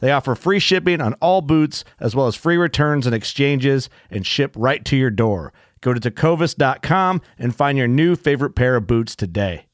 They 0.00 0.12
offer 0.12 0.34
free 0.34 0.60
shipping 0.60 1.00
on 1.00 1.14
all 1.14 1.40
boots, 1.40 1.84
as 1.98 2.14
well 2.14 2.28
as 2.28 2.36
free 2.36 2.56
returns 2.56 3.06
and 3.06 3.14
exchanges, 3.14 3.90
and 4.10 4.24
ship 4.24 4.54
right 4.56 4.84
to 4.84 4.96
your 4.96 5.10
door. 5.10 5.52
Go 5.80 5.92
to 5.92 6.00
tecovas.com 6.00 7.20
and 7.38 7.54
find 7.54 7.76
your 7.76 7.88
new 7.88 8.14
favorite 8.14 8.54
pair 8.54 8.76
of 8.76 8.86
boots 8.86 9.16
today. 9.16 9.64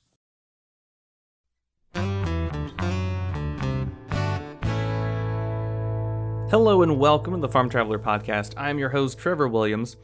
Hello 6.51 6.83
and 6.83 6.99
welcome 6.99 7.35
to 7.35 7.41
the 7.41 7.49
Farm 7.49 7.69
Traveler 7.69 7.99
Podcast. 7.99 8.55
I'm 8.57 8.79
your 8.79 8.91
host, 8.91 9.19
Trevor 9.19 9.49
Williams. 9.49 9.97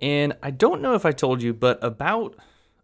And 0.00 0.32
I 0.42 0.50
don't 0.50 0.80
know 0.80 0.94
if 0.94 1.04
I 1.04 1.12
told 1.12 1.42
you, 1.42 1.52
but 1.52 1.82
about, 1.84 2.34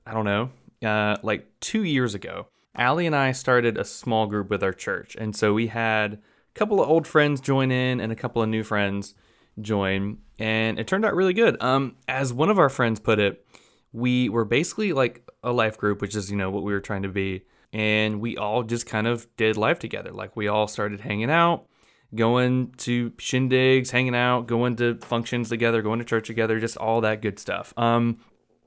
I 0.06 0.12
don't 0.12 0.24
know, 0.24 0.50
uh, 0.86 1.16
like 1.22 1.48
two 1.60 1.84
years 1.84 2.14
ago, 2.14 2.48
Allie 2.76 3.06
and 3.06 3.16
I 3.16 3.32
started 3.32 3.78
a 3.78 3.84
small 3.84 4.26
group 4.26 4.50
with 4.50 4.62
our 4.62 4.72
church. 4.72 5.16
And 5.18 5.34
so 5.34 5.54
we 5.54 5.68
had 5.68 6.20
couple 6.54 6.80
of 6.80 6.88
old 6.88 7.06
friends 7.06 7.40
join 7.40 7.70
in 7.70 8.00
and 8.00 8.12
a 8.12 8.16
couple 8.16 8.42
of 8.42 8.48
new 8.48 8.62
friends 8.62 9.14
join. 9.60 10.18
And 10.38 10.78
it 10.78 10.86
turned 10.86 11.04
out 11.04 11.14
really 11.14 11.34
good. 11.34 11.60
Um, 11.62 11.96
as 12.08 12.32
one 12.32 12.50
of 12.50 12.58
our 12.58 12.68
friends 12.68 13.00
put 13.00 13.18
it, 13.18 13.46
we 13.92 14.28
were 14.28 14.44
basically 14.44 14.92
like 14.92 15.28
a 15.42 15.52
life 15.52 15.78
group, 15.78 16.00
which 16.00 16.16
is, 16.16 16.30
you 16.30 16.36
know, 16.36 16.50
what 16.50 16.64
we 16.64 16.72
were 16.72 16.80
trying 16.80 17.02
to 17.02 17.08
be. 17.08 17.44
And 17.72 18.20
we 18.20 18.36
all 18.36 18.62
just 18.62 18.86
kind 18.86 19.06
of 19.06 19.26
did 19.36 19.56
life 19.56 19.78
together. 19.78 20.10
Like 20.10 20.36
we 20.36 20.48
all 20.48 20.66
started 20.66 21.00
hanging 21.00 21.30
out 21.30 21.66
going 22.14 22.72
to 22.76 23.10
shindigs, 23.12 23.90
hanging 23.90 24.14
out, 24.14 24.46
going 24.46 24.76
to 24.76 24.96
functions 24.98 25.48
together, 25.48 25.82
going 25.82 25.98
to 25.98 26.04
church 26.04 26.26
together, 26.26 26.60
just 26.60 26.76
all 26.76 27.00
that 27.00 27.22
good 27.22 27.38
stuff. 27.38 27.74
Um, 27.76 28.18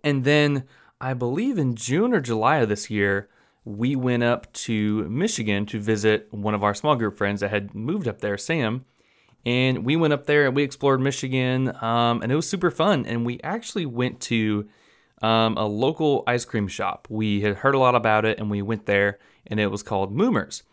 and 0.03 0.23
then 0.23 0.65
I 0.99 1.13
believe 1.13 1.57
in 1.57 1.75
June 1.75 2.13
or 2.13 2.19
July 2.19 2.57
of 2.57 2.69
this 2.69 2.89
year, 2.89 3.29
we 3.67 3.97
went 3.97 4.23
up 4.23 4.51
to 4.53 5.03
Michigan 5.09 5.65
to 5.65 5.77
visit 5.77 6.29
one 6.31 6.53
of 6.53 6.63
our 6.63 6.73
small 6.73 6.95
group 6.95 7.17
friends 7.17 7.41
that 7.41 7.49
had 7.49 7.75
moved 7.75 8.07
up 8.07 8.21
there, 8.21 8.37
Sam. 8.37 8.85
And 9.45 9.83
we 9.83 9.97
went 9.97 10.13
up 10.13 10.25
there 10.25 10.45
and 10.47 10.55
we 10.55 10.63
explored 10.63 11.01
Michigan, 11.01 11.75
um, 11.83 12.21
and 12.21 12.31
it 12.31 12.35
was 12.35 12.49
super 12.49 12.71
fun. 12.71 13.05
And 13.05 13.25
we 13.25 13.41
actually 13.43 13.85
went 13.85 14.21
to 14.21 14.69
um, 15.21 15.57
a 15.57 15.65
local 15.65 16.23
ice 16.25 16.45
cream 16.45 16.69
shop. 16.69 17.07
We 17.09 17.41
had 17.41 17.57
heard 17.57 17.75
a 17.75 17.77
lot 17.77 17.93
about 17.93 18.23
it, 18.23 18.39
and 18.39 18.49
we 18.49 18.61
went 18.61 18.85
there, 18.85 19.19
and 19.45 19.59
it 19.59 19.67
was 19.67 19.83
called 19.83 20.15
Moomers. 20.15 20.63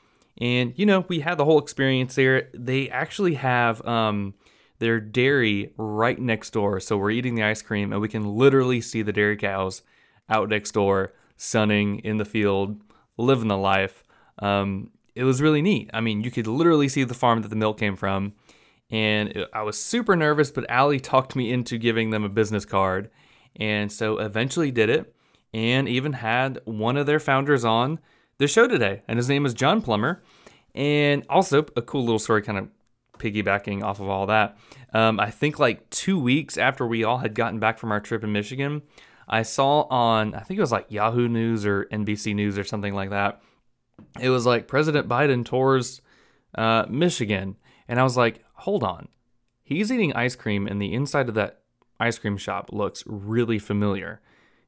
And 0.41 0.73
you 0.77 0.87
know, 0.87 1.05
we 1.09 1.21
had 1.21 1.37
the 1.37 1.45
whole 1.45 1.59
experience 1.59 2.15
there. 2.15 2.49
They 2.55 2.89
actually 2.91 3.35
have 3.35 3.85
um, 3.85 4.35
their 4.79 5.01
dairy 5.01 5.73
right 5.77 6.19
next 6.19 6.51
door, 6.51 6.79
so 6.79 6.97
we're 6.97 7.11
eating 7.11 7.35
the 7.35 7.43
ice 7.43 7.63
cream, 7.63 7.93
and 7.93 8.01
we 8.01 8.09
can 8.09 8.37
literally 8.37 8.81
see 8.81 9.03
the 9.03 9.13
dairy 9.13 9.37
cows 9.37 9.83
out 10.29 10.49
next 10.49 10.73
door, 10.73 11.13
sunning 11.37 11.99
in 12.01 12.19
the 12.19 12.25
field, 12.25 12.81
living 13.17 13.49
the 13.49 13.57
life. 13.57 14.05
Um, 14.39 14.91
it 15.15 15.25
was 15.25 15.41
really 15.41 15.63
neat. 15.63 15.91
I 15.93 16.01
mean, 16.01 16.23
you 16.23 16.31
could 16.31 16.47
literally 16.47 16.89
see 16.89 17.05
the 17.05 17.15
farm 17.15 17.43
that 17.43 17.49
the 17.49 17.57
milk 17.57 17.79
came 17.79 17.97
from, 17.97 18.33
and 18.91 19.31
it, 19.31 19.49
I 19.53 19.63
was 19.63 19.81
super 19.81 20.17
nervous, 20.17 20.51
but 20.51 20.69
Allie 20.69 21.01
talked 21.01 21.37
me 21.37 21.53
into 21.53 21.79
giving 21.79 22.11
them 22.11 22.25
a 22.25 22.29
business 22.29 22.65
card, 22.65 23.11
and 23.57 23.91
so 23.91 24.19
eventually 24.19 24.71
did 24.71 24.91
it, 24.91 25.15
and 25.53 25.89
even 25.89 26.15
had 26.15 26.61
one 26.65 26.97
of 26.97 27.07
their 27.07 27.21
founders 27.21 27.65
on 27.65 28.01
the 28.39 28.49
show 28.49 28.67
today, 28.67 29.03
and 29.07 29.19
his 29.19 29.29
name 29.29 29.47
is 29.47 29.55
John 29.55 29.81
Plummer. 29.81 30.23
And 30.75 31.25
also, 31.31 31.65
a 31.77 31.83
cool 31.83 32.03
little 32.03 32.19
story 32.19 32.43
kind 32.43 32.59
of 32.59 32.69
piggybacking 33.19 33.85
off 33.85 34.01
of 34.01 34.09
all 34.09 34.27
that. 34.27 34.59
Um, 34.93 35.21
I 35.21 35.31
think 35.31 35.61
like 35.61 35.89
two 35.91 36.19
weeks 36.19 36.59
after 36.59 36.85
we 36.85 37.05
all 37.05 37.19
had 37.19 37.35
gotten 37.35 37.61
back 37.61 37.79
from 37.79 37.93
our 37.93 38.01
trip 38.01 38.25
in 38.25 38.33
Michigan, 38.33 38.83
I 39.29 39.43
saw 39.43 39.83
on, 39.83 40.35
I 40.35 40.41
think 40.41 40.59
it 40.59 40.63
was 40.63 40.73
like 40.73 40.91
Yahoo 40.91 41.29
News 41.29 41.65
or 41.65 41.87
NBC 41.87 42.35
News 42.35 42.59
or 42.59 42.65
something 42.65 42.95
like 42.95 43.11
that. 43.11 43.43
It 44.21 44.31
was 44.31 44.47
like 44.47 44.69
President 44.69 45.09
Biden 45.09 45.45
tours 45.45 46.01
uh, 46.55 46.87
Michigan. 46.89 47.57
And 47.89 48.01
I 48.01 48.03
was 48.03 48.17
like, 48.17 48.45
hold 48.55 48.83
on. 48.83 49.09
He's 49.63 49.91
eating 49.91 50.13
ice 50.13 50.37
cream, 50.37 50.67
and 50.67 50.81
the 50.81 50.93
inside 50.93 51.29
of 51.29 51.35
that 51.37 51.61
ice 51.99 52.19
cream 52.19 52.37
shop 52.37 52.71
looks 52.71 53.03
really 53.07 53.59
familiar. 53.59 54.21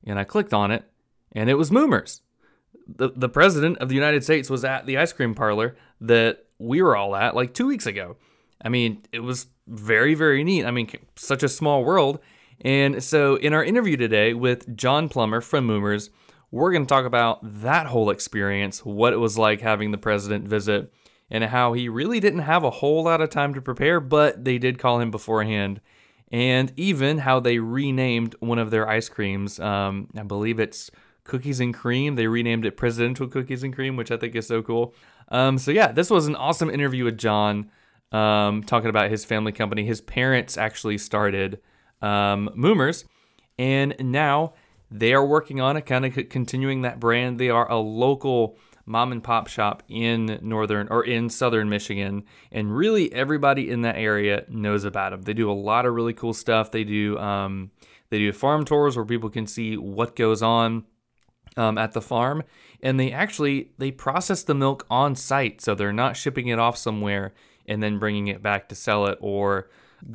And 0.04 0.18
I 0.18 0.24
clicked 0.24 0.54
on 0.54 0.70
it, 0.70 0.84
and 1.32 1.50
it 1.50 1.54
was 1.54 1.70
Moomers 1.70 2.20
the, 2.86 3.10
the 3.14 3.28
president 3.28 3.78
of 3.78 3.88
the 3.88 3.94
United 3.94 4.24
States 4.24 4.48
was 4.48 4.64
at 4.64 4.86
the 4.86 4.96
ice 4.96 5.12
cream 5.12 5.34
parlor 5.34 5.76
that 6.00 6.44
we 6.58 6.80
were 6.82 6.96
all 6.96 7.16
at 7.16 7.34
like 7.34 7.54
two 7.54 7.66
weeks 7.66 7.86
ago. 7.86 8.16
I 8.62 8.68
mean, 8.68 9.02
it 9.12 9.20
was 9.20 9.46
very, 9.66 10.14
very 10.14 10.44
neat. 10.44 10.64
I 10.64 10.70
mean, 10.70 10.88
such 11.16 11.42
a 11.42 11.48
small 11.48 11.84
world. 11.84 12.20
And 12.60 13.02
so, 13.02 13.36
in 13.36 13.52
our 13.52 13.64
interview 13.64 13.96
today 13.96 14.34
with 14.34 14.76
John 14.76 15.08
Plummer 15.08 15.40
from 15.40 15.66
Moomers, 15.66 16.10
we're 16.50 16.72
going 16.72 16.84
to 16.84 16.88
talk 16.88 17.04
about 17.04 17.40
that 17.62 17.86
whole 17.86 18.10
experience, 18.10 18.84
what 18.84 19.12
it 19.12 19.18
was 19.18 19.36
like 19.36 19.60
having 19.60 19.90
the 19.90 19.98
president 19.98 20.48
visit, 20.48 20.92
and 21.30 21.44
how 21.44 21.72
he 21.72 21.88
really 21.88 22.20
didn't 22.20 22.40
have 22.40 22.64
a 22.64 22.70
whole 22.70 23.04
lot 23.04 23.20
of 23.20 23.30
time 23.30 23.52
to 23.54 23.60
prepare, 23.60 24.00
but 24.00 24.44
they 24.44 24.58
did 24.58 24.78
call 24.78 25.00
him 25.00 25.10
beforehand. 25.10 25.80
And 26.32 26.72
even 26.76 27.18
how 27.18 27.40
they 27.40 27.58
renamed 27.58 28.34
one 28.40 28.58
of 28.58 28.70
their 28.70 28.88
ice 28.88 29.08
creams. 29.08 29.60
Um, 29.60 30.08
I 30.16 30.22
believe 30.22 30.58
it's 30.58 30.90
Cookies 31.22 31.60
and 31.60 31.74
Cream. 31.74 32.16
They 32.16 32.26
renamed 32.26 32.64
it 32.64 32.76
Presidential 32.76 33.28
Cookies 33.28 33.62
and 33.62 33.74
Cream, 33.74 33.96
which 33.96 34.10
I 34.10 34.16
think 34.16 34.34
is 34.34 34.46
so 34.46 34.62
cool. 34.62 34.94
Um, 35.28 35.58
so 35.58 35.70
yeah, 35.70 35.92
this 35.92 36.10
was 36.10 36.26
an 36.26 36.36
awesome 36.36 36.70
interview 36.70 37.04
with 37.04 37.18
John, 37.18 37.70
um, 38.12 38.62
talking 38.62 38.90
about 38.90 39.10
his 39.10 39.24
family 39.24 39.52
company. 39.52 39.84
His 39.84 40.00
parents 40.00 40.56
actually 40.56 40.98
started 40.98 41.60
um, 42.02 42.50
Moomers, 42.56 43.04
and 43.58 43.94
now 43.98 44.54
they 44.90 45.12
are 45.12 45.24
working 45.24 45.60
on 45.60 45.76
it, 45.76 45.86
kind 45.86 46.06
of 46.06 46.28
continuing 46.28 46.82
that 46.82 47.00
brand. 47.00 47.38
They 47.38 47.50
are 47.50 47.70
a 47.70 47.78
local 47.78 48.58
mom 48.86 49.10
and 49.10 49.22
pop 49.22 49.48
shop 49.48 49.82
in 49.88 50.38
northern 50.42 50.86
or 50.88 51.04
in 51.04 51.28
southern 51.28 51.68
Michigan, 51.68 52.24
and 52.52 52.74
really 52.74 53.12
everybody 53.12 53.70
in 53.70 53.82
that 53.82 53.96
area 53.96 54.44
knows 54.48 54.84
about 54.84 55.10
them. 55.10 55.22
They 55.22 55.34
do 55.34 55.50
a 55.50 55.52
lot 55.52 55.86
of 55.86 55.94
really 55.94 56.12
cool 56.12 56.32
stuff. 56.32 56.70
They 56.70 56.84
do 56.84 57.18
um, 57.18 57.72
they 58.10 58.18
do 58.18 58.32
farm 58.32 58.64
tours 58.64 58.96
where 58.96 59.04
people 59.04 59.30
can 59.30 59.46
see 59.46 59.76
what 59.76 60.14
goes 60.14 60.42
on 60.42 60.84
um, 61.56 61.76
at 61.78 61.92
the 61.92 62.00
farm, 62.00 62.44
and 62.80 62.98
they 62.98 63.10
actually 63.10 63.72
they 63.78 63.90
process 63.90 64.44
the 64.44 64.54
milk 64.54 64.86
on 64.88 65.16
site, 65.16 65.60
so 65.60 65.74
they're 65.74 65.92
not 65.92 66.16
shipping 66.16 66.46
it 66.48 66.58
off 66.58 66.76
somewhere 66.76 67.34
and 67.68 67.82
then 67.82 67.98
bringing 67.98 68.28
it 68.28 68.42
back 68.42 68.68
to 68.68 68.74
sell 68.76 69.06
it 69.06 69.18
or 69.20 69.68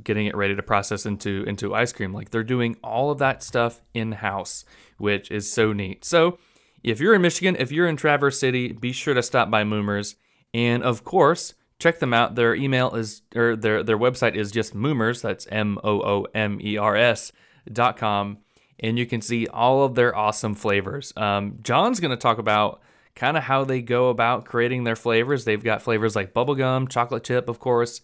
getting 0.03 0.27
it 0.27 0.35
ready 0.35 0.55
to 0.55 0.63
process 0.63 1.05
into 1.05 1.43
into 1.47 1.73
ice 1.73 1.93
cream. 1.93 2.13
Like 2.13 2.29
they're 2.29 2.43
doing 2.43 2.77
all 2.83 3.11
of 3.11 3.19
that 3.19 3.43
stuff 3.43 3.81
in 3.93 4.13
house, 4.13 4.65
which 4.97 5.31
is 5.31 5.51
so 5.51 5.73
neat. 5.73 6.05
So 6.05 6.37
if 6.83 6.99
you're 6.99 7.13
in 7.13 7.21
Michigan, 7.21 7.55
if 7.59 7.71
you're 7.71 7.87
in 7.87 7.97
Traverse 7.97 8.39
City, 8.39 8.71
be 8.71 8.91
sure 8.91 9.13
to 9.13 9.23
stop 9.23 9.49
by 9.51 9.63
Moomers, 9.63 10.15
and 10.53 10.83
of 10.83 11.03
course 11.03 11.53
check 11.79 11.99
them 11.99 12.13
out. 12.13 12.35
Their 12.35 12.55
email 12.55 12.95
is 12.95 13.23
or 13.35 13.55
their 13.55 13.83
their 13.83 13.97
website 13.97 14.35
is 14.35 14.51
just 14.51 14.75
Moomers. 14.75 15.21
That's 15.21 15.47
M 15.47 15.79
O 15.83 16.01
O 16.01 16.27
M 16.33 16.59
E 16.61 16.77
R 16.77 16.95
S 16.95 17.31
dot 17.71 17.97
com, 17.97 18.37
and 18.79 18.97
you 18.97 19.05
can 19.05 19.21
see 19.21 19.47
all 19.47 19.83
of 19.83 19.95
their 19.95 20.15
awesome 20.15 20.55
flavors. 20.55 21.11
Um, 21.17 21.59
John's 21.61 21.99
going 21.99 22.11
to 22.11 22.17
talk 22.17 22.37
about 22.37 22.81
kind 23.15 23.35
of 23.35 23.43
how 23.43 23.65
they 23.65 23.81
go 23.81 24.09
about 24.09 24.45
creating 24.45 24.83
their 24.83 24.95
flavors. 24.95 25.43
They've 25.43 25.63
got 25.63 25.81
flavors 25.81 26.15
like 26.15 26.33
bubblegum, 26.33 26.89
chocolate 26.89 27.23
chip, 27.23 27.49
of 27.49 27.59
course, 27.59 28.01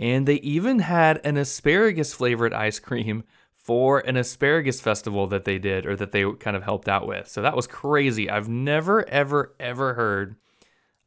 and 0.00 0.26
they 0.26 0.36
even 0.36 0.78
had 0.78 1.20
an 1.24 1.36
asparagus 1.36 2.14
flavored 2.14 2.54
ice 2.54 2.78
cream 2.78 3.22
for 3.54 3.98
an 4.00 4.16
asparagus 4.16 4.80
festival 4.80 5.26
that 5.26 5.44
they 5.44 5.58
did 5.58 5.84
or 5.84 5.94
that 5.94 6.10
they 6.10 6.24
kind 6.40 6.56
of 6.56 6.62
helped 6.62 6.88
out 6.88 7.06
with. 7.06 7.28
So 7.28 7.42
that 7.42 7.54
was 7.54 7.66
crazy. 7.66 8.30
I've 8.30 8.48
never, 8.48 9.06
ever, 9.10 9.54
ever 9.60 9.94
heard 9.94 10.36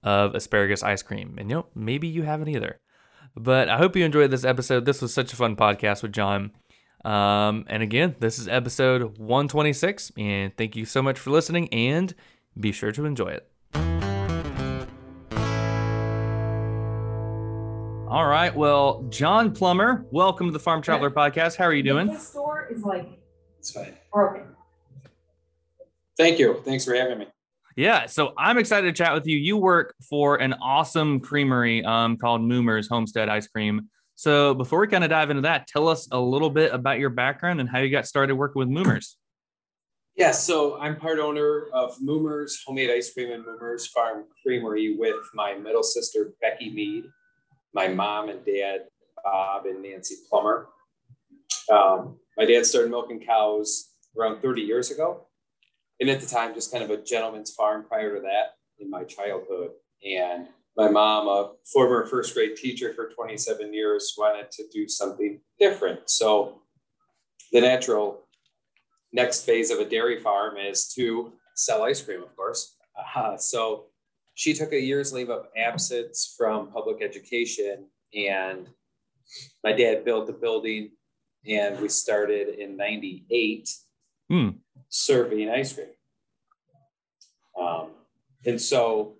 of 0.03 0.35
asparagus 0.35 0.83
ice 0.83 1.01
cream. 1.01 1.35
And 1.39 1.49
you 1.49 1.55
know, 1.57 1.65
maybe 1.73 2.07
you 2.07 2.21
haven't 2.21 2.49
either. 2.49 2.79
But 3.35 3.67
I 3.67 3.77
hope 3.77 3.95
you 3.95 4.05
enjoyed 4.05 4.29
this 4.29 4.45
episode. 4.45 4.85
This 4.85 5.01
was 5.01 5.11
such 5.11 5.33
a 5.33 5.35
fun 5.35 5.55
podcast 5.55 6.03
with 6.03 6.13
John. 6.13 6.51
Um, 7.03 7.65
and 7.67 7.81
again, 7.81 8.15
this 8.19 8.37
is 8.37 8.47
episode 8.47 9.17
126. 9.17 10.11
And 10.17 10.55
thank 10.55 10.75
you 10.75 10.85
so 10.85 11.01
much 11.01 11.17
for 11.17 11.31
listening 11.31 11.67
and 11.73 12.13
be 12.59 12.71
sure 12.71 12.91
to 12.91 13.05
enjoy 13.05 13.29
it. 13.29 13.49
All 18.13 18.27
right. 18.27 18.55
Well, 18.55 19.07
John 19.09 19.51
Plummer, 19.55 20.05
welcome 20.11 20.45
to 20.45 20.53
the 20.53 20.59
Farm 20.59 20.83
Traveler 20.83 21.09
Podcast. 21.09 21.55
How 21.55 21.63
are 21.63 21.73
you 21.73 21.81
doing? 21.81 22.05
The 22.05 22.19
store 22.19 22.67
is 22.71 22.83
like 22.83 23.09
It's 23.57 23.71
fine. 23.71 23.95
broken. 24.13 24.43
Thank 26.15 26.37
you. 26.37 26.61
Thanks 26.63 26.85
for 26.85 26.93
having 26.93 27.17
me. 27.17 27.27
Yeah, 27.75 28.05
so 28.05 28.33
I'm 28.37 28.59
excited 28.59 28.85
to 28.85 28.93
chat 29.03 29.15
with 29.15 29.25
you. 29.25 29.35
You 29.39 29.57
work 29.57 29.95
for 30.07 30.35
an 30.35 30.53
awesome 30.61 31.21
creamery 31.21 31.83
um, 31.83 32.17
called 32.17 32.41
Moomers 32.41 32.87
Homestead 32.87 33.29
Ice 33.29 33.47
Cream. 33.47 33.89
So 34.13 34.53
before 34.53 34.79
we 34.81 34.87
kind 34.89 35.03
of 35.03 35.09
dive 35.09 35.31
into 35.31 35.41
that, 35.41 35.65
tell 35.65 35.87
us 35.87 36.07
a 36.11 36.19
little 36.19 36.51
bit 36.51 36.71
about 36.71 36.99
your 36.99 37.09
background 37.09 37.61
and 37.61 37.67
how 37.67 37.79
you 37.79 37.89
got 37.89 38.05
started 38.05 38.35
working 38.35 38.59
with 38.59 38.69
Moomers. 38.69 39.15
Yeah, 40.15 40.29
so 40.33 40.79
I'm 40.79 40.97
part 40.97 41.17
owner 41.17 41.65
of 41.73 41.97
Moomers 41.97 42.57
Homemade 42.63 42.91
Ice 42.91 43.11
Cream 43.11 43.31
and 43.31 43.43
Moomers 43.43 43.87
Farm 43.87 44.25
Creamery 44.45 44.97
with 44.99 45.15
my 45.33 45.55
middle 45.55 45.81
sister, 45.81 46.33
Becky 46.39 46.69
Mead, 46.69 47.05
my 47.73 47.87
mom 47.87 48.29
and 48.29 48.45
dad, 48.45 48.81
Bob 49.23 49.65
and 49.65 49.81
Nancy 49.81 50.15
Plummer. 50.29 50.67
Um, 51.71 52.17
my 52.37 52.45
dad 52.45 52.65
started 52.65 52.91
milking 52.91 53.19
cows 53.19 53.89
around 54.17 54.41
30 54.41 54.61
years 54.61 54.91
ago. 54.91 55.27
And 55.99 56.09
at 56.09 56.19
the 56.19 56.27
time, 56.27 56.53
just 56.53 56.71
kind 56.71 56.83
of 56.83 56.89
a 56.89 57.01
gentleman's 57.01 57.53
farm 57.53 57.85
prior 57.87 58.15
to 58.15 58.21
that 58.21 58.55
in 58.79 58.89
my 58.89 59.03
childhood. 59.03 59.71
And 60.05 60.47
my 60.75 60.89
mom, 60.89 61.27
a 61.27 61.51
former 61.71 62.05
first 62.05 62.33
grade 62.33 62.55
teacher 62.55 62.93
for 62.93 63.09
27 63.09 63.73
years, 63.73 64.13
wanted 64.17 64.51
to 64.51 64.63
do 64.73 64.87
something 64.87 65.39
different. 65.59 66.09
So 66.09 66.61
the 67.51 67.61
natural 67.61 68.23
next 69.11 69.45
phase 69.45 69.69
of 69.69 69.79
a 69.79 69.85
dairy 69.85 70.19
farm 70.19 70.57
is 70.57 70.91
to 70.95 71.33
sell 71.55 71.83
ice 71.83 72.01
cream, 72.01 72.23
of 72.23 72.35
course. 72.35 72.75
Uh, 73.15 73.37
so 73.37 73.85
she 74.35 74.53
took 74.53 74.73
a 74.73 74.79
year's 74.79 75.13
leave 75.13 75.29
of 75.29 75.47
absence 75.55 76.33
from 76.37 76.71
public 76.71 77.01
education, 77.01 77.87
and 78.15 78.67
my 79.63 79.71
dad 79.73 80.05
built 80.05 80.27
the 80.27 80.33
building, 80.33 80.91
and 81.47 81.79
we 81.79 81.89
started 81.89 82.59
in 82.59 82.77
'98 82.77 83.69
Hmm. 84.29 84.49
serving 84.89 85.49
ice 85.49 85.73
cream. 85.73 85.87
Um, 87.59 87.91
and 88.45 88.59
so 88.59 89.17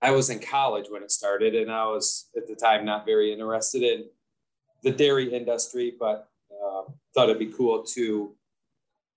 I 0.00 0.12
was 0.12 0.30
in 0.30 0.38
college 0.38 0.86
when 0.88 1.02
it 1.02 1.10
started, 1.10 1.54
and 1.54 1.70
I 1.70 1.86
was 1.86 2.28
at 2.36 2.46
the 2.46 2.54
time 2.54 2.84
not 2.84 3.04
very 3.04 3.32
interested 3.32 3.82
in 3.82 4.04
the 4.82 4.92
dairy 4.92 5.34
industry, 5.34 5.94
but 5.98 6.28
uh, 6.50 6.82
thought 7.14 7.28
it'd 7.28 7.38
be 7.38 7.52
cool 7.52 7.82
to 7.94 8.34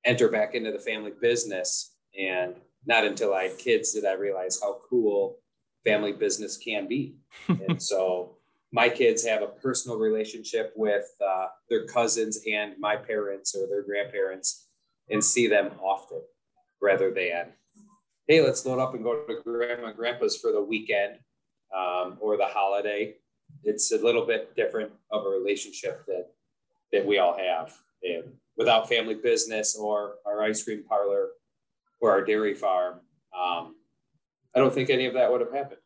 enter 0.03 0.29
back 0.29 0.55
into 0.55 0.71
the 0.71 0.79
family 0.79 1.11
business. 1.21 1.95
And 2.17 2.55
not 2.85 3.05
until 3.05 3.33
I 3.33 3.43
had 3.43 3.57
kids 3.57 3.93
did 3.93 4.05
I 4.05 4.13
realize 4.13 4.59
how 4.61 4.79
cool 4.89 5.37
family 5.85 6.11
business 6.11 6.57
can 6.57 6.87
be. 6.87 7.15
and 7.47 7.81
so 7.81 8.37
my 8.71 8.89
kids 8.89 9.25
have 9.25 9.41
a 9.41 9.47
personal 9.47 9.97
relationship 9.97 10.73
with 10.75 11.05
uh, 11.25 11.47
their 11.69 11.85
cousins 11.85 12.39
and 12.51 12.73
my 12.79 12.95
parents 12.95 13.55
or 13.55 13.67
their 13.67 13.83
grandparents 13.83 14.67
and 15.09 15.23
see 15.23 15.47
them 15.47 15.71
often 15.81 16.21
rather 16.81 17.11
than, 17.11 17.47
hey, 18.27 18.41
let's 18.41 18.65
load 18.65 18.79
up 18.79 18.93
and 18.93 19.03
go 19.03 19.23
to 19.25 19.41
grandma 19.43 19.87
and 19.87 19.97
grandpa's 19.97 20.37
for 20.37 20.51
the 20.51 20.61
weekend 20.61 21.15
um, 21.75 22.17
or 22.19 22.37
the 22.37 22.45
holiday. 22.45 23.15
It's 23.63 23.91
a 23.91 23.97
little 23.97 24.25
bit 24.25 24.55
different 24.55 24.91
of 25.11 25.25
a 25.25 25.29
relationship 25.29 26.05
that 26.07 26.27
that 26.91 27.05
we 27.05 27.19
all 27.19 27.37
have. 27.37 27.75
And 28.03 28.33
without 28.57 28.89
family 28.89 29.15
business 29.15 29.75
or 29.75 30.15
our 30.25 30.43
ice 30.43 30.63
cream 30.63 30.83
parlor 30.87 31.29
or 32.01 32.11
our 32.11 32.23
dairy 32.23 32.53
farm, 32.53 33.01
um, 33.37 33.75
I 34.55 34.59
don't 34.59 34.73
think 34.73 34.89
any 34.89 35.05
of 35.05 35.13
that 35.13 35.31
would 35.31 35.41
have 35.41 35.53
happened. 35.53 35.79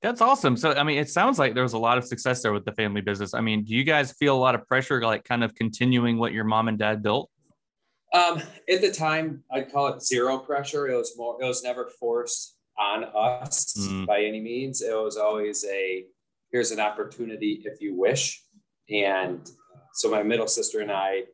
That's 0.00 0.20
awesome. 0.20 0.56
So, 0.56 0.72
I 0.72 0.84
mean, 0.84 0.98
it 0.98 1.10
sounds 1.10 1.38
like 1.38 1.54
there 1.54 1.64
was 1.64 1.72
a 1.72 1.78
lot 1.78 1.98
of 1.98 2.04
success 2.04 2.42
there 2.42 2.52
with 2.52 2.64
the 2.64 2.72
family 2.72 3.00
business. 3.00 3.34
I 3.34 3.40
mean, 3.40 3.64
do 3.64 3.74
you 3.74 3.82
guys 3.82 4.12
feel 4.12 4.36
a 4.36 4.38
lot 4.38 4.54
of 4.54 4.66
pressure, 4.68 5.02
like 5.02 5.24
kind 5.24 5.42
of 5.42 5.54
continuing 5.56 6.18
what 6.18 6.32
your 6.32 6.44
mom 6.44 6.68
and 6.68 6.78
dad 6.78 7.02
built? 7.02 7.28
Um, 8.14 8.40
at 8.72 8.80
the 8.80 8.92
time, 8.92 9.42
I'd 9.52 9.72
call 9.72 9.88
it 9.88 10.02
zero 10.02 10.38
pressure. 10.38 10.86
It 10.88 10.96
was 10.96 11.14
more, 11.16 11.36
it 11.42 11.44
was 11.44 11.62
never 11.64 11.90
forced 11.98 12.56
on 12.78 13.04
us 13.04 13.74
Mm. 13.76 14.06
by 14.06 14.20
any 14.22 14.40
means. 14.40 14.82
It 14.82 14.94
was 14.94 15.16
always 15.16 15.64
a 15.64 16.06
here's 16.52 16.70
an 16.70 16.80
opportunity 16.80 17.60
if 17.64 17.80
you 17.80 17.94
wish. 17.94 18.42
And 18.88 19.50
so 19.94 20.10
my 20.10 20.22
middle 20.22 20.46
sister 20.46 20.80
and 20.80 20.92
I 20.92 21.24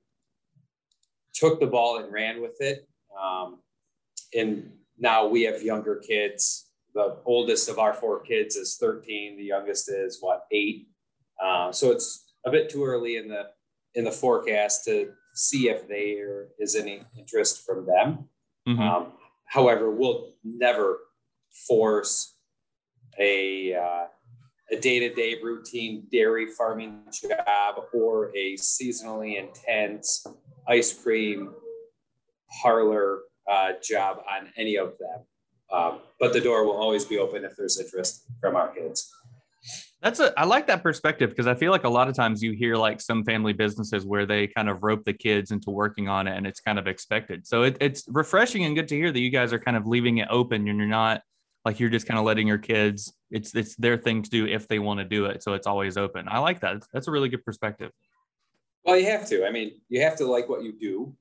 took 1.34 1.60
the 1.60 1.66
ball 1.66 1.98
and 1.98 2.10
ran 2.12 2.40
with 2.40 2.56
it. 2.60 2.88
Um, 3.22 3.60
and 4.34 4.70
now 4.98 5.26
we 5.26 5.42
have 5.42 5.62
younger 5.62 5.96
kids. 5.96 6.70
The 6.94 7.18
oldest 7.24 7.68
of 7.68 7.78
our 7.78 7.94
four 7.94 8.20
kids 8.20 8.56
is 8.56 8.76
13. 8.80 9.36
The 9.36 9.44
youngest 9.44 9.90
is 9.90 10.18
what 10.20 10.46
eight. 10.52 10.88
Uh, 11.42 11.72
so 11.72 11.90
it's 11.90 12.32
a 12.46 12.50
bit 12.50 12.68
too 12.68 12.84
early 12.84 13.16
in 13.16 13.28
the 13.28 13.50
in 13.94 14.04
the 14.04 14.12
forecast 14.12 14.84
to 14.84 15.12
see 15.34 15.68
if 15.68 15.88
there 15.88 16.48
is 16.58 16.74
any 16.74 17.02
interest 17.16 17.64
from 17.64 17.86
them. 17.86 18.28
Mhm. 18.66 18.78
Um, 18.80 19.12
however, 19.46 19.90
we'll 19.90 20.34
never 20.44 21.00
force 21.66 22.36
a 23.18 23.74
uh, 23.74 24.06
a 24.70 24.76
day 24.80 25.00
to 25.00 25.14
day 25.14 25.40
routine 25.42 26.06
dairy 26.10 26.46
farming 26.46 27.02
job 27.12 27.84
or 27.92 28.34
a 28.36 28.54
seasonally 28.54 29.38
intense 29.38 30.26
ice 30.66 30.92
cream 30.92 31.54
parlor 32.62 33.22
uh, 33.50 33.72
job 33.82 34.18
on 34.30 34.50
any 34.56 34.76
of 34.76 34.94
them. 34.98 35.20
Um, 35.72 36.00
but 36.20 36.32
the 36.32 36.40
door 36.40 36.64
will 36.64 36.76
always 36.76 37.04
be 37.04 37.18
open 37.18 37.44
if 37.44 37.56
there's 37.56 37.80
interest 37.80 38.24
from 38.40 38.56
our 38.56 38.68
kids. 38.68 39.10
That's 40.02 40.20
a 40.20 40.38
I 40.38 40.44
like 40.44 40.66
that 40.66 40.82
perspective 40.82 41.30
because 41.30 41.46
I 41.46 41.54
feel 41.54 41.72
like 41.72 41.84
a 41.84 41.88
lot 41.88 42.08
of 42.08 42.14
times 42.14 42.42
you 42.42 42.52
hear 42.52 42.76
like 42.76 43.00
some 43.00 43.24
family 43.24 43.54
businesses 43.54 44.04
where 44.04 44.26
they 44.26 44.46
kind 44.46 44.68
of 44.68 44.82
rope 44.82 45.04
the 45.04 45.14
kids 45.14 45.50
into 45.50 45.70
working 45.70 46.08
on 46.08 46.26
it 46.26 46.36
and 46.36 46.46
it's 46.46 46.60
kind 46.60 46.78
of 46.78 46.86
expected. 46.86 47.46
So 47.46 47.62
it, 47.62 47.78
it's 47.80 48.04
refreshing 48.08 48.66
and 48.66 48.76
good 48.76 48.88
to 48.88 48.96
hear 48.96 49.10
that 49.10 49.18
you 49.18 49.30
guys 49.30 49.54
are 49.54 49.58
kind 49.58 49.78
of 49.78 49.86
leaving 49.86 50.18
it 50.18 50.28
open 50.30 50.68
and 50.68 50.78
you're 50.78 50.86
not 50.86 51.22
like 51.64 51.80
you're 51.80 51.88
just 51.88 52.06
kind 52.06 52.18
of 52.20 52.26
letting 52.26 52.46
your 52.46 52.58
kids 52.58 53.14
it's 53.30 53.54
it's 53.54 53.74
their 53.76 53.96
thing 53.96 54.22
to 54.22 54.28
do 54.30 54.46
if 54.46 54.68
they 54.68 54.78
want 54.78 55.00
to 55.00 55.04
do 55.04 55.24
it. 55.24 55.42
So 55.42 55.54
it's 55.54 55.66
always 55.66 55.96
open. 55.96 56.26
I 56.28 56.38
like 56.38 56.60
that. 56.60 56.84
That's 56.92 57.08
a 57.08 57.10
really 57.10 57.30
good 57.30 57.44
perspective. 57.44 57.90
Well, 58.84 58.98
you 58.98 59.06
have 59.06 59.26
to. 59.30 59.46
I 59.46 59.50
mean, 59.50 59.72
you 59.88 60.02
have 60.02 60.16
to 60.18 60.26
like 60.26 60.48
what 60.48 60.62
you 60.62 60.72
do. 60.78 61.16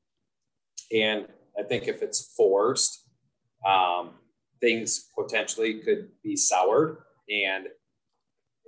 And 0.94 1.28
I 1.58 1.64
think 1.64 1.88
if 1.88 2.02
it's 2.02 2.34
forced, 2.36 3.08
um, 3.66 4.12
things 4.60 5.10
potentially 5.18 5.76
could 5.80 6.10
be 6.24 6.36
soured. 6.36 6.98
And 7.30 7.68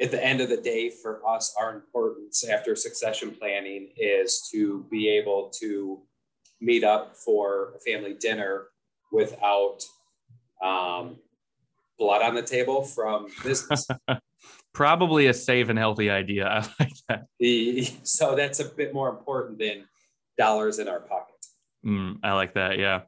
at 0.02 0.12
the 0.12 0.24
end 0.24 0.42
of 0.42 0.50
the 0.50 0.58
day, 0.58 0.90
for 0.90 1.22
us, 1.28 1.56
our 1.60 1.74
importance 1.74 2.44
after 2.44 2.76
succession 2.76 3.32
planning 3.32 3.90
is 3.98 4.48
to 4.52 4.86
be 4.92 5.08
able 5.08 5.50
to 5.62 6.02
meet 6.62 6.84
up 6.84 7.16
for 7.16 7.74
a 7.76 7.80
family 7.80 8.14
dinner 8.14 8.68
without 9.12 9.84
um, 10.64 11.18
blood 11.98 12.22
on 12.22 12.36
the 12.36 12.42
table 12.42 12.84
from 12.84 13.28
business. 13.44 13.88
Probably 14.74 15.28
a 15.28 15.34
safe 15.34 15.70
and 15.70 15.80
healthy 15.80 16.10
idea. 16.10 16.48
I 16.48 16.84
like 16.84 16.94
that. 17.08 17.26
So 18.04 18.36
that's 18.36 18.60
a 18.60 18.66
bit 18.66 18.94
more 18.94 19.10
important 19.10 19.60
than 19.60 19.86
dollars 20.38 20.80
in 20.80 20.90
our 20.90 21.00
pocket. 21.00 21.35
Mm, 21.86 22.20
I 22.24 22.34
like 22.34 22.54
that. 22.56 22.78
Yeah. 22.80 23.02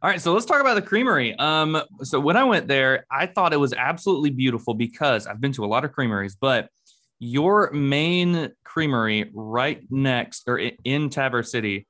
All 0.00 0.10
right, 0.10 0.20
so 0.20 0.32
let's 0.32 0.46
talk 0.46 0.60
about 0.60 0.74
the 0.74 0.82
creamery. 0.82 1.36
Um, 1.38 1.80
so 2.02 2.20
when 2.20 2.36
I 2.36 2.44
went 2.44 2.68
there, 2.68 3.04
I 3.10 3.26
thought 3.26 3.52
it 3.52 3.58
was 3.58 3.72
absolutely 3.72 4.30
beautiful 4.30 4.74
because 4.74 5.26
I've 5.26 5.40
been 5.40 5.52
to 5.52 5.64
a 5.64 5.66
lot 5.66 5.84
of 5.84 5.92
creameries, 5.92 6.36
but 6.36 6.68
your 7.18 7.70
main 7.72 8.52
creamery 8.64 9.30
right 9.34 9.82
next 9.90 10.44
or 10.46 10.58
in 10.84 11.10
Traverse 11.10 11.50
City 11.50 11.86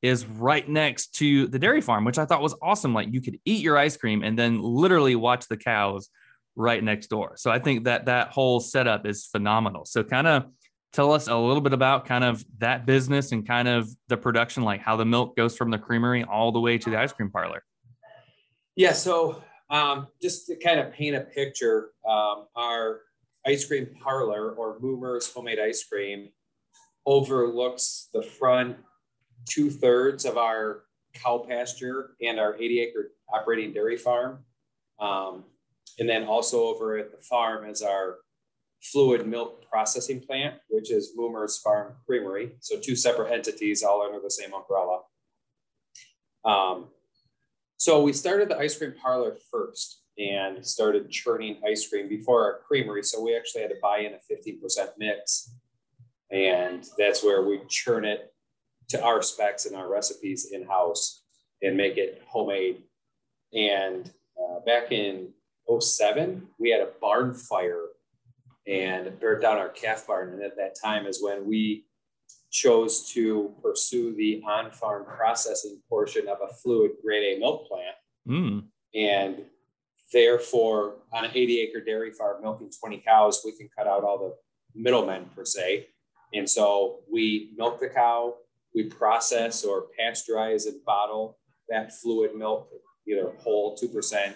is 0.00 0.24
right 0.24 0.66
next 0.66 1.14
to 1.16 1.48
the 1.48 1.58
dairy 1.58 1.82
farm, 1.82 2.04
which 2.04 2.18
I 2.18 2.24
thought 2.24 2.40
was 2.40 2.56
awesome. 2.62 2.94
Like 2.94 3.12
you 3.12 3.20
could 3.20 3.38
eat 3.44 3.62
your 3.62 3.76
ice 3.76 3.96
cream 3.96 4.22
and 4.22 4.38
then 4.38 4.62
literally 4.62 5.14
watch 5.14 5.46
the 5.48 5.58
cows 5.58 6.08
right 6.56 6.82
next 6.82 7.08
door. 7.08 7.34
So 7.36 7.50
I 7.50 7.58
think 7.58 7.84
that 7.84 8.06
that 8.06 8.28
whole 8.28 8.60
setup 8.60 9.06
is 9.06 9.26
phenomenal. 9.26 9.84
So 9.84 10.02
kind 10.02 10.26
of 10.26 10.46
tell 10.92 11.12
us 11.12 11.28
a 11.28 11.36
little 11.36 11.60
bit 11.60 11.72
about 11.72 12.04
kind 12.04 12.24
of 12.24 12.44
that 12.58 12.86
business 12.86 13.32
and 13.32 13.46
kind 13.46 13.68
of 13.68 13.88
the 14.08 14.16
production, 14.16 14.62
like 14.62 14.80
how 14.80 14.96
the 14.96 15.04
milk 15.04 15.36
goes 15.36 15.56
from 15.56 15.70
the 15.70 15.78
creamery 15.78 16.24
all 16.24 16.52
the 16.52 16.60
way 16.60 16.78
to 16.78 16.90
the 16.90 16.98
ice 16.98 17.12
cream 17.12 17.30
parlor. 17.30 17.62
Yeah. 18.76 18.92
So 18.92 19.42
um, 19.68 20.08
just 20.20 20.46
to 20.46 20.56
kind 20.56 20.80
of 20.80 20.92
paint 20.92 21.16
a 21.16 21.20
picture, 21.20 21.90
um, 22.08 22.46
our 22.56 23.00
ice 23.46 23.64
cream 23.64 23.88
parlor 24.02 24.52
or 24.52 24.78
Moomer's 24.80 25.32
homemade 25.32 25.58
ice 25.58 25.84
cream 25.84 26.30
overlooks 27.06 28.08
the 28.12 28.22
front 28.22 28.76
two 29.48 29.70
thirds 29.70 30.24
of 30.24 30.36
our 30.36 30.82
cow 31.14 31.44
pasture 31.48 32.12
and 32.20 32.38
our 32.38 32.54
80 32.56 32.80
acre 32.80 33.12
operating 33.32 33.72
dairy 33.72 33.96
farm. 33.96 34.44
Um, 34.98 35.44
and 35.98 36.08
then 36.08 36.24
also 36.24 36.64
over 36.64 36.98
at 36.98 37.10
the 37.10 37.22
farm 37.22 37.68
is 37.68 37.82
our 37.82 38.16
fluid 38.82 39.26
milk 39.26 39.68
processing 39.68 40.20
plant, 40.20 40.56
which 40.68 40.90
is 40.90 41.12
Moomer's 41.16 41.58
Farm 41.58 41.94
Creamery. 42.06 42.52
So 42.60 42.78
two 42.78 42.96
separate 42.96 43.32
entities 43.32 43.82
all 43.82 44.02
under 44.02 44.20
the 44.20 44.30
same 44.30 44.52
umbrella. 44.54 45.02
Um, 46.44 46.88
so 47.76 48.02
we 48.02 48.12
started 48.12 48.48
the 48.48 48.58
ice 48.58 48.76
cream 48.76 48.94
parlor 49.00 49.38
first 49.50 50.02
and 50.18 50.66
started 50.66 51.10
churning 51.10 51.56
ice 51.66 51.88
cream 51.88 52.08
before 52.08 52.44
our 52.44 52.58
creamery. 52.66 53.02
So 53.02 53.22
we 53.22 53.36
actually 53.36 53.62
had 53.62 53.70
to 53.70 53.76
buy 53.80 53.98
in 53.98 54.12
a 54.12 54.18
15% 54.32 54.60
mix. 54.98 55.52
And 56.30 56.86
that's 56.98 57.24
where 57.24 57.42
we 57.42 57.60
churn 57.68 58.04
it 58.04 58.32
to 58.88 59.02
our 59.02 59.22
specs 59.22 59.66
and 59.66 59.76
our 59.76 59.90
recipes 59.90 60.50
in 60.52 60.66
house 60.66 61.22
and 61.62 61.76
make 61.76 61.96
it 61.96 62.22
homemade. 62.28 62.82
And 63.52 64.10
uh, 64.38 64.60
back 64.60 64.92
in 64.92 65.28
07, 65.78 66.46
we 66.58 66.70
had 66.70 66.80
a 66.80 66.90
barn 67.00 67.34
fire 67.34 67.86
and 68.70 69.18
burnt 69.18 69.42
down 69.42 69.58
our 69.58 69.68
calf 69.68 70.06
barn. 70.06 70.32
And 70.32 70.42
at 70.42 70.56
that 70.56 70.76
time 70.80 71.06
is 71.06 71.20
when 71.20 71.46
we 71.46 71.86
chose 72.50 73.10
to 73.12 73.54
pursue 73.62 74.14
the 74.14 74.42
on 74.46 74.70
farm 74.70 75.04
processing 75.04 75.80
portion 75.88 76.28
of 76.28 76.38
a 76.42 76.52
fluid 76.54 76.92
grade 77.02 77.36
A 77.36 77.40
milk 77.40 77.68
plant. 77.68 77.96
Mm. 78.28 78.64
And 78.94 79.44
therefore, 80.12 80.96
on 81.12 81.24
an 81.24 81.32
80 81.34 81.60
acre 81.60 81.80
dairy 81.80 82.12
farm 82.12 82.42
milking 82.42 82.70
20 82.70 82.98
cows, 82.98 83.42
we 83.44 83.52
can 83.52 83.68
cut 83.76 83.86
out 83.86 84.04
all 84.04 84.18
the 84.18 84.34
middlemen 84.74 85.26
per 85.34 85.44
se. 85.44 85.88
And 86.32 86.48
so 86.48 87.00
we 87.10 87.52
milk 87.56 87.80
the 87.80 87.88
cow, 87.88 88.34
we 88.72 88.84
process 88.84 89.64
or 89.64 89.86
pasteurize 89.98 90.66
and 90.66 90.84
bottle 90.84 91.38
that 91.68 91.92
fluid 91.92 92.36
milk, 92.36 92.68
either 93.08 93.32
whole 93.38 93.76
2%, 93.76 94.34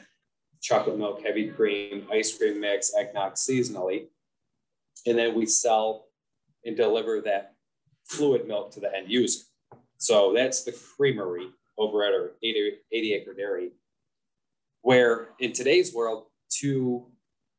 chocolate 0.61 0.99
milk, 0.99 1.23
heavy 1.23 1.49
cream, 1.49 2.07
ice 2.11 2.37
cream 2.37 2.61
mix, 2.61 2.93
eggnog 2.99 3.35
seasonally. 3.35 4.07
And 5.07 5.19
then 5.19 5.35
we 5.35 5.47
sell 5.47 6.07
and 6.65 6.77
deliver 6.77 7.21
that 7.23 7.55
fluid 8.07 8.47
milk 8.47 8.73
to 8.73 8.81
the 8.81 8.95
end 8.95 9.11
user. 9.11 9.45
So 9.99 10.33
that's 10.35 10.65
the 10.65 10.73
creamery 10.73 11.49
over 11.79 12.05
at 12.05 12.13
our 12.13 12.33
80, 12.43 12.73
80 12.93 13.15
acre 13.15 13.35
dairy, 13.35 13.71
where 14.83 15.29
in 15.39 15.53
today's 15.53 15.95
world, 15.95 16.27
to 16.61 17.07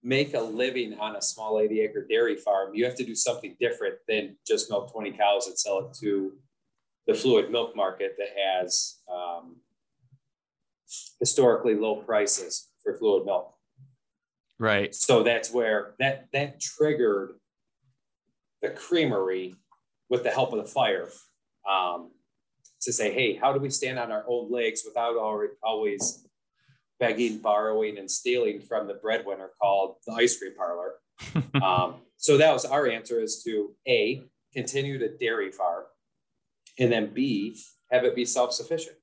make 0.04 0.36
a 0.36 0.40
living 0.40 0.98
on 1.00 1.16
a 1.16 1.22
small 1.22 1.60
80 1.60 1.82
acre 1.82 2.06
dairy 2.08 2.36
farm, 2.36 2.75
you 2.75 2.86
have 2.86 2.96
to 2.96 3.04
do 3.04 3.16
something 3.16 3.58
different 3.60 3.96
than 4.08 4.38
just 4.48 4.70
milk 4.70 4.92
20 4.92 5.12
cows 5.12 5.48
and 5.48 5.58
sell 5.58 5.80
it 5.80 5.98
to 6.00 6.34
the 7.08 7.14
fluid 7.14 7.52
milk 7.52 7.75
market 7.75 8.16
that 8.18 8.30
has 8.38 9.00
um, 9.12 9.58
historically 11.20 11.75
low 11.75 11.98
prices 11.98 12.70
for 12.84 12.96
fluid 12.96 13.25
milk. 13.25 13.55
Right. 14.60 14.96
So 14.96 15.24
that's 15.24 15.52
where 15.52 15.96
that 16.00 16.28
that 16.34 16.62
triggered 16.62 17.36
the 18.62 18.70
creamery 18.70 19.56
with 20.10 20.24
the 20.24 20.32
help 20.32 20.54
of 20.54 20.60
the 20.60 20.70
fire 20.70 21.10
um, 21.70 22.12
to 22.82 22.94
say, 22.94 23.14
hey, 23.14 23.36
how 23.36 23.52
do 23.54 23.60
we 23.60 23.70
stand 23.70 24.00
on 24.00 24.12
our 24.12 24.24
own 24.28 24.52
legs 24.52 24.84
without 24.86 25.16
always 25.64 26.26
begging, 27.00 27.40
borrowing, 27.40 27.98
and 27.98 28.10
stealing 28.10 28.62
from 28.62 28.88
the 28.88 28.94
breadwinner 28.94 29.50
called 29.62 29.98
the 30.08 30.14
ice 30.14 30.38
cream 30.38 30.54
parlor? 30.56 30.94
um, 31.62 31.96
so 32.18 32.38
that 32.38 32.54
was 32.54 32.66
our 32.66 32.88
answer 32.88 33.20
is 33.20 33.44
to 33.44 33.76
A, 33.88 34.24
continue 34.54 34.98
to 35.00 35.18
dairy 35.18 35.52
farm, 35.52 35.84
and 36.80 36.92
then 36.92 37.14
B, 37.14 37.58
have 37.92 38.04
it 38.04 38.16
be 38.16 38.26
self-sufficient. 38.26 38.96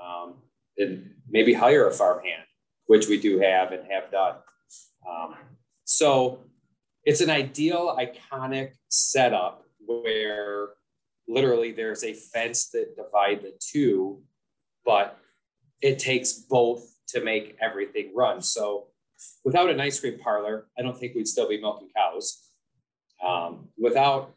Um, 0.00 0.34
and 0.78 1.10
maybe 1.28 1.52
hire 1.52 1.86
a 1.86 1.92
farm 1.92 2.22
hand, 2.24 2.44
which 2.86 3.08
we 3.08 3.20
do 3.20 3.38
have 3.40 3.72
and 3.72 3.90
have 3.90 4.10
done. 4.10 4.36
Um, 5.10 5.34
so 5.84 6.40
it's 7.04 7.20
an 7.20 7.30
ideal, 7.30 7.96
iconic 7.98 8.72
setup 8.88 9.64
where 9.84 10.68
literally 11.26 11.72
there's 11.72 12.04
a 12.04 12.12
fence 12.12 12.68
that 12.70 12.96
divide 12.96 13.42
the 13.42 13.52
two, 13.60 14.22
but 14.84 15.18
it 15.80 15.98
takes 15.98 16.32
both 16.32 16.96
to 17.08 17.24
make 17.24 17.56
everything 17.60 18.12
run. 18.14 18.42
So 18.42 18.88
without 19.44 19.70
an 19.70 19.80
ice 19.80 20.00
cream 20.00 20.18
parlor, 20.18 20.66
I 20.78 20.82
don't 20.82 20.96
think 20.96 21.14
we'd 21.14 21.28
still 21.28 21.48
be 21.48 21.60
milking 21.60 21.90
cows. 21.96 22.38
Um, 23.26 23.68
without 23.78 24.34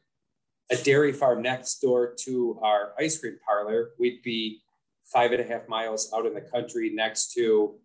a 0.71 0.75
dairy 0.77 1.13
farm 1.13 1.41
next 1.41 1.79
door 1.79 2.13
to 2.21 2.59
our 2.61 2.93
ice 2.99 3.17
cream 3.19 3.37
parlor, 3.45 3.91
we'd 3.99 4.21
be 4.23 4.61
five 5.05 5.31
and 5.31 5.41
a 5.41 5.43
half 5.43 5.67
miles 5.67 6.11
out 6.13 6.25
in 6.25 6.33
the 6.33 6.41
country 6.41 6.91
next 6.93 7.33
to 7.33 7.75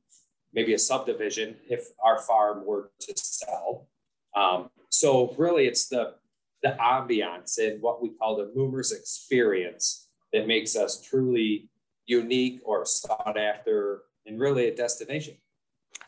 maybe 0.52 0.74
a 0.74 0.78
subdivision 0.78 1.56
if 1.68 1.88
our 2.04 2.18
farm 2.18 2.64
were 2.64 2.90
to 3.00 3.12
sell. 3.16 3.88
Um, 4.34 4.70
so 4.90 5.34
really, 5.36 5.66
it's 5.66 5.88
the 5.88 6.14
the 6.62 6.76
ambiance 6.80 7.58
and 7.58 7.80
what 7.80 8.02
we 8.02 8.10
call 8.10 8.36
the 8.36 8.52
Moomers 8.56 8.92
experience 8.92 10.08
that 10.32 10.48
makes 10.48 10.74
us 10.74 11.00
truly 11.00 11.68
unique 12.06 12.60
or 12.64 12.84
sought 12.84 13.38
after 13.38 14.02
and 14.26 14.40
really 14.40 14.66
a 14.66 14.74
destination. 14.74 15.36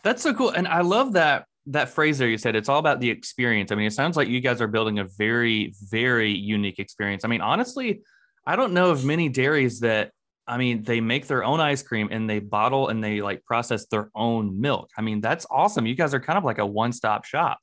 That's 0.02 0.22
so 0.22 0.34
cool, 0.34 0.50
and 0.50 0.66
I 0.66 0.80
love 0.80 1.12
that 1.12 1.46
that 1.66 1.90
phrase 1.90 2.18
there 2.18 2.28
you 2.28 2.38
said 2.38 2.56
it's 2.56 2.68
all 2.68 2.78
about 2.78 3.00
the 3.00 3.10
experience. 3.10 3.70
I 3.70 3.74
mean, 3.74 3.86
it 3.86 3.92
sounds 3.92 4.16
like 4.16 4.28
you 4.28 4.40
guys 4.40 4.60
are 4.60 4.66
building 4.66 4.98
a 4.98 5.04
very 5.04 5.74
very 5.88 6.32
unique 6.32 6.78
experience. 6.78 7.24
I 7.24 7.28
mean, 7.28 7.42
honestly, 7.42 8.02
I 8.46 8.56
don't 8.56 8.72
know 8.72 8.90
of 8.90 9.04
many 9.04 9.28
dairies 9.28 9.80
that 9.80 10.12
I 10.50 10.56
mean, 10.56 10.82
they 10.82 11.00
make 11.00 11.28
their 11.28 11.44
own 11.44 11.60
ice 11.60 11.80
cream 11.80 12.08
and 12.10 12.28
they 12.28 12.40
bottle 12.40 12.88
and 12.88 13.02
they 13.02 13.22
like 13.22 13.44
process 13.44 13.86
their 13.86 14.10
own 14.16 14.60
milk. 14.60 14.90
I 14.98 15.00
mean, 15.00 15.20
that's 15.20 15.46
awesome. 15.48 15.86
You 15.86 15.94
guys 15.94 16.12
are 16.12 16.18
kind 16.18 16.36
of 16.36 16.44
like 16.44 16.58
a 16.58 16.66
one 16.66 16.92
stop 16.92 17.24
shop. 17.24 17.60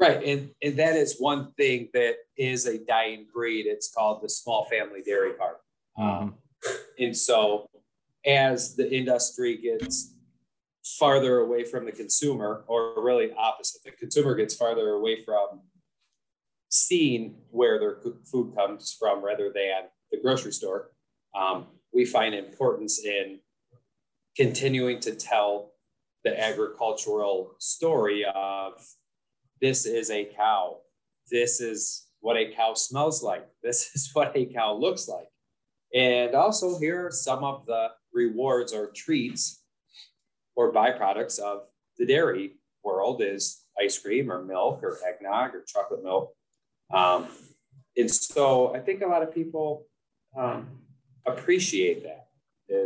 Right. 0.00 0.24
And, 0.24 0.50
and 0.62 0.78
that 0.78 0.96
is 0.96 1.16
one 1.18 1.52
thing 1.58 1.90
that 1.92 2.14
is 2.38 2.66
a 2.66 2.78
dying 2.78 3.26
breed. 3.34 3.66
It's 3.66 3.92
called 3.92 4.22
the 4.22 4.30
small 4.30 4.64
family 4.64 5.02
dairy 5.02 5.34
farm. 5.36 5.56
Mm-hmm. 5.98 6.22
Um, 6.22 6.34
and 6.98 7.14
so 7.14 7.68
as 8.24 8.74
the 8.74 8.90
industry 8.90 9.58
gets 9.58 10.14
farther 10.98 11.40
away 11.40 11.64
from 11.64 11.84
the 11.84 11.92
consumer, 11.92 12.64
or 12.66 12.94
really 12.96 13.30
opposite, 13.36 13.82
the 13.84 13.90
consumer 13.90 14.34
gets 14.34 14.54
farther 14.54 14.92
away 14.92 15.22
from 15.22 15.60
seeing 16.70 17.34
where 17.50 17.78
their 17.78 17.98
food 18.24 18.54
comes 18.56 18.96
from 18.98 19.22
rather 19.22 19.52
than 19.54 19.90
the 20.10 20.18
grocery 20.18 20.52
store 20.52 20.92
um, 21.34 21.66
we 21.92 22.04
find 22.04 22.34
importance 22.34 23.04
in 23.04 23.40
continuing 24.36 25.00
to 25.00 25.14
tell 25.14 25.72
the 26.24 26.38
agricultural 26.38 27.54
story 27.58 28.24
of 28.24 28.72
this 29.60 29.86
is 29.86 30.10
a 30.10 30.24
cow. 30.36 30.78
This 31.30 31.60
is 31.60 32.06
what 32.20 32.36
a 32.36 32.52
cow 32.52 32.74
smells 32.74 33.22
like. 33.22 33.46
This 33.62 33.94
is 33.94 34.10
what 34.12 34.36
a 34.36 34.46
cow 34.46 34.74
looks 34.74 35.08
like. 35.08 35.28
And 35.94 36.34
also, 36.34 36.78
here 36.78 37.06
are 37.06 37.10
some 37.10 37.42
of 37.44 37.64
the 37.66 37.88
rewards 38.12 38.72
or 38.72 38.90
treats 38.90 39.62
or 40.54 40.72
byproducts 40.72 41.38
of 41.38 41.62
the 41.98 42.06
dairy 42.06 42.56
world 42.84 43.22
is 43.22 43.64
ice 43.80 43.98
cream 43.98 44.30
or 44.30 44.44
milk 44.44 44.82
or 44.82 44.98
eggnog 45.08 45.54
or 45.54 45.64
chocolate 45.66 46.02
milk. 46.02 46.32
Um, 46.92 47.28
and 47.96 48.10
so 48.10 48.74
I 48.74 48.80
think 48.80 49.02
a 49.02 49.06
lot 49.06 49.22
of 49.22 49.34
people 49.34 49.86
um, 50.36 50.68
appreciate 51.28 52.04
that. 52.04 52.28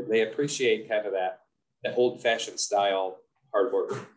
They 0.08 0.22
appreciate 0.22 0.88
kind 0.88 1.06
of 1.06 1.12
that, 1.12 1.40
that 1.82 1.94
old 1.96 2.22
fashioned 2.22 2.60
style 2.60 3.18
hard 3.52 3.72
work. 3.72 4.08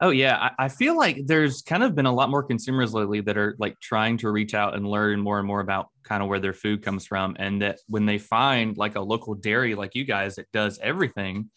Oh 0.00 0.10
yeah, 0.10 0.50
I, 0.56 0.68
feel 0.68 0.96
like 0.96 1.26
there's 1.26 1.60
kind 1.62 1.82
of 1.82 1.96
been 1.96 2.06
a 2.06 2.12
lot 2.12 2.30
more 2.30 2.44
consumers 2.44 2.94
lately 2.94 3.20
that 3.22 3.36
are 3.36 3.56
like 3.58 3.80
trying 3.80 4.16
to 4.18 4.30
reach 4.30 4.54
out 4.54 4.76
and 4.76 4.86
learn 4.86 5.20
more 5.20 5.40
and 5.40 5.46
more 5.46 5.58
about 5.58 5.88
kind 6.04 6.22
of 6.22 6.28
where 6.28 6.38
their 6.38 6.52
food 6.52 6.84
comes 6.84 7.04
from, 7.04 7.34
and 7.40 7.60
that 7.62 7.80
when 7.88 8.06
they 8.06 8.16
find 8.16 8.78
like 8.78 8.94
a 8.94 9.00
local 9.00 9.34
dairy 9.34 9.74
like 9.74 9.96
you 9.96 10.04
guys 10.04 10.36
that 10.36 10.46
does 10.52 10.78
everything, 10.80 11.50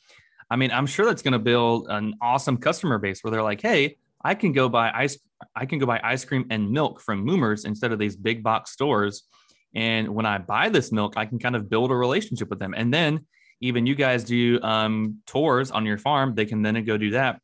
I 0.50 0.56
mean, 0.56 0.72
I'm 0.72 0.88
sure 0.88 1.06
that's 1.06 1.22
going 1.22 1.34
to 1.34 1.40
build 1.40 1.88
an 1.90 2.16
awesome 2.20 2.58
customer 2.58 2.98
base 2.98 3.24
where 3.24 3.30
they're 3.30 3.44
like, 3.44 3.62
hey, 3.62 3.98
I 4.24 4.34
can 4.34 4.54
go 4.54 4.70
buy 4.70 4.92
ice, 4.92 5.20
I 5.56 5.68
can 5.68 5.78
go 5.78 5.86
buy 5.86 6.02
ice 6.04 6.26
cream 6.26 6.48
and 6.50 6.72
milk 6.72 7.00
from 7.00 7.26
Moomers 7.26 7.66
instead 7.66 7.92
of 7.92 8.00
these 8.00 8.16
big 8.16 8.42
box 8.42 8.72
stores 8.72 9.24
and 9.74 10.10
when 10.10 10.26
I 10.26 10.38
buy 10.38 10.70
this 10.70 10.92
milk, 10.92 11.14
I 11.18 11.26
can 11.26 11.40
kind 11.40 11.56
of 11.56 11.70
build 11.70 11.92
a 11.92 11.96
relationship 11.96 12.50
with 12.50 12.60
them. 12.60 12.74
And 12.76 12.94
then 12.94 13.26
even 13.62 13.86
you 13.86 13.96
guys 13.96 14.24
do 14.24 14.60
um, 14.62 15.22
tours 15.28 15.72
on 15.72 15.86
your 15.86 15.98
farm, 15.98 16.36
they 16.36 16.46
can 16.46 16.62
then 16.62 16.84
go 16.84 16.98
do 16.98 17.12
that. 17.12 17.40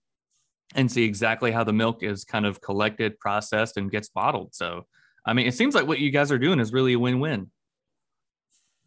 and 0.75 0.91
see 0.91 1.03
exactly 1.03 1.51
how 1.51 1.63
the 1.63 1.73
milk 1.73 2.03
is 2.03 2.23
kind 2.23 2.45
of 2.45 2.61
collected, 2.61 3.19
processed, 3.19 3.77
and 3.77 3.91
gets 3.91 4.09
bottled. 4.09 4.53
So, 4.53 4.85
I 5.25 5.33
mean, 5.33 5.47
it 5.47 5.53
seems 5.53 5.75
like 5.75 5.87
what 5.87 5.99
you 5.99 6.11
guys 6.11 6.31
are 6.31 6.37
doing 6.37 6.59
is 6.59 6.73
really 6.73 6.93
a 6.93 6.99
win-win. 6.99 7.51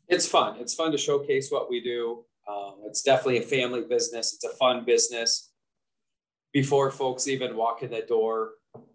It's 0.08 0.26
fun. 0.26 0.56
It's 0.60 0.74
fun 0.74 0.92
to 0.92 0.98
showcase 0.98 1.50
what 1.50 1.70
we 1.70 1.80
do. 1.80 2.24
Um, 2.48 2.80
it's 2.84 3.02
definitely 3.02 3.38
a 3.38 3.42
family 3.42 3.82
business. 3.82 4.34
It's 4.34 4.44
a 4.44 4.56
fun 4.56 4.84
business. 4.84 5.50
Before 6.52 6.90
folks 6.90 7.28
even 7.28 7.56
walk 7.56 7.82
in 7.82 7.90
the 7.90 8.02
door, 8.02 8.50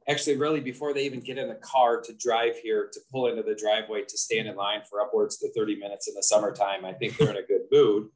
actually, 0.08 0.38
really 0.38 0.60
before 0.60 0.94
they 0.94 1.06
even 1.06 1.20
get 1.20 1.38
in 1.38 1.48
the 1.48 1.56
car 1.56 2.02
to 2.02 2.14
drive 2.14 2.58
here 2.58 2.90
to 2.92 3.00
pull 3.12 3.28
into 3.28 3.44
the 3.44 3.56
driveway 3.56 4.04
to 4.04 4.18
stand 4.18 4.48
in 4.48 4.56
line 4.56 4.82
for 4.90 5.02
upwards 5.02 5.38
to 5.38 5.52
30 5.54 5.78
minutes 5.78 6.08
in 6.08 6.16
the 6.16 6.24
summertime, 6.24 6.86
I 6.86 6.94
think 6.94 7.18
they're 7.18 7.30
in 7.30 7.38
a 7.38 7.44
good 7.44 7.64
mood 7.72 8.10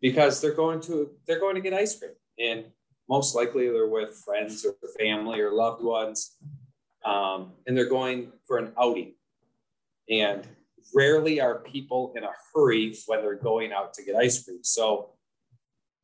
because 0.00 0.40
they're 0.40 0.54
going 0.54 0.80
to 0.82 1.10
they're 1.26 1.40
going 1.40 1.54
to 1.54 1.60
get 1.60 1.74
ice 1.74 1.98
cream. 1.98 2.12
And 2.38 2.66
most 3.08 3.34
likely 3.34 3.68
they're 3.68 3.88
with 3.88 4.22
friends 4.24 4.64
or 4.64 4.74
family 4.98 5.40
or 5.40 5.52
loved 5.52 5.82
ones 5.82 6.36
um, 7.04 7.52
and 7.66 7.76
they're 7.76 7.88
going 7.88 8.32
for 8.46 8.58
an 8.58 8.72
outing. 8.78 9.14
And 10.08 10.46
rarely 10.94 11.40
are 11.40 11.58
people 11.58 12.12
in 12.16 12.24
a 12.24 12.30
hurry 12.52 12.96
when 13.06 13.20
they're 13.20 13.34
going 13.34 13.72
out 13.72 13.94
to 13.94 14.04
get 14.04 14.16
ice 14.16 14.42
cream. 14.44 14.60
So 14.62 15.10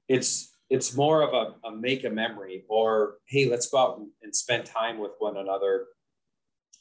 it's 0.09 0.56
it's 0.69 0.97
more 0.97 1.23
of 1.23 1.33
a, 1.33 1.69
a 1.69 1.71
make 1.75 2.05
a 2.05 2.11
memory 2.11 2.65
or 2.69 3.15
hey 3.27 3.49
let's 3.49 3.69
go 3.69 3.79
out 3.79 4.01
and, 4.23 4.35
spend 4.35 4.67
time 4.67 4.99
with 4.99 5.13
one 5.19 5.37
another 5.37 5.87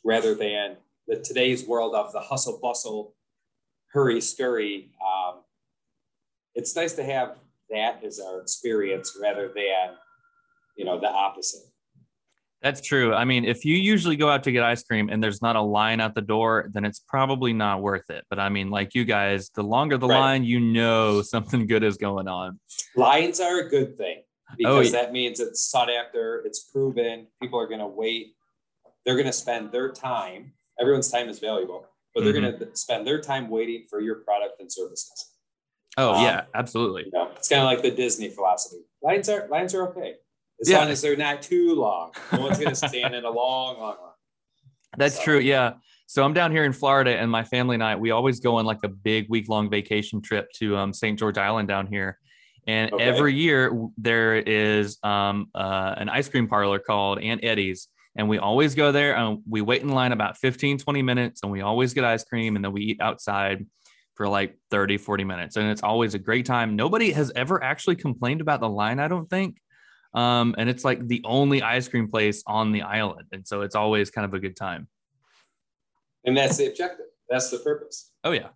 rather 0.04 0.36
than 0.36 0.76
the 1.08 1.18
today's 1.20 1.66
world 1.66 1.96
of 1.96 2.12
the 2.12 2.20
hustle 2.20 2.60
bustle 2.62 3.16
hurry 3.94 4.20
scurry. 4.20 4.92
Um, 5.02 5.36
it's 6.54 6.76
nice 6.76 6.94
to 6.94 7.04
have 7.04 7.38
that 7.70 8.04
as 8.04 8.20
our 8.20 8.42
experience 8.42 9.18
rather 9.22 9.48
than 9.48 9.96
you 10.76 10.84
know 10.84 11.00
the 11.00 11.10
opposite 11.10 11.64
that's 12.62 12.82
true. 12.82 13.14
I 13.14 13.26
mean, 13.26 13.46
if 13.46 13.64
you 13.64 13.76
usually 13.76 14.16
go 14.16 14.30
out 14.30 14.44
to 14.44 14.52
get 14.52 14.64
ice 14.64 14.84
cream 14.84 15.10
and 15.10 15.24
there's 15.24 15.42
not 15.42 15.56
a 15.56 15.62
line 15.62 16.00
out 16.00 16.16
the 16.16 16.22
door, 16.22 16.72
then 16.74 16.84
it's 16.84 17.00
probably 17.00 17.54
not 17.54 17.82
worth 17.82 18.10
it. 18.10 18.26
But 18.30 18.40
I 18.40 18.50
mean, 18.50 18.70
like 18.70 18.96
you 18.96 19.06
guys, 19.06 19.50
the 19.50 19.64
longer 19.64 19.98
the 19.98 20.08
right. 20.08 20.20
line, 20.20 20.44
you 20.44 20.60
know 20.60 21.22
something 21.24 21.68
good 21.68 21.84
is 21.84 21.98
going 21.98 22.28
on. 22.28 22.60
Lines 22.96 23.40
are 23.40 23.60
a 23.60 23.70
good 23.70 23.98
thing 23.98 24.24
oh, 24.52 24.56
because 24.58 24.94
oh, 24.94 24.98
yeah. 24.98 25.04
that 25.04 25.12
means 25.12 25.40
it's 25.40 25.62
sought 25.62 25.92
after, 25.92 26.42
it's 26.46 26.64
proven, 26.72 27.28
people 27.42 27.60
are 27.60 27.68
going 27.68 27.82
to 27.82 27.88
wait. 27.88 28.36
They're 29.06 29.16
going 29.16 29.28
to 29.28 29.34
spend 29.34 29.72
their 29.72 29.92
time. 29.92 30.54
Everyone's 30.80 31.12
time 31.12 31.30
is 31.30 31.40
valuable, 31.40 31.86
but 32.16 32.24
they're 32.24 32.34
mm-hmm. 32.34 32.58
going 32.58 32.72
to 32.72 32.76
spend 32.76 33.06
their 33.06 33.22
time 33.22 33.50
waiting 33.50 33.86
for 33.90 34.02
your 34.02 34.16
product 34.16 34.60
and 34.60 34.72
services. 34.72 35.34
Oh 35.98 36.16
um, 36.16 36.24
yeah, 36.24 36.46
absolutely. 36.56 37.04
You 37.06 37.12
know, 37.14 37.30
it's 37.36 37.48
kind 37.48 37.62
of 37.62 37.68
like 37.68 37.84
the 37.84 37.92
Disney 37.92 38.30
philosophy. 38.30 38.82
Lines 39.02 39.30
are 39.30 39.48
lines 39.50 39.74
are 39.74 39.88
okay 39.90 40.16
as 40.62 40.70
yeah. 40.70 40.80
long 40.80 40.90
as 40.90 41.02
they're 41.02 41.18
not 41.18 41.42
too 41.42 41.76
long. 41.76 42.12
No 42.32 42.42
one's 42.42 42.58
going 42.58 42.70
to 42.70 42.76
stand 42.76 43.14
in 43.16 43.26
a 43.26 43.30
long, 43.30 43.78
long 43.80 43.98
line. 43.98 44.14
That's 44.98 45.18
so. 45.18 45.24
true. 45.24 45.40
Yeah. 45.40 45.74
So 46.08 46.24
I'm 46.24 46.34
down 46.34 46.52
here 46.52 46.64
in 46.64 46.74
Florida, 46.74 47.18
and 47.18 47.32
my 47.32 47.44
family 47.44 47.76
and 47.76 47.84
I 47.84 47.96
we 47.96 48.12
always 48.12 48.40
go 48.40 48.58
on 48.58 48.66
like 48.66 48.84
a 48.84 48.90
big 48.90 49.28
week 49.30 49.50
long 49.50 49.70
vacation 49.70 50.22
trip 50.22 50.52
to 50.58 50.78
um, 50.78 50.94
St. 50.94 51.18
George 51.18 51.38
Island 51.38 51.68
down 51.68 51.88
here. 51.88 52.20
And 52.68 52.94
okay. 52.94 53.04
every 53.04 53.34
year 53.34 53.72
there 53.98 54.36
is 54.36 54.98
um, 55.04 55.48
uh, 55.54 55.96
an 55.98 56.10
ice 56.10 56.30
cream 56.30 56.48
parlor 56.48 56.80
called 56.80 57.20
Aunt 57.20 57.44
Eddie's. 57.44 57.88
And 58.16 58.30
we 58.30 58.38
always 58.38 58.76
go 58.76 58.92
there 58.92 59.16
and 59.16 59.40
we 59.48 59.62
wait 59.62 59.82
in 59.82 59.90
line 59.90 60.14
about 60.14 60.38
15, 60.38 60.78
20 60.78 61.02
minutes 61.02 61.44
and 61.44 61.52
we 61.52 61.62
always 61.62 61.94
get 61.94 62.06
ice 62.06 62.24
cream 62.24 62.56
and 62.56 62.64
then 62.64 62.72
we 62.72 62.82
eat 62.82 63.02
outside 63.02 63.66
for 64.16 64.28
like 64.28 64.58
30, 64.72 64.98
40 64.98 65.26
minutes. 65.26 65.58
And 65.58 65.70
it's 65.70 65.84
always 65.84 66.14
a 66.14 66.20
great 66.20 66.46
time. 66.46 66.76
Nobody 66.76 67.12
has 67.12 67.32
ever 67.36 67.62
actually 67.62 67.98
complained 67.98 68.42
about 68.42 68.62
the 68.62 68.70
line, 68.70 69.00
I 69.00 69.10
don't 69.10 69.30
think. 69.30 69.58
Um, 70.16 70.56
and 70.58 70.70
it's 70.70 70.84
like 70.84 71.06
the 71.08 71.22
only 71.26 71.62
ice 71.62 71.88
cream 71.88 72.10
place 72.10 72.44
on 72.48 72.72
the 72.72 72.84
island. 72.84 73.28
And 73.32 73.46
so 73.46 73.62
it's 73.62 73.76
always 73.76 74.10
kind 74.10 74.26
of 74.26 74.34
a 74.34 74.40
good 74.40 74.56
time. 74.56 74.88
And 76.26 76.36
that's 76.36 76.58
the 76.58 76.68
objective. 76.68 77.06
That's 77.30 77.52
the 77.52 77.60
purpose. 77.60 78.12
Oh, 78.24 78.32
yeah. 78.32 78.48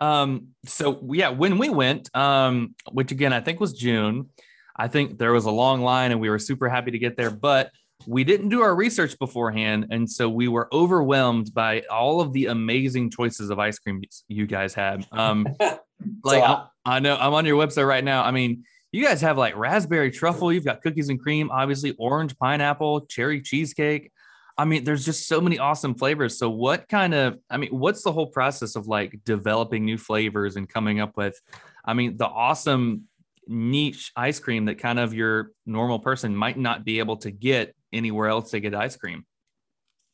Um, 0.00 0.48
so 0.64 1.00
yeah, 1.12 1.30
when 1.30 1.58
we 1.58 1.68
went, 1.68 2.14
um, 2.16 2.74
which 2.92 3.10
again 3.10 3.32
I 3.32 3.40
think 3.40 3.60
was 3.60 3.72
June, 3.72 4.30
I 4.76 4.88
think 4.88 5.18
there 5.18 5.32
was 5.32 5.44
a 5.44 5.50
long 5.50 5.82
line 5.82 6.12
and 6.12 6.20
we 6.20 6.30
were 6.30 6.38
super 6.38 6.68
happy 6.68 6.92
to 6.92 6.98
get 6.98 7.16
there, 7.16 7.30
but 7.30 7.70
we 8.06 8.22
didn't 8.24 8.48
do 8.48 8.60
our 8.60 8.74
research 8.74 9.18
beforehand, 9.18 9.88
and 9.90 10.08
so 10.08 10.28
we 10.28 10.46
were 10.46 10.68
overwhelmed 10.72 11.52
by 11.52 11.82
all 11.90 12.20
of 12.20 12.32
the 12.32 12.46
amazing 12.46 13.10
choices 13.10 13.50
of 13.50 13.58
ice 13.58 13.78
cream 13.78 14.02
you 14.28 14.46
guys 14.46 14.72
had. 14.72 15.04
Um, 15.10 15.48
like 16.24 16.42
I, 16.42 16.66
I 16.84 17.00
know 17.00 17.16
I'm 17.16 17.34
on 17.34 17.44
your 17.44 17.60
website 17.60 17.88
right 17.88 18.04
now. 18.04 18.22
I 18.22 18.30
mean, 18.30 18.64
you 18.92 19.04
guys 19.04 19.20
have 19.20 19.36
like 19.36 19.56
raspberry 19.56 20.10
truffle, 20.10 20.52
you've 20.52 20.64
got 20.64 20.82
cookies 20.82 21.08
and 21.08 21.20
cream, 21.20 21.50
obviously 21.50 21.94
orange 21.98 22.36
pineapple, 22.38 23.02
cherry 23.02 23.40
cheesecake. 23.40 24.10
I 24.56 24.64
mean, 24.64 24.82
there's 24.82 25.04
just 25.04 25.28
so 25.28 25.40
many 25.40 25.58
awesome 25.58 25.94
flavors. 25.94 26.36
So, 26.38 26.50
what 26.50 26.88
kind 26.88 27.14
of, 27.14 27.38
I 27.48 27.58
mean, 27.58 27.70
what's 27.70 28.02
the 28.02 28.10
whole 28.10 28.26
process 28.26 28.74
of 28.74 28.88
like 28.88 29.20
developing 29.24 29.84
new 29.84 29.98
flavors 29.98 30.56
and 30.56 30.68
coming 30.68 31.00
up 31.00 31.16
with, 31.16 31.40
I 31.84 31.94
mean, 31.94 32.16
the 32.16 32.26
awesome 32.26 33.04
niche 33.46 34.12
ice 34.16 34.40
cream 34.40 34.66
that 34.66 34.78
kind 34.78 34.98
of 34.98 35.14
your 35.14 35.52
normal 35.64 35.98
person 35.98 36.34
might 36.34 36.58
not 36.58 36.84
be 36.84 36.98
able 36.98 37.16
to 37.18 37.30
get 37.30 37.74
anywhere 37.92 38.28
else 38.28 38.50
to 38.50 38.60
get 38.60 38.74
ice 38.74 38.96
cream? 38.96 39.24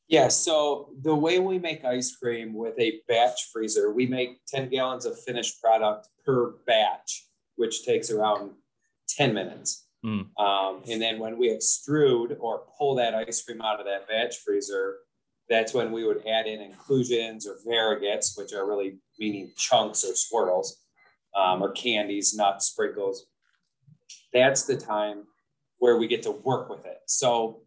Yeah, 0.09 0.29
so 0.29 0.91
the 1.01 1.15
way 1.15 1.39
we 1.39 1.59
make 1.59 1.85
ice 1.85 2.15
cream 2.15 2.53
with 2.53 2.79
a 2.79 3.01
batch 3.09 3.49
freezer, 3.53 3.93
we 3.93 4.07
make 4.07 4.45
10 4.47 4.69
gallons 4.69 5.07
of 5.07 5.19
finished 5.23 5.63
product 5.63 6.09
per 6.25 6.57
batch, 6.67 7.27
which 7.57 7.85
takes 7.85 8.11
around 8.11 8.51
10 9.17 9.35
minutes. 9.35 9.87
Mm. 10.05 10.29
Um, 10.39 10.83
and 10.89 11.01
then 11.01 11.19
when 11.19 11.39
we 11.39 11.49
extrude 11.49 12.37
or 12.39 12.63
pull 12.79 12.95
that 12.97 13.15
ice 13.15 13.43
cream 13.43 13.63
out 13.63 13.81
of 13.81 13.87
that 13.87 14.07
batch 14.09 14.37
freezer, 14.45 14.97
that's 15.49 15.75
when 15.75 15.93
we 15.93 16.05
would 16.05 16.27
add 16.27 16.47
in 16.47 16.61
inclusions 16.61 17.47
or 17.47 17.57
variegates, 17.67 18.37
which 18.37 18.53
are 18.53 18.67
really 18.67 18.99
meaning 19.19 19.53
chunks 19.57 20.05
or 20.05 20.15
swirls, 20.15 20.83
um, 21.37 21.63
or 21.63 21.73
candies, 21.73 22.35
nuts, 22.35 22.67
sprinkles. 22.67 23.27
That's 24.33 24.65
the 24.65 24.77
time 24.77 25.25
where 25.79 25.97
we 25.97 26.07
get 26.07 26.23
to 26.23 26.31
work 26.31 26.69
with 26.69 26.87
it. 26.87 26.99
So 27.07 27.63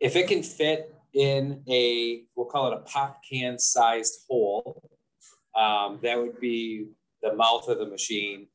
if 0.00 0.16
it 0.16 0.28
can 0.28 0.42
fit 0.42 0.94
in 1.14 1.62
a, 1.68 2.22
we'll 2.34 2.46
call 2.46 2.72
it 2.72 2.74
a 2.74 2.80
pop 2.80 3.20
can 3.28 3.58
sized 3.58 4.24
hole, 4.28 4.82
um, 5.56 5.98
that 6.02 6.18
would 6.18 6.38
be 6.40 6.88
the 7.22 7.34
mouth 7.34 7.68
of 7.68 7.78
the 7.78 7.86
machine. 7.86 8.48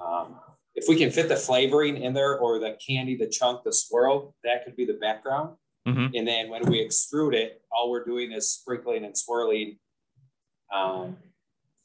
Um, 0.00 0.36
if 0.80 0.88
we 0.88 0.96
can 0.96 1.10
fit 1.10 1.28
the 1.28 1.36
flavoring 1.36 1.98
in 1.98 2.14
there 2.14 2.38
or 2.38 2.58
the 2.58 2.76
candy, 2.84 3.14
the 3.14 3.28
chunk, 3.28 3.64
the 3.64 3.72
swirl, 3.72 4.34
that 4.44 4.64
could 4.64 4.76
be 4.76 4.86
the 4.86 4.94
background. 4.94 5.56
Mm-hmm. 5.86 6.14
And 6.14 6.26
then 6.26 6.48
when 6.48 6.66
we 6.70 6.84
extrude 6.84 7.34
it, 7.34 7.62
all 7.70 7.90
we're 7.90 8.04
doing 8.04 8.32
is 8.32 8.50
sprinkling 8.50 9.04
and 9.04 9.16
swirling 9.16 9.78
um, 10.74 11.18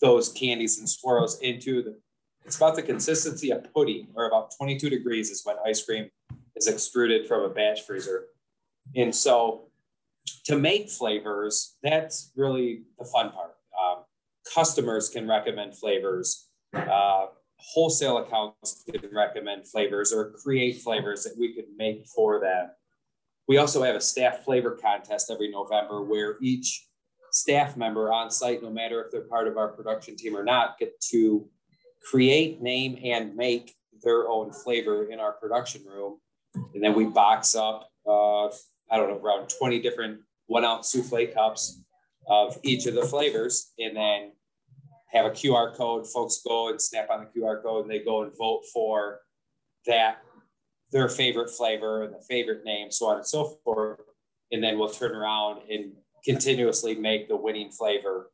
those 0.01 0.29
candies 0.29 0.79
and 0.79 0.89
swirls 0.89 1.39
into 1.41 1.83
the. 1.83 1.99
It's 2.45 2.55
about 2.55 2.75
the 2.75 2.83
consistency 2.83 3.51
of 3.51 3.73
pudding, 3.73 4.07
or 4.13 4.27
about 4.27 4.51
22 4.55 4.89
degrees 4.89 5.29
is 5.29 5.41
when 5.43 5.55
ice 5.65 5.83
cream 5.83 6.09
is 6.55 6.67
extruded 6.67 7.27
from 7.27 7.41
a 7.41 7.49
batch 7.49 7.81
freezer. 7.81 8.27
And 8.95 9.13
so 9.13 9.71
to 10.45 10.57
make 10.57 10.89
flavors, 10.89 11.75
that's 11.81 12.31
really 12.35 12.83
the 12.99 13.05
fun 13.05 13.31
part. 13.31 13.55
Um, 13.77 14.03
customers 14.53 15.09
can 15.09 15.27
recommend 15.27 15.75
flavors. 15.75 16.47
Uh, 16.73 17.27
wholesale 17.57 18.17
accounts 18.17 18.83
can 18.89 19.09
recommend 19.13 19.67
flavors 19.67 20.13
or 20.13 20.31
create 20.31 20.81
flavors 20.81 21.23
that 21.23 21.35
we 21.37 21.53
could 21.53 21.65
make 21.77 22.07
for 22.07 22.39
them. 22.39 22.69
We 23.47 23.57
also 23.57 23.83
have 23.83 23.95
a 23.95 24.01
staff 24.01 24.43
flavor 24.43 24.71
contest 24.71 25.29
every 25.31 25.51
November 25.51 26.03
where 26.03 26.37
each 26.41 26.87
staff 27.31 27.75
member 27.75 28.11
on 28.11 28.31
site, 28.31 28.63
no 28.63 28.69
matter 28.69 29.03
if 29.03 29.11
they're 29.11 29.27
part 29.27 29.47
of 29.47 29.57
our 29.57 29.67
production 29.69 30.15
team 30.15 30.35
or 30.35 30.43
not, 30.43 30.79
get 30.79 30.99
to 31.11 31.47
create, 32.09 32.61
name, 32.61 32.97
and 33.03 33.35
make 33.35 33.75
their 34.03 34.29
own 34.29 34.51
flavor 34.51 35.11
in 35.11 35.19
our 35.19 35.33
production 35.33 35.83
room. 35.85 36.19
And 36.73 36.83
then 36.83 36.93
we 36.93 37.05
box 37.05 37.55
up, 37.55 37.89
uh, 38.07 38.45
I 38.45 38.97
don't 38.97 39.09
know, 39.09 39.19
around 39.21 39.49
20 39.49 39.81
different 39.81 40.19
one 40.47 40.63
ounce 40.63 40.91
souffle 40.91 41.27
cups 41.33 41.81
of 42.27 42.57
each 42.63 42.85
of 42.85 42.95
the 42.95 43.03
flavors. 43.03 43.73
And 43.77 43.95
then 43.95 44.31
have 45.15 45.25
a 45.25 45.31
QR 45.31 45.73
code. 45.73 46.05
Folks 46.07 46.41
go 46.45 46.69
and 46.69 46.81
snap 46.81 47.09
on 47.09 47.25
the 47.25 47.39
QR 47.39 47.63
code 47.63 47.85
and 47.85 47.91
they 47.91 48.03
go 48.03 48.23
and 48.23 48.31
vote 48.37 48.63
for 48.73 49.21
that, 49.87 50.17
their 50.91 51.09
favorite 51.09 51.49
flavor 51.49 52.03
and 52.03 52.13
the 52.13 52.23
favorite 52.27 52.63
name, 52.65 52.91
so 52.91 53.07
on 53.07 53.17
and 53.17 53.27
so 53.27 53.57
forth. 53.63 53.99
And 54.51 54.63
then 54.63 54.77
we'll 54.77 54.89
turn 54.89 55.15
around 55.15 55.61
and 55.69 55.93
continuously 56.23 56.95
make 56.95 57.27
the 57.27 57.35
winning 57.35 57.71
flavor. 57.71 58.31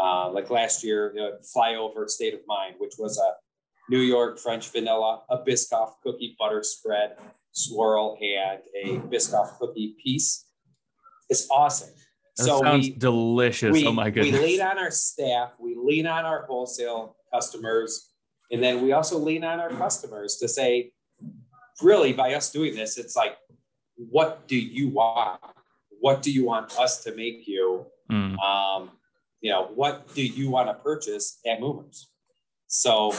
Uh, 0.00 0.30
like 0.30 0.50
last 0.50 0.84
year, 0.84 1.14
uh, 1.18 1.42
Flyover 1.54 2.08
State 2.08 2.32
of 2.32 2.40
Mind, 2.46 2.76
which 2.78 2.94
was 2.98 3.18
a 3.18 3.32
New 3.90 4.00
York 4.00 4.38
French 4.38 4.70
vanilla, 4.70 5.22
a 5.28 5.38
Biscoff 5.38 5.94
cookie 6.02 6.36
butter 6.38 6.62
spread 6.62 7.16
swirl, 7.52 8.16
and 8.20 8.60
a 8.84 9.00
Biscoff 9.08 9.58
cookie 9.58 9.96
piece. 10.02 10.46
It's 11.28 11.48
awesome. 11.50 11.90
That 12.40 12.46
so 12.46 12.60
sounds 12.60 12.88
we, 12.88 12.94
delicious. 12.94 13.72
We, 13.72 13.86
oh 13.86 13.92
my 13.92 14.10
goodness. 14.10 14.40
We 14.40 14.46
lean 14.46 14.60
on 14.60 14.78
our 14.78 14.90
staff, 14.90 15.52
we 15.58 15.76
lean 15.76 16.06
on 16.06 16.24
our 16.24 16.44
wholesale 16.46 17.16
customers, 17.32 18.08
and 18.50 18.62
then 18.62 18.82
we 18.82 18.92
also 18.92 19.18
lean 19.18 19.44
on 19.44 19.60
our 19.60 19.70
customers 19.70 20.36
to 20.36 20.48
say, 20.48 20.92
really, 21.82 22.12
by 22.12 22.34
us 22.34 22.50
doing 22.50 22.74
this, 22.74 22.98
it's 22.98 23.16
like 23.16 23.36
what 24.08 24.48
do 24.48 24.56
you 24.56 24.88
want? 24.88 25.40
What 26.00 26.22
do 26.22 26.32
you 26.32 26.46
want 26.46 26.78
us 26.78 27.04
to 27.04 27.14
make 27.14 27.46
you? 27.46 27.86
Mm. 28.10 28.38
Um, 28.38 28.90
you 29.40 29.50
know, 29.50 29.70
what 29.74 30.14
do 30.14 30.22
you 30.22 30.50
want 30.50 30.68
to 30.68 30.74
purchase 30.74 31.38
at 31.46 31.60
Moomers? 31.60 32.06
So 32.66 33.14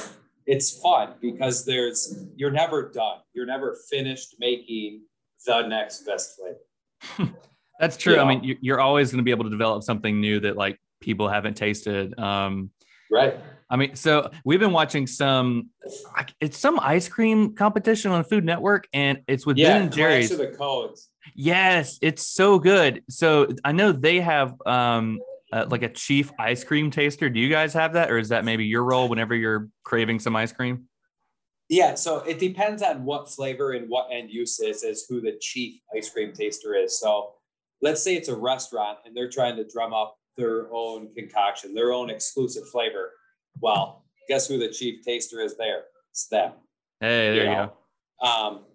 it's 0.45 0.79
fun 0.79 1.13
because 1.21 1.65
there's 1.65 2.25
you're 2.35 2.51
never 2.51 2.89
done. 2.89 3.19
You're 3.33 3.45
never 3.45 3.77
finished 3.89 4.35
making 4.39 5.03
the 5.45 5.67
next 5.67 6.05
best 6.05 6.37
flavor. 6.37 7.33
That's 7.81 7.97
true. 7.97 8.15
Yeah. 8.15 8.23
I 8.23 8.27
mean, 8.29 8.43
you- 8.43 8.57
you're 8.61 8.79
always 8.79 9.11
going 9.11 9.17
to 9.17 9.23
be 9.23 9.31
able 9.31 9.43
to 9.43 9.49
develop 9.49 9.83
something 9.83 10.21
new 10.21 10.39
that 10.41 10.55
like 10.55 10.79
people 11.01 11.27
haven't 11.27 11.55
tasted. 11.55 12.17
Um, 12.17 12.69
Right. 13.13 13.37
I 13.69 13.75
mean, 13.75 13.95
so 13.95 14.31
we've 14.45 14.59
been 14.61 14.71
watching 14.71 15.05
some, 15.05 15.69
it's 16.39 16.57
some 16.57 16.79
ice 16.79 17.09
cream 17.09 17.55
competition 17.55 18.11
on 18.11 18.23
Food 18.23 18.45
Network, 18.45 18.87
and 18.93 19.19
it's 19.27 19.45
with 19.45 19.57
Ben 19.57 19.81
and 19.83 19.91
Jerry's. 19.91 20.29
Clash 20.29 20.39
of 20.39 20.51
the 20.51 20.57
Cones. 20.57 21.09
Yes, 21.35 21.99
it's 22.01 22.25
so 22.25 22.57
good. 22.57 23.03
So 23.09 23.49
I 23.65 23.73
know 23.73 23.91
they 23.91 24.21
have 24.21 24.53
um 24.65 25.19
uh, 25.51 25.65
like 25.69 25.83
a 25.83 25.89
chief 25.89 26.31
ice 26.39 26.63
cream 26.63 26.89
taster. 26.91 27.29
Do 27.29 27.39
you 27.41 27.49
guys 27.49 27.73
have 27.73 27.93
that, 27.93 28.09
or 28.09 28.17
is 28.17 28.29
that 28.29 28.45
maybe 28.45 28.63
your 28.65 28.83
role 28.85 29.09
whenever 29.09 29.35
you're 29.35 29.67
craving 29.83 30.19
some 30.19 30.35
ice 30.37 30.53
cream? 30.53 30.85
Yeah, 31.67 31.95
so 31.95 32.19
it 32.19 32.39
depends 32.39 32.81
on 32.81 33.03
what 33.03 33.29
flavor 33.29 33.71
and 33.73 33.89
what 33.89 34.07
end 34.11 34.31
use 34.31 34.59
is, 34.61 34.83
is 34.83 35.05
who 35.09 35.19
the 35.19 35.37
chief 35.41 35.81
ice 35.95 36.09
cream 36.09 36.31
taster 36.33 36.75
is. 36.75 36.97
So 36.99 37.33
let's 37.81 38.03
say 38.03 38.15
it's 38.15 38.29
a 38.29 38.35
restaurant 38.35 38.99
and 39.05 39.15
they're 39.15 39.29
trying 39.29 39.55
to 39.57 39.65
drum 39.67 39.93
up 39.93 40.15
their 40.37 40.67
own 40.71 41.13
concoction, 41.13 41.73
their 41.73 41.91
own 41.91 42.09
exclusive 42.09 42.67
flavor. 42.69 43.11
Well, 43.59 44.05
guess 44.27 44.47
who 44.47 44.57
the 44.57 44.69
chief 44.69 45.03
taster 45.03 45.41
is 45.41 45.57
there? 45.57 45.83
It's 46.11 46.27
them. 46.27 46.53
Hey, 46.99 47.35
there 47.35 47.43
you, 47.45 47.49
you 47.49 47.55
go. 47.55 48.25
Um, 48.25 48.65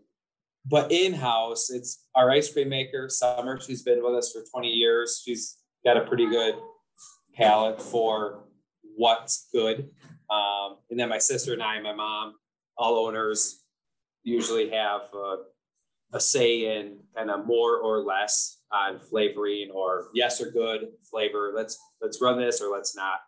but 0.69 0.91
in 0.91 1.13
house, 1.13 1.71
it's 1.71 2.05
our 2.15 2.31
ice 2.31 2.53
cream 2.53 2.69
maker, 2.69 3.09
Summer. 3.09 3.61
She's 3.61 3.83
been 3.83 4.03
with 4.03 4.15
us 4.15 4.33
for 4.33 4.43
20 4.51 4.69
years. 4.69 5.23
She's 5.25 5.57
got 5.85 5.97
a 5.97 6.03
pretty 6.03 6.29
good 6.29 6.57
palate 7.35 7.81
for 7.81 8.45
what's 8.97 9.49
good. 9.53 9.91
Um, 10.29 10.79
and 10.91 10.99
then 10.99 11.09
my 11.09 11.19
sister 11.19 11.53
and 11.53 11.63
I, 11.63 11.77
and 11.77 11.85
my 11.85 11.95
mom, 11.95 12.35
all 12.77 13.07
owners 13.07 13.63
usually 14.25 14.71
have 14.71 15.03
a, 15.15 15.37
a 16.13 16.21
say 16.21 16.79
in 16.79 16.99
kind 17.17 17.31
of 17.31 17.47
more 17.47 17.79
or 17.79 18.01
less 18.01 18.59
on 18.73 18.99
flavoring 18.99 19.71
or 19.73 20.09
yes 20.15 20.41
or 20.41 20.51
good 20.51 20.89
flavor. 21.09 21.53
Let's 21.55 21.79
let's 22.01 22.21
run 22.21 22.39
this 22.39 22.61
or 22.61 22.73
let's 22.73 22.97
not. 22.97 23.21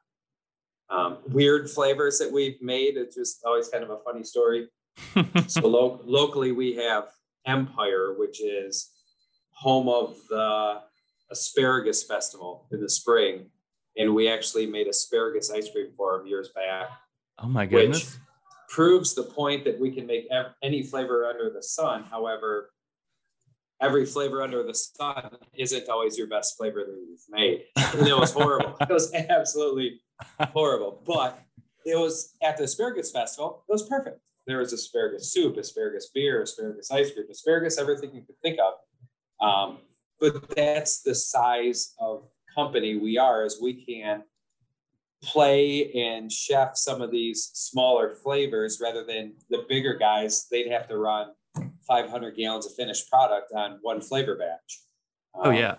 Um, 0.90 1.18
weird 1.28 1.68
flavors 1.68 2.18
that 2.18 2.32
we've 2.32 2.60
made. 2.62 2.96
It's 2.96 3.16
just 3.16 3.44
always 3.44 3.68
kind 3.68 3.84
of 3.84 3.90
a 3.90 3.98
funny 4.04 4.24
story 4.24 4.68
so 5.46 5.66
lo- 5.66 6.00
locally 6.04 6.52
we 6.52 6.74
have 6.74 7.08
empire 7.46 8.14
which 8.16 8.40
is 8.40 8.90
home 9.50 9.88
of 9.88 10.16
the 10.28 10.80
asparagus 11.30 12.02
festival 12.02 12.66
in 12.72 12.80
the 12.80 12.88
spring 12.88 13.46
and 13.96 14.14
we 14.14 14.28
actually 14.28 14.66
made 14.66 14.86
asparagus 14.86 15.50
ice 15.50 15.70
cream 15.70 15.88
for 15.96 16.18
them 16.18 16.26
years 16.26 16.50
back 16.54 16.88
oh 17.38 17.48
my 17.48 17.64
which 17.64 17.70
goodness. 17.70 18.18
Proves 18.68 19.14
the 19.14 19.22
point 19.22 19.64
that 19.64 19.78
we 19.78 19.90
can 19.90 20.06
make 20.06 20.26
ev- 20.30 20.54
any 20.62 20.82
flavor 20.82 21.26
under 21.26 21.50
the 21.50 21.62
sun. 21.62 22.04
However 22.04 22.70
every 23.80 24.04
flavor 24.04 24.42
under 24.42 24.62
the 24.62 24.74
sun 24.74 25.30
isn't 25.54 25.88
always 25.88 26.18
your 26.18 26.26
best 26.26 26.56
flavor 26.56 26.84
that 26.84 27.06
you've 27.08 27.20
made. 27.30 27.64
And 27.76 28.06
it 28.06 28.16
was 28.16 28.32
horrible. 28.32 28.76
It 28.80 28.88
was 28.88 29.12
absolutely 29.14 30.00
horrible. 30.40 31.02
But 31.06 31.40
it 31.84 31.96
was 31.96 32.34
at 32.42 32.56
the 32.56 32.64
asparagus 32.64 33.10
festival 33.10 33.64
it 33.68 33.72
was 33.72 33.88
perfect. 33.88 34.20
There 34.46 34.58
was 34.58 34.72
asparagus 34.72 35.32
soup 35.32 35.56
asparagus 35.56 36.10
beer 36.14 36.42
asparagus 36.42 36.90
ice 36.90 37.12
cream 37.12 37.26
asparagus 37.30 37.78
everything 37.78 38.14
you 38.14 38.22
could 38.22 38.40
think 38.42 38.58
of. 38.58 38.74
Um, 39.46 39.78
but 40.20 40.54
that's 40.56 41.02
the 41.02 41.14
size 41.14 41.94
of 42.00 42.28
company 42.54 42.96
we 42.96 43.18
are 43.18 43.44
as 43.44 43.58
we 43.62 43.84
can 43.84 44.24
play 45.22 45.90
and 45.92 46.30
chef 46.30 46.76
some 46.76 47.02
of 47.02 47.10
these 47.10 47.50
smaller 47.54 48.14
flavors 48.22 48.78
rather 48.82 49.04
than 49.04 49.34
the 49.50 49.64
bigger 49.68 49.94
guys 49.94 50.46
they'd 50.50 50.70
have 50.70 50.86
to 50.88 50.96
run 50.96 51.32
500 51.88 52.36
gallons 52.36 52.66
of 52.66 52.74
finished 52.74 53.10
product 53.10 53.52
on 53.52 53.78
one 53.82 54.00
flavor 54.00 54.36
batch 54.36 54.80
Oh 55.34 55.50
Um, 55.50 55.56
yeah. 55.56 55.74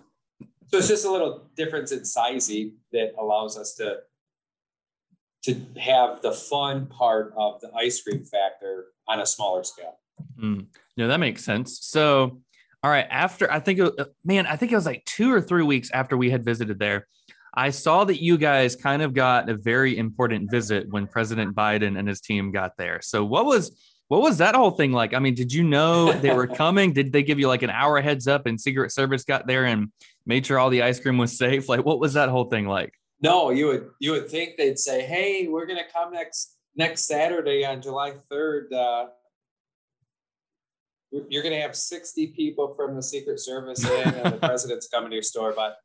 so 0.68 0.78
it's 0.78 0.88
just 0.88 1.06
a 1.06 1.10
little 1.10 1.48
difference 1.56 1.90
in 1.92 2.04
sizing 2.04 2.74
that 2.92 3.12
allows 3.18 3.56
us 3.56 3.74
to 3.76 3.98
to 5.44 5.54
have 5.80 6.20
the 6.20 6.32
fun 6.32 6.86
part 6.86 7.32
of 7.34 7.60
the 7.62 7.70
ice 7.74 8.02
cream 8.02 8.22
factor 8.24 8.88
on 9.08 9.20
a 9.20 9.26
smaller 9.26 9.64
scale. 9.64 9.98
Mm. 10.38 10.66
No, 10.98 11.08
that 11.08 11.18
makes 11.18 11.42
sense. 11.42 11.78
So, 11.80 12.42
all 12.82 12.90
right, 12.90 13.06
after 13.08 13.50
I 13.50 13.58
think, 13.58 13.78
it, 13.78 13.90
uh, 13.98 14.04
man, 14.22 14.46
I 14.46 14.56
think 14.56 14.70
it 14.70 14.74
was 14.74 14.84
like 14.84 15.02
two 15.06 15.32
or 15.32 15.40
three 15.40 15.62
weeks 15.62 15.90
after 15.92 16.18
we 16.18 16.28
had 16.28 16.44
visited 16.44 16.78
there. 16.78 17.08
I 17.54 17.70
saw 17.70 18.04
that 18.04 18.22
you 18.22 18.38
guys 18.38 18.76
kind 18.76 19.02
of 19.02 19.12
got 19.12 19.48
a 19.48 19.56
very 19.56 19.98
important 19.98 20.50
visit 20.50 20.88
when 20.90 21.06
President 21.06 21.54
Biden 21.54 21.98
and 21.98 22.06
his 22.06 22.20
team 22.20 22.52
got 22.52 22.76
there. 22.76 23.00
So, 23.02 23.24
what 23.24 23.44
was 23.44 23.76
what 24.08 24.22
was 24.22 24.38
that 24.38 24.56
whole 24.56 24.72
thing 24.72 24.92
like? 24.92 25.14
I 25.14 25.20
mean, 25.20 25.34
did 25.34 25.52
you 25.52 25.62
know 25.62 26.12
they 26.12 26.34
were 26.34 26.46
coming? 26.62 26.92
Did 26.92 27.12
they 27.12 27.22
give 27.22 27.38
you 27.38 27.48
like 27.48 27.62
an 27.62 27.70
hour 27.70 28.00
heads 28.00 28.26
up 28.26 28.46
and 28.46 28.60
Secret 28.60 28.90
Service 28.92 29.24
got 29.24 29.46
there 29.46 29.66
and 29.66 29.92
made 30.26 30.46
sure 30.46 30.58
all 30.58 30.70
the 30.70 30.82
ice 30.82 30.98
cream 30.98 31.18
was 31.18 31.36
safe? 31.38 31.68
Like, 31.68 31.84
what 31.84 32.00
was 32.00 32.14
that 32.14 32.28
whole 32.28 32.46
thing 32.46 32.66
like? 32.66 32.92
No, 33.22 33.50
you 33.50 33.66
would 33.66 33.90
you 34.00 34.12
would 34.12 34.28
think 34.28 34.56
they'd 34.56 34.78
say, 34.78 35.02
"Hey, 35.02 35.46
we're 35.46 35.66
gonna 35.66 35.88
come 35.92 36.12
next 36.12 36.56
next 36.74 37.06
Saturday 37.06 37.64
on 37.64 37.82
July 37.82 38.14
third. 38.30 38.72
Uh, 38.72 39.08
you're 41.10 41.42
gonna 41.42 41.60
have 41.60 41.76
sixty 41.76 42.28
people 42.28 42.72
from 42.74 42.96
the 42.96 43.02
Secret 43.02 43.38
Service 43.40 43.84
in, 43.84 44.14
and 44.14 44.34
the 44.34 44.38
president's 44.46 44.88
coming 44.88 45.10
to 45.10 45.16
your 45.16 45.22
store." 45.22 45.52
But 45.54 45.76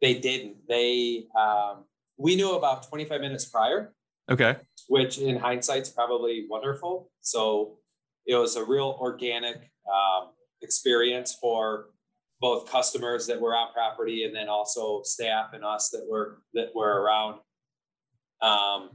they 0.00 0.14
didn't. 0.14 0.56
They 0.68 1.24
um, 1.38 1.84
we 2.18 2.36
knew 2.36 2.56
about 2.56 2.88
twenty 2.88 3.04
five 3.04 3.20
minutes 3.20 3.44
prior, 3.44 3.94
Okay. 4.30 4.56
which 4.88 5.18
in 5.18 5.36
hindsight's 5.36 5.90
probably 5.90 6.46
wonderful. 6.48 7.10
So 7.20 7.78
it 8.26 8.34
was 8.34 8.56
a 8.56 8.64
real 8.64 8.96
organic 9.00 9.56
um, 9.90 10.28
experience 10.62 11.34
for 11.40 11.86
both 12.40 12.70
customers 12.70 13.26
that 13.26 13.40
were 13.40 13.54
on 13.54 13.72
property 13.72 14.24
and 14.24 14.34
then 14.34 14.48
also 14.48 15.02
staff 15.02 15.52
and 15.52 15.64
us 15.64 15.90
that 15.90 16.06
were 16.08 16.42
that 16.54 16.74
were 16.74 17.02
around. 17.02 17.40
Um, 18.40 18.90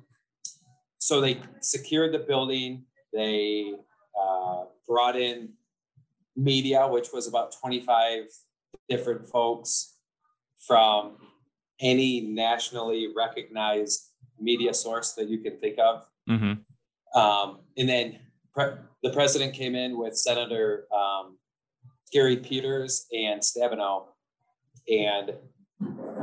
so 0.97 1.21
they 1.21 1.39
secured 1.61 2.13
the 2.13 2.19
building. 2.19 2.85
They 3.13 3.73
uh, 4.19 4.63
brought 4.87 5.15
in 5.15 5.49
media, 6.35 6.87
which 6.87 7.09
was 7.13 7.27
about 7.27 7.53
25 7.61 8.23
different 8.89 9.27
folks 9.27 9.94
from 10.67 11.17
any 11.79 12.21
nationally 12.21 13.11
recognized 13.15 14.11
media 14.39 14.73
source 14.73 15.13
that 15.13 15.27
you 15.29 15.39
can 15.39 15.57
think 15.57 15.77
of. 15.79 16.05
Mm-hmm. 16.29 17.19
Um, 17.19 17.59
and 17.77 17.87
then 17.87 18.19
pre- 18.53 18.73
the 19.03 19.11
president 19.11 19.53
came 19.53 19.75
in 19.75 19.97
with 19.97 20.17
Senator 20.17 20.87
um, 20.93 21.37
Gary 22.11 22.37
Peters 22.37 23.07
and 23.13 23.41
Stabenow. 23.41 24.05
And, 24.89 25.33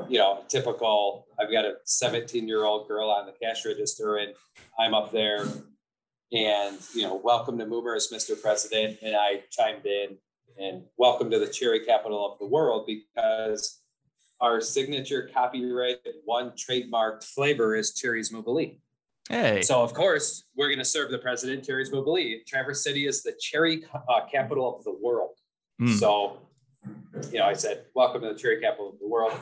you 0.08 0.18
know, 0.18 0.44
typical, 0.48 1.26
I've 1.38 1.50
got 1.50 1.64
a 1.64 1.74
17 1.84 2.46
year 2.46 2.64
old 2.64 2.88
girl 2.88 3.10
on 3.10 3.26
the 3.26 3.32
cash 3.32 3.64
register 3.64 4.16
and 4.16 4.34
I'm 4.78 4.94
up 4.94 5.12
there 5.12 5.46
and, 6.32 6.78
you 6.94 7.02
know, 7.02 7.20
welcome 7.22 7.58
to 7.58 7.66
Moomers, 7.66 8.12
Mr. 8.12 8.40
President. 8.40 8.98
And 9.02 9.14
I 9.14 9.42
chimed 9.50 9.84
in 9.84 10.16
and 10.58 10.84
welcome 10.96 11.30
to 11.30 11.38
the 11.38 11.46
cherry 11.46 11.84
capital 11.84 12.32
of 12.32 12.38
the 12.38 12.46
world 12.46 12.86
because 12.86 13.81
our 14.42 14.60
signature 14.60 15.30
copyright 15.32 15.98
one 16.24 16.50
trademarked 16.50 17.24
flavor 17.24 17.74
is 17.76 17.94
Cherries 17.94 18.32
Moobilee. 18.32 18.78
Hey. 19.28 19.62
So 19.62 19.82
of 19.82 19.94
course 19.94 20.48
we're 20.56 20.68
going 20.68 20.80
to 20.80 20.84
serve 20.84 21.10
the 21.10 21.18
president 21.18 21.64
Cherries 21.64 21.90
Moobilee. 21.90 22.44
Traverse 22.46 22.82
City 22.82 23.06
is 23.06 23.22
the 23.22 23.32
cherry 23.40 23.84
uh, 23.94 24.26
capital 24.30 24.76
of 24.76 24.84
the 24.84 24.94
world. 25.00 25.36
Mm. 25.80 25.98
So, 25.98 26.38
you 27.30 27.38
know, 27.38 27.46
I 27.46 27.52
said, 27.54 27.84
"Welcome 27.94 28.22
to 28.22 28.32
the 28.32 28.38
cherry 28.38 28.60
capital 28.60 28.90
of 28.90 28.98
the 28.98 29.08
world." 29.08 29.32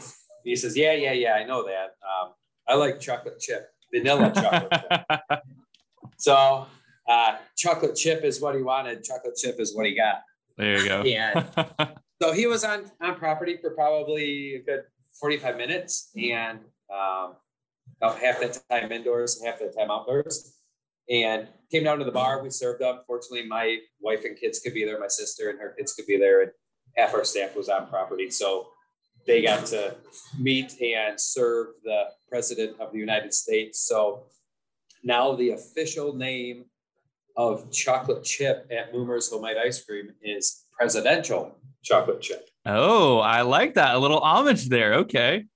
He 0.45 0.55
says, 0.55 0.77
"Yeah, 0.77 0.93
yeah, 0.93 1.13
yeah, 1.13 1.33
I 1.33 1.45
know 1.45 1.65
that. 1.65 1.97
Um, 2.03 2.35
I 2.69 2.75
like 2.75 3.01
chocolate 3.01 3.41
chip, 3.41 3.69
vanilla 3.93 4.33
chocolate 4.35 4.71
chip." 4.71 5.41
So, 6.21 6.67
uh, 7.09 7.37
chocolate 7.57 7.97
chip 7.97 8.25
is 8.25 8.43
what 8.43 8.55
he 8.55 8.61
wanted. 8.61 9.03
Chocolate 9.03 9.35
chip 9.35 9.59
is 9.59 9.75
what 9.75 9.87
he 9.87 9.95
got. 9.97 10.21
there 10.59 10.79
you 10.79 10.87
go. 10.87 11.03
And 11.07 11.97
so 12.21 12.33
he 12.33 12.47
was 12.47 12.65
on 12.65 12.91
on 13.01 13.17
property 13.17 13.57
for 13.57 13.71
probably 13.71 14.57
a 14.57 14.63
good 14.63 14.85
45 15.21 15.57
minutes 15.57 16.11
and 16.17 16.59
um, 16.93 17.35
about 17.97 18.19
half 18.19 18.41
the 18.41 18.61
time 18.71 18.93
indoors 18.93 19.39
and 19.39 19.47
half 19.47 19.59
the 19.59 19.73
time 19.77 19.91
outdoors. 19.91 20.57
And 21.09 21.49
came 21.73 21.85
down 21.85 21.99
to 21.99 22.05
the 22.05 22.13
bar 22.13 22.43
we 22.43 22.51
served 22.51 22.83
up. 22.83 23.05
Fortunately 23.07 23.47
my 23.49 23.79
wife 24.01 24.25
and 24.25 24.39
kids 24.39 24.61
could 24.61 24.75
be 24.75 24.85
there 24.85 25.01
my 25.01 25.09
sister 25.09 25.51
and 25.51 25.59
her 25.59 25.75
kids 25.77 25.95
could 25.95 26.07
be 26.07 26.19
there 26.19 26.43
and 26.43 26.53
half 26.97 27.15
our 27.15 27.25
staff 27.25 27.57
was 27.57 27.69
on 27.69 27.89
property. 27.89 28.31
So 28.31 28.69
they 29.27 29.43
got 29.43 29.67
to 29.67 29.97
meet 30.39 30.81
and 30.81 31.19
serve 31.19 31.69
the 31.85 32.05
president 32.29 32.79
of 32.81 32.93
the 32.93 32.99
united 32.99 33.33
states. 33.33 33.81
So 33.81 34.25
now 35.03 35.35
the 35.35 35.51
official 35.51 36.15
name 36.15 36.67
of 37.37 37.71
chocolate 37.73 38.25
chip 38.25 38.71
at 38.71 38.93
Moomer's 38.93 39.31
Homemade 39.31 39.57
Ice 39.57 39.83
Cream 39.83 40.11
is 40.23 40.65
presidential 40.77 41.60
chocolate 41.83 42.21
chip. 42.21 42.49
Oh, 42.67 43.19
I 43.19 43.43
like 43.43 43.75
that. 43.75 43.95
A 43.95 43.99
little 43.99 44.21
homage 44.21 44.69
there. 44.69 44.95
Okay. 44.95 45.47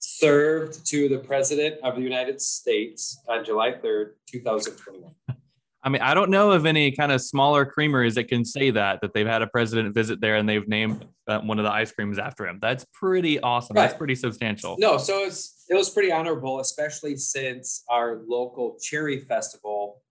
Served 0.00 0.86
to 0.88 1.08
the 1.08 1.18
President 1.18 1.76
of 1.82 1.96
the 1.96 2.02
United 2.02 2.40
States 2.40 3.20
on 3.28 3.44
July 3.44 3.72
3rd, 3.72 4.12
2021. 4.30 5.12
I 5.82 5.90
mean, 5.90 6.02
I 6.02 6.12
don't 6.12 6.30
know 6.30 6.50
of 6.50 6.66
any 6.66 6.90
kind 6.90 7.12
of 7.12 7.22
smaller 7.22 7.64
creameries 7.64 8.16
that 8.16 8.24
can 8.24 8.44
say 8.44 8.70
that 8.72 9.00
that 9.00 9.14
they've 9.14 9.26
had 9.26 9.42
a 9.42 9.46
president 9.46 9.94
visit 9.94 10.20
there 10.20 10.34
and 10.36 10.48
they've 10.48 10.66
named 10.66 11.06
uh, 11.28 11.38
one 11.40 11.58
of 11.58 11.64
the 11.64 11.72
ice 11.72 11.92
creams 11.92 12.18
after 12.18 12.46
him. 12.46 12.58
That's 12.60 12.84
pretty 12.92 13.40
awesome. 13.40 13.76
Right. 13.76 13.86
That's 13.86 13.96
pretty 13.96 14.16
substantial. 14.16 14.76
No, 14.78 14.98
so 14.98 15.24
it's 15.24 15.64
it 15.68 15.74
was 15.74 15.88
pretty 15.88 16.10
honorable, 16.10 16.60
especially 16.60 17.16
since 17.16 17.84
our 17.88 18.20
local 18.26 18.76
cherry 18.80 19.20
festival 19.20 20.02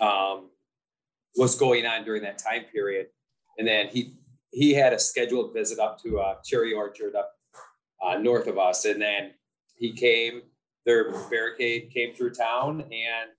um, 0.00 0.50
was 1.36 1.54
going 1.54 1.86
on 1.86 2.04
during 2.04 2.22
that 2.22 2.38
time 2.38 2.64
period, 2.72 3.06
and 3.58 3.66
then 3.66 3.88
he 3.88 4.14
he 4.50 4.74
had 4.74 4.92
a 4.92 4.98
scheduled 4.98 5.54
visit 5.54 5.78
up 5.78 6.02
to 6.02 6.18
a 6.18 6.38
cherry 6.44 6.72
orchard 6.72 7.14
up 7.14 7.32
uh, 8.04 8.18
north 8.18 8.46
of 8.46 8.58
us, 8.58 8.84
and 8.84 9.00
then 9.00 9.32
he 9.76 9.92
came. 9.92 10.42
Their 10.86 11.12
barricade 11.28 11.90
came 11.92 12.14
through 12.14 12.32
town 12.32 12.80
and 12.80 13.30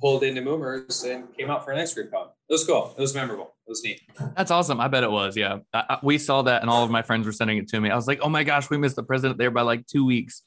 pulled 0.00 0.22
into 0.22 0.40
Moomers 0.42 1.04
and 1.04 1.34
came 1.36 1.50
out 1.50 1.64
for 1.64 1.72
an 1.72 1.78
ice 1.78 1.94
cream 1.94 2.06
cone. 2.06 2.28
It 2.48 2.52
was 2.52 2.64
cool. 2.64 2.94
It 2.96 3.00
was 3.00 3.14
memorable. 3.14 3.54
It 3.66 3.70
was 3.70 3.82
neat. 3.82 4.00
That's 4.36 4.50
awesome. 4.50 4.80
I 4.80 4.88
bet 4.88 5.02
it 5.02 5.10
was. 5.10 5.36
Yeah. 5.36 5.58
I, 5.72 5.84
I, 5.88 5.98
we 6.02 6.18
saw 6.18 6.42
that 6.42 6.62
and 6.62 6.70
all 6.70 6.84
of 6.84 6.90
my 6.90 7.02
friends 7.02 7.26
were 7.26 7.32
sending 7.32 7.58
it 7.58 7.68
to 7.68 7.80
me. 7.80 7.90
I 7.90 7.96
was 7.96 8.06
like, 8.06 8.20
oh 8.22 8.28
my 8.28 8.44
gosh, 8.44 8.70
we 8.70 8.78
missed 8.78 8.96
the 8.96 9.02
president 9.02 9.38
there 9.38 9.50
by 9.50 9.62
like 9.62 9.86
two 9.86 10.04
weeks. 10.04 10.42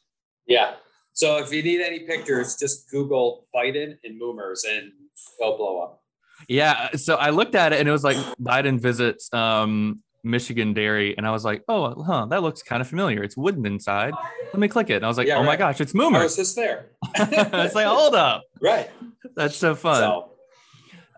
Yeah. 0.48 0.76
So 1.14 1.38
if 1.38 1.52
you 1.52 1.62
need 1.62 1.82
any 1.82 2.00
pictures, 2.00 2.56
just 2.56 2.90
Google 2.90 3.48
Biden 3.54 3.98
and 4.04 4.22
Moomers 4.22 4.60
and 4.70 4.92
they'll 5.40 5.58
blow 5.58 5.82
up. 5.82 6.02
Yeah. 6.48 6.92
So 6.96 7.16
I 7.16 7.30
looked 7.32 7.56
at 7.56 7.74
it 7.74 7.80
and 7.80 7.90
it 7.90 7.92
was 7.92 8.04
like 8.04 8.18
Biden 8.42 8.80
visits 8.80 9.32
um, 9.34 10.02
Michigan 10.24 10.74
Dairy, 10.74 11.18
and 11.18 11.26
I 11.26 11.32
was 11.32 11.46
like, 11.46 11.64
oh, 11.68 12.04
huh, 12.04 12.28
that 12.28 12.42
looks 12.44 12.62
kind 12.62 12.82
of 12.82 12.88
familiar. 12.88 13.24
It's 13.24 13.38
wooden 13.38 13.66
inside. 13.66 14.14
Let 14.46 14.60
me 14.60 14.68
click 14.68 14.90
it. 14.90 14.96
And 14.96 15.06
I 15.06 15.08
was 15.08 15.18
like, 15.18 15.28
yeah, 15.28 15.36
oh 15.36 15.40
right. 15.40 15.46
my 15.46 15.56
gosh, 15.56 15.80
it's 15.80 15.94
Moomer. 15.94 16.18
I 16.18 16.24
was 16.24 16.36
just 16.36 16.56
there. 16.56 16.88
it's 17.16 17.76
like, 17.76 17.86
hold 17.86 18.16
up. 18.16 18.44
Right. 18.62 18.90
That's 19.36 19.56
so 19.56 19.76
fun. 19.76 20.02
So, 20.02 20.32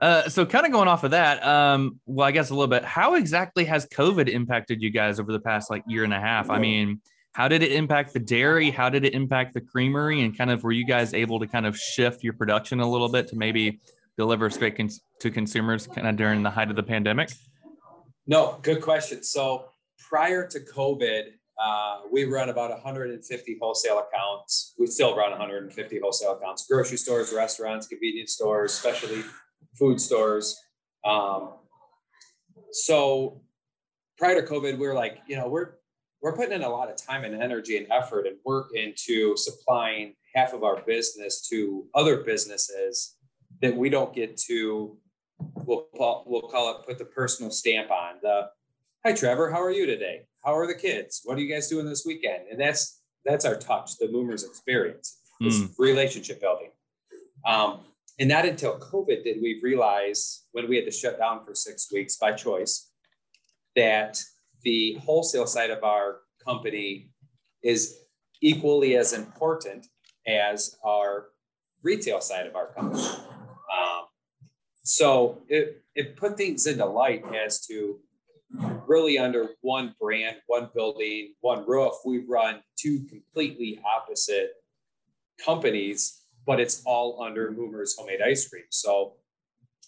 uh, 0.02 0.30
so 0.30 0.46
kind 0.46 0.66
of 0.66 0.72
going 0.72 0.88
off 0.88 1.04
of 1.04 1.12
that, 1.12 1.46
um, 1.46 2.00
well, 2.06 2.28
I 2.28 2.32
guess 2.32 2.50
a 2.50 2.54
little 2.54 2.68
bit. 2.68 2.84
How 2.84 3.16
exactly 3.16 3.66
has 3.66 3.86
COVID 3.88 4.30
impacted 4.30 4.82
you 4.82 4.90
guys 4.90 5.20
over 5.20 5.32
the 5.32 5.40
past 5.40 5.70
like 5.70 5.84
year 5.88 6.04
and 6.04 6.14
a 6.14 6.20
half? 6.20 6.50
I 6.50 6.60
mean, 6.60 7.02
how 7.34 7.48
did 7.48 7.64
it 7.64 7.72
impact 7.72 8.14
the 8.14 8.20
dairy? 8.20 8.72
How 8.72 8.90
did 8.90 9.06
it 9.06 9.14
impact 9.14 9.54
the 9.54 9.62
creamery? 9.62 10.22
And 10.22 10.36
kind 10.36 10.50
of 10.50 10.64
were 10.64 10.72
you 10.72 10.86
guys 10.86 11.14
able 11.14 11.40
to 11.40 11.48
kind 11.48 11.66
of 11.66 11.78
shift 11.78 12.24
your 12.24 12.34
production 12.34 12.80
a 12.80 12.90
little 12.90 13.10
bit 13.10 13.30
to 13.30 13.36
maybe 13.36 13.80
deliver 14.18 14.50
straight 14.50 14.78
cons- 14.78 15.02
to 15.20 15.32
consumers 15.32 15.88
kind 15.88 16.08
of 16.08 16.16
during 16.16 16.44
the 16.44 16.50
height 16.50 16.70
of 16.70 16.76
the 16.76 16.84
pandemic? 16.84 17.32
No, 18.28 18.60
good 18.62 18.82
question. 18.82 19.24
So 19.24 19.66
prior 20.10 20.48
to 20.48 20.60
COVID, 20.60 21.24
uh, 21.62 22.00
we 22.12 22.26
run 22.26 22.50
about 22.50 22.72
150 22.72 23.58
wholesale 23.62 24.00
accounts. 24.00 24.74
We 24.80 24.88
still 24.88 25.16
run 25.16 25.32
150 25.32 26.00
wholesale 26.00 26.34
accounts: 26.34 26.66
grocery 26.68 26.98
stores, 26.98 27.34
restaurants, 27.34 27.88
convenience 27.88 28.34
stores, 28.34 28.74
specialty 28.74 29.24
food 29.78 30.02
stores. 30.02 30.60
Um, 31.04 31.54
so 32.72 33.42
prior 34.18 34.42
to 34.42 34.48
COVID, 34.48 34.78
we 34.78 34.88
were 34.88 34.94
like, 34.94 35.20
you 35.28 35.36
know, 35.36 35.48
we're 35.48 35.74
we're 36.22 36.36
putting 36.36 36.54
in 36.54 36.64
a 36.64 36.70
lot 36.70 36.90
of 36.90 36.96
time 36.98 37.24
and 37.26 37.42
energy 37.42 37.78
and 37.78 37.88
effort 37.92 38.28
and 38.28 38.38
work 38.46 38.70
into 38.76 39.36
supplying 39.36 40.14
half 40.36 40.54
of 40.54 40.64
our 40.64 40.82
business 40.84 41.48
to 41.50 41.86
other 41.96 42.18
businesses 42.24 43.18
that 43.62 43.76
we 43.76 43.90
don't 43.90 44.14
get 44.14 44.38
to 44.38 44.98
we'll 45.66 45.88
call, 45.96 46.24
we'll 46.28 46.42
call 46.42 46.76
it 46.76 46.86
put 46.86 46.98
the 46.98 47.06
personal 47.06 47.52
stamp 47.52 47.90
on 47.90 48.16
the 48.22 48.50
hi 49.06 49.14
trevor 49.14 49.50
how 49.50 49.62
are 49.62 49.72
you 49.72 49.86
today? 49.86 50.22
How 50.44 50.56
are 50.58 50.68
the 50.68 50.76
kids? 50.76 51.22
What 51.24 51.38
are 51.38 51.42
you 51.42 51.54
guys 51.54 51.68
doing 51.68 51.86
this 51.86 52.04
weekend? 52.06 52.44
And 52.50 52.60
that's 52.60 53.02
that's 53.26 53.46
our 53.46 53.56
touch 53.56 53.98
the 53.98 54.08
moomers 54.08 54.46
experience 54.46 55.20
mm. 55.42 55.70
relationship 55.78 56.42
building. 56.42 56.72
Um, 57.46 57.82
and 58.20 58.30
not 58.30 58.46
until 58.46 58.80
covid 58.80 59.24
did 59.24 59.42
we 59.42 59.60
realize 59.64 60.44
when 60.52 60.68
we 60.68 60.76
had 60.76 60.86
to 60.86 60.92
shut 60.92 61.18
down 61.18 61.46
for 61.46 61.56
six 61.56 61.92
weeks 61.92 62.18
by 62.18 62.32
choice 62.32 62.92
that 63.76 64.22
the 64.64 64.98
wholesale 65.06 65.48
side 65.48 65.70
of 65.72 65.84
our 65.84 66.20
company 66.46 67.10
is 67.64 68.00
equally 68.42 68.96
as 68.96 69.14
important 69.14 69.88
as 70.28 70.76
our 70.84 71.30
retail 71.84 72.22
side 72.22 72.46
of 72.46 72.56
our 72.56 72.68
company 72.74 73.08
so 74.84 75.42
it, 75.48 75.84
it 75.96 76.16
put 76.16 76.38
things 76.38 76.66
into 76.66 76.86
light 76.86 77.24
as 77.36 77.66
to 77.68 78.00
really 78.88 79.18
under 79.18 79.50
one 79.62 79.96
brand, 80.00 80.38
one 80.48 80.70
building, 80.74 81.34
one 81.42 81.66
roof, 81.68 81.94
we 82.06 82.20
run 82.20 82.62
two 82.78 83.06
completely 83.10 83.80
opposite 83.86 84.54
companies, 85.44 86.22
but 86.46 86.60
it's 86.60 86.82
all 86.86 87.22
under 87.22 87.52
Moomer's 87.52 87.96
homemade 87.98 88.22
ice 88.22 88.48
cream. 88.48 88.64
So 88.70 89.14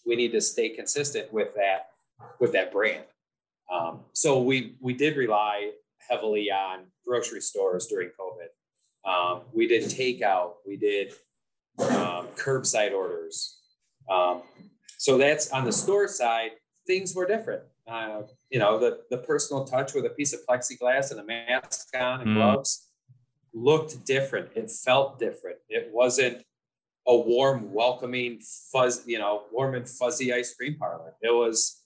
we 0.06 0.16
need 0.16 0.32
to 0.32 0.42
stay 0.42 0.70
consistent 0.70 1.32
with 1.34 1.54
that 1.56 1.88
with 2.40 2.54
that 2.54 2.72
brand. 2.72 3.04
Um, 3.72 4.02
so 4.14 4.42
we 4.42 4.76
we 4.80 4.94
did 4.94 5.18
rely 5.18 5.72
heavily 6.10 6.52
on 6.52 6.86
grocery 7.06 7.42
stores 7.42 7.88
during 7.88 8.10
COVID. 8.20 9.10
Um, 9.10 9.42
we 9.54 9.68
did 9.68 9.84
takeout. 9.84 10.54
We 10.66 10.78
did 10.78 11.14
um, 11.80 12.28
curbside 12.38 12.94
orders. 12.94 13.58
So 15.04 15.18
that's 15.18 15.52
on 15.52 15.66
the 15.66 15.72
store 15.74 16.08
side, 16.08 16.52
things 16.88 17.14
were 17.14 17.26
different. 17.26 17.64
Uh, 17.86 18.22
you 18.50 18.58
know, 18.58 18.80
the, 18.80 19.00
the 19.10 19.18
personal 19.18 19.66
touch 19.66 19.94
with 19.94 20.06
a 20.06 20.10
piece 20.12 20.32
of 20.32 20.40
plexiglass 20.48 21.12
and 21.12 21.20
a 21.20 21.26
mask 21.26 21.90
on 21.94 22.22
and 22.22 22.30
mm. 22.30 22.36
gloves 22.36 22.88
looked 23.54 24.06
different. 24.06 24.48
It 24.56 24.72
felt 24.72 25.20
different. 25.20 25.58
It 25.68 25.90
wasn't 25.92 26.46
a 27.06 27.18
warm, 27.18 27.74
welcoming, 27.74 28.40
fuzz, 28.72 29.04
you 29.06 29.20
know, 29.20 29.42
warm 29.52 29.76
and 29.76 29.90
fuzzy 29.90 30.32
ice 30.32 30.54
cream 30.54 30.78
parlor. 30.80 31.16
It 31.22 31.36
was, 31.36 31.82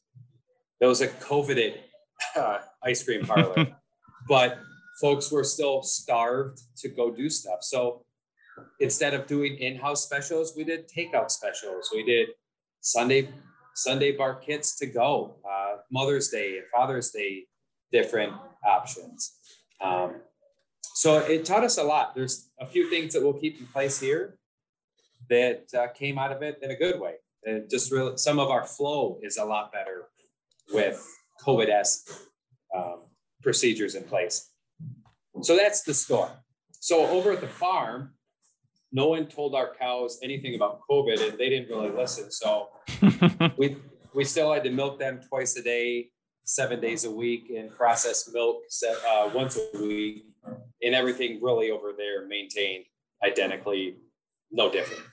it 0.79 0.85
was 0.85 1.01
a 1.01 1.07
coveted 1.07 1.79
uh, 2.35 2.59
ice 2.83 3.01
cream 3.01 3.25
parlor, 3.25 3.65
but 4.29 4.59
folks 5.01 5.31
were 5.31 5.43
still 5.43 5.81
starved 5.81 6.61
to 6.81 6.87
go 6.87 7.09
do 7.09 7.31
stuff. 7.31 7.63
So 7.63 8.05
instead 8.79 9.15
of 9.15 9.25
doing 9.25 9.57
in-house 9.57 10.05
specials, 10.05 10.53
we 10.55 10.63
did 10.63 10.87
takeout 10.87 11.31
specials. 11.31 11.89
We 11.91 12.03
did 12.03 12.29
sundae 12.87 13.27
sundae 13.75 14.15
bar 14.17 14.35
kits 14.35 14.77
to 14.77 14.85
go, 14.85 15.35
uh, 15.47 15.77
Mother's 15.91 16.29
Day 16.29 16.59
Father's 16.73 17.11
Day, 17.11 17.45
different 17.91 18.33
options. 18.65 19.33
Um, 19.81 20.21
so 20.81 21.19
it 21.19 21.45
taught 21.45 21.63
us 21.63 21.77
a 21.77 21.83
lot. 21.83 22.15
There's 22.15 22.49
a 22.59 22.65
few 22.65 22.89
things 22.89 23.13
that 23.13 23.21
we'll 23.21 23.33
keep 23.33 23.59
in 23.59 23.67
place 23.67 23.99
here 23.99 24.39
that 25.29 25.65
uh, 25.77 25.87
came 25.89 26.17
out 26.17 26.31
of 26.31 26.41
it 26.41 26.59
in 26.61 26.71
a 26.71 26.75
good 26.75 26.99
way. 26.99 27.15
And 27.43 27.69
just 27.69 27.91
really, 27.91 28.17
some 28.17 28.39
of 28.39 28.49
our 28.49 28.65
flow 28.65 29.19
is 29.21 29.37
a 29.37 29.45
lot 29.45 29.71
better 29.71 30.05
with 30.73 31.05
COVID 31.45 31.69
esque 31.69 32.09
um, 32.75 33.01
procedures 33.43 33.95
in 33.95 34.03
place. 34.03 34.49
So 35.43 35.55
that's 35.55 35.83
the 35.83 35.93
store. 35.93 36.31
So 36.79 37.05
over 37.07 37.31
at 37.31 37.41
the 37.41 37.47
farm, 37.47 38.13
no 38.91 39.07
one 39.07 39.27
told 39.27 39.55
our 39.55 39.73
cows 39.75 40.19
anything 40.23 40.55
about 40.55 40.81
COVID 40.89 41.29
and 41.29 41.37
they 41.37 41.49
didn't 41.49 41.69
really 41.69 41.89
listen. 41.89 42.31
So 42.31 42.69
we 43.57 43.77
we 44.13 44.23
still 44.23 44.51
had 44.53 44.63
to 44.63 44.71
milk 44.71 44.99
them 44.99 45.19
twice 45.27 45.55
a 45.57 45.61
day, 45.61 46.09
seven 46.43 46.79
days 46.79 47.05
a 47.05 47.11
week, 47.11 47.51
and 47.55 47.69
process 47.69 48.29
milk 48.33 48.63
uh, 49.07 49.29
once 49.33 49.57
a 49.57 49.77
week, 49.77 50.25
and 50.81 50.95
everything 50.95 51.39
really 51.41 51.69
over 51.69 51.91
there 51.95 52.27
maintained 52.27 52.85
identically, 53.23 53.97
no 54.51 54.71
different. 54.71 55.03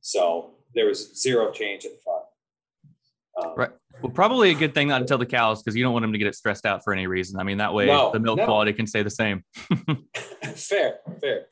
So 0.00 0.54
there 0.74 0.86
was 0.86 1.20
zero 1.20 1.50
change 1.50 1.84
at 1.84 1.92
the 1.92 1.98
farm. 1.98 2.22
Um, 3.42 3.54
right. 3.56 3.70
Well, 4.02 4.12
probably 4.12 4.50
a 4.50 4.54
good 4.54 4.74
thing 4.74 4.88
not 4.88 5.00
to 5.00 5.04
tell 5.04 5.18
the 5.18 5.26
cows 5.26 5.62
because 5.62 5.76
you 5.76 5.82
don't 5.82 5.92
want 5.92 6.04
them 6.04 6.12
to 6.12 6.18
get 6.18 6.26
it 6.26 6.34
stressed 6.34 6.64
out 6.64 6.84
for 6.84 6.92
any 6.92 7.06
reason. 7.06 7.38
I 7.40 7.42
mean, 7.42 7.58
that 7.58 7.74
way 7.74 7.86
no, 7.86 8.12
the 8.12 8.20
milk 8.20 8.38
no. 8.38 8.44
quality 8.44 8.72
can 8.72 8.86
stay 8.86 9.02
the 9.02 9.10
same. 9.10 9.44
fair, 10.54 10.98
fair. 11.20 11.46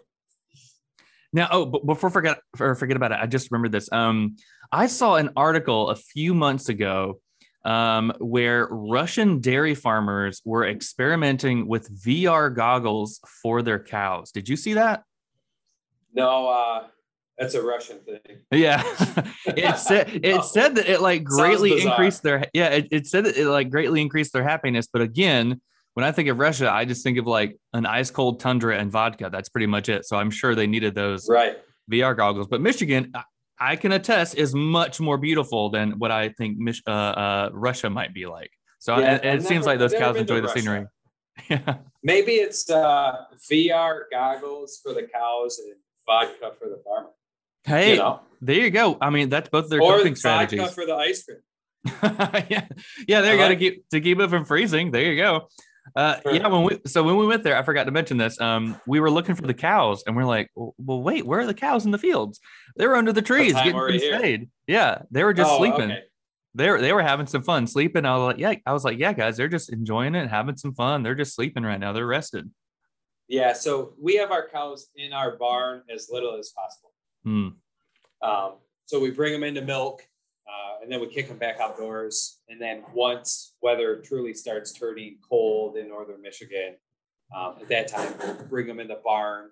Now, 1.32 1.48
oh, 1.50 1.66
but 1.66 1.84
before 1.86 2.10
forget 2.10 2.38
or 2.58 2.74
forget 2.74 2.96
about 2.96 3.12
it, 3.12 3.18
I 3.20 3.26
just 3.26 3.50
remembered 3.50 3.72
this. 3.72 3.90
Um, 3.92 4.36
I 4.72 4.86
saw 4.86 5.16
an 5.16 5.30
article 5.36 5.90
a 5.90 5.96
few 5.96 6.34
months 6.34 6.68
ago 6.68 7.20
um, 7.64 8.12
where 8.18 8.68
Russian 8.70 9.40
dairy 9.40 9.74
farmers 9.74 10.40
were 10.44 10.66
experimenting 10.66 11.66
with 11.66 11.90
VR 12.02 12.54
goggles 12.54 13.20
for 13.42 13.60
their 13.62 13.82
cows. 13.82 14.30
Did 14.30 14.48
you 14.48 14.56
see 14.56 14.74
that? 14.74 15.02
No, 16.14 16.48
uh, 16.48 16.86
that's 17.36 17.54
a 17.54 17.62
Russian 17.62 17.98
thing. 18.00 18.38
Yeah, 18.50 18.82
it 19.46 19.78
said 19.78 20.20
it 20.22 20.44
said 20.44 20.76
that 20.76 20.88
it 20.88 21.00
like 21.00 21.24
greatly 21.24 21.82
increased 21.82 22.22
their 22.22 22.46
yeah. 22.54 22.68
It, 22.68 22.88
it 22.90 23.06
said 23.06 23.24
that 23.24 23.36
it 23.36 23.48
like 23.48 23.68
greatly 23.68 24.00
increased 24.00 24.32
their 24.32 24.44
happiness, 24.44 24.88
but 24.90 25.02
again, 25.02 25.60
when 25.96 26.04
I 26.04 26.12
think 26.12 26.28
of 26.28 26.38
Russia, 26.38 26.70
I 26.70 26.84
just 26.84 27.02
think 27.02 27.16
of 27.16 27.26
like 27.26 27.56
an 27.72 27.86
ice 27.86 28.10
cold 28.10 28.38
tundra 28.38 28.76
and 28.76 28.92
vodka. 28.92 29.30
That's 29.32 29.48
pretty 29.48 29.66
much 29.66 29.88
it. 29.88 30.04
So 30.04 30.18
I'm 30.18 30.30
sure 30.30 30.54
they 30.54 30.66
needed 30.66 30.94
those 30.94 31.26
right 31.26 31.56
VR 31.90 32.14
goggles. 32.14 32.48
But 32.48 32.60
Michigan, 32.60 33.14
I 33.58 33.76
can 33.76 33.92
attest, 33.92 34.34
is 34.34 34.54
much 34.54 35.00
more 35.00 35.16
beautiful 35.16 35.70
than 35.70 35.92
what 35.92 36.10
I 36.10 36.28
think 36.28 36.58
uh, 36.86 36.90
uh, 36.90 37.50
Russia 37.54 37.88
might 37.88 38.12
be 38.12 38.26
like. 38.26 38.50
So 38.78 38.98
Yeah, 38.98 39.14
I've 39.14 39.24
it 39.24 39.40
seems 39.40 39.50
never- 39.50 39.64
like 39.64 39.78
those 39.78 39.94
cows 39.94 40.16
enjoy 40.16 40.42
the 40.42 40.48
Russia. 40.48 40.58
scenery. 40.60 40.86
Yeah. 41.50 41.76
Maybe 42.02 42.32
it's 42.32 42.68
uh, 42.70 43.24
VR 43.50 44.00
goggles 44.12 44.78
for 44.82 44.92
the 44.92 45.02
cows 45.02 45.58
and 45.58 45.76
vodka 46.06 46.52
for 46.58 46.68
the 46.68 46.80
farmer. 46.84 47.08
Hey, 47.64 47.92
you 47.92 47.96
know, 47.98 48.20
there 48.42 48.56
you 48.60 48.70
go. 48.70 48.96
I 49.00 49.08
mean, 49.10 49.30
that's 49.30 49.48
both 49.48 49.68
their 49.70 49.80
or 49.82 49.96
coping 49.98 50.14
vodka 50.14 50.18
strategies. 50.18 50.74
for 50.74 50.84
the 50.86 50.94
ice 50.94 51.24
cream. 51.24 51.38
yeah, 52.50 52.66
yeah. 53.06 53.20
I 53.20 53.32
you 53.32 53.36
go 53.36 53.36
to 53.36 53.48
like- 53.48 53.58
keep 53.58 53.88
to 53.90 54.00
keep 54.00 54.18
it 54.20 54.28
from 54.30 54.44
freezing. 54.44 54.90
There 54.90 55.02
you 55.02 55.16
go. 55.16 55.48
Uh, 55.96 56.20
Sure. 56.20 56.34
yeah, 56.34 56.46
when 56.48 56.62
we 56.62 56.78
so 56.86 57.02
when 57.02 57.16
we 57.16 57.26
went 57.26 57.42
there, 57.42 57.56
I 57.56 57.62
forgot 57.62 57.84
to 57.84 57.90
mention 57.90 58.18
this. 58.18 58.38
Um, 58.40 58.78
we 58.86 59.00
were 59.00 59.10
looking 59.10 59.34
for 59.34 59.46
the 59.46 59.54
cows, 59.54 60.04
and 60.06 60.14
we're 60.14 60.24
like, 60.24 60.50
well, 60.54 61.02
wait, 61.02 61.24
where 61.26 61.40
are 61.40 61.46
the 61.46 61.54
cows 61.54 61.86
in 61.86 61.90
the 61.90 61.98
fields? 61.98 62.38
They 62.76 62.86
were 62.86 62.96
under 62.96 63.12
the 63.14 63.22
trees 63.22 63.54
getting 63.54 63.74
were 63.74 63.90
you 63.90 63.98
some 63.98 64.08
here? 64.10 64.20
shade. 64.20 64.50
Yeah, 64.66 65.02
they 65.10 65.24
were 65.24 65.32
just 65.32 65.50
Oh, 65.50 65.56
sleeping. 65.58 65.90
okay. 65.92 66.02
They 66.54 66.70
were 66.70 66.80
they 66.80 66.92
were 66.92 67.02
having 67.02 67.26
some 67.26 67.42
fun 67.42 67.66
sleeping. 67.66 68.04
I 68.04 68.16
was 68.16 68.26
like, 68.34 68.38
yeah, 68.38 68.54
I 68.66 68.72
was 68.74 68.84
like, 68.84 68.98
yeah, 68.98 69.12
guys, 69.14 69.36
they're 69.38 69.48
just 69.48 69.72
enjoying 69.72 70.14
it, 70.14 70.28
having 70.28 70.56
some 70.56 70.74
fun. 70.74 71.02
They're 71.02 71.14
just 71.14 71.34
sleeping 71.34 71.62
right 71.64 71.80
now. 71.80 71.92
They're 71.94 72.06
rested. 72.06 72.50
Yeah, 73.28 73.54
so 73.54 73.94
we 74.00 74.16
have 74.16 74.30
our 74.30 74.48
cows 74.48 74.88
in 74.96 75.12
our 75.12 75.36
barn 75.36 75.82
as 75.92 76.08
little 76.12 76.38
as 76.38 76.50
possible. 76.50 76.92
Hmm. 77.24 77.48
Um, 78.22 78.52
so 78.84 79.00
we 79.00 79.10
bring 79.10 79.32
them 79.32 79.42
into 79.44 79.62
milk, 79.62 80.06
uh, 80.46 80.82
and 80.82 80.90
then 80.90 81.00
we 81.00 81.08
kick 81.08 81.28
them 81.28 81.38
back 81.38 81.58
outdoors. 81.60 82.38
And 82.48 82.60
then 82.60 82.84
once 82.92 83.54
weather 83.62 83.96
truly 83.96 84.34
starts 84.34 84.72
turning 84.72 85.18
cold 85.28 85.76
in 85.76 85.88
northern 85.88 86.22
Michigan, 86.22 86.76
um, 87.36 87.56
at 87.60 87.68
that 87.68 87.88
time 87.88 88.14
we'll 88.20 88.46
bring 88.48 88.66
them 88.66 88.80
in 88.80 88.88
the 88.88 89.00
barn 89.04 89.50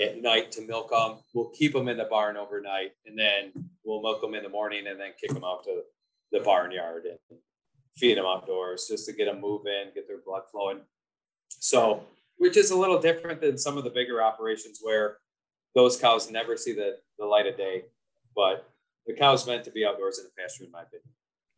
at 0.00 0.22
night 0.22 0.50
to 0.52 0.62
milk 0.62 0.90
them. 0.90 1.18
We'll 1.34 1.50
keep 1.50 1.72
them 1.72 1.88
in 1.88 1.98
the 1.98 2.04
barn 2.04 2.36
overnight, 2.36 2.92
and 3.06 3.18
then 3.18 3.52
we'll 3.84 4.02
milk 4.02 4.20
them 4.20 4.34
in 4.34 4.42
the 4.42 4.48
morning, 4.48 4.86
and 4.86 4.98
then 4.98 5.10
kick 5.20 5.32
them 5.32 5.44
out 5.44 5.64
to 5.64 5.82
the 6.30 6.40
barnyard 6.40 7.04
and 7.04 7.38
feed 7.96 8.16
them 8.16 8.24
outdoors 8.24 8.86
just 8.88 9.06
to 9.06 9.12
get 9.12 9.26
them 9.26 9.40
moving, 9.40 9.90
get 9.94 10.08
their 10.08 10.22
blood 10.24 10.42
flowing. 10.50 10.80
So, 11.50 12.04
which 12.38 12.56
is 12.56 12.70
a 12.70 12.76
little 12.76 12.98
different 12.98 13.40
than 13.40 13.58
some 13.58 13.76
of 13.76 13.84
the 13.84 13.90
bigger 13.90 14.22
operations 14.22 14.78
where 14.82 15.18
those 15.74 15.98
cows 15.98 16.30
never 16.30 16.56
see 16.56 16.72
the, 16.72 16.96
the 17.18 17.26
light 17.26 17.46
of 17.46 17.56
day. 17.56 17.84
But 18.34 18.71
the 19.06 19.14
cow's 19.14 19.46
meant 19.46 19.64
to 19.64 19.70
be 19.70 19.84
outdoors 19.84 20.18
in 20.18 20.26
a 20.26 20.40
pasture, 20.40 20.64
in 20.64 20.70
my 20.70 20.82
opinion. 20.82 21.08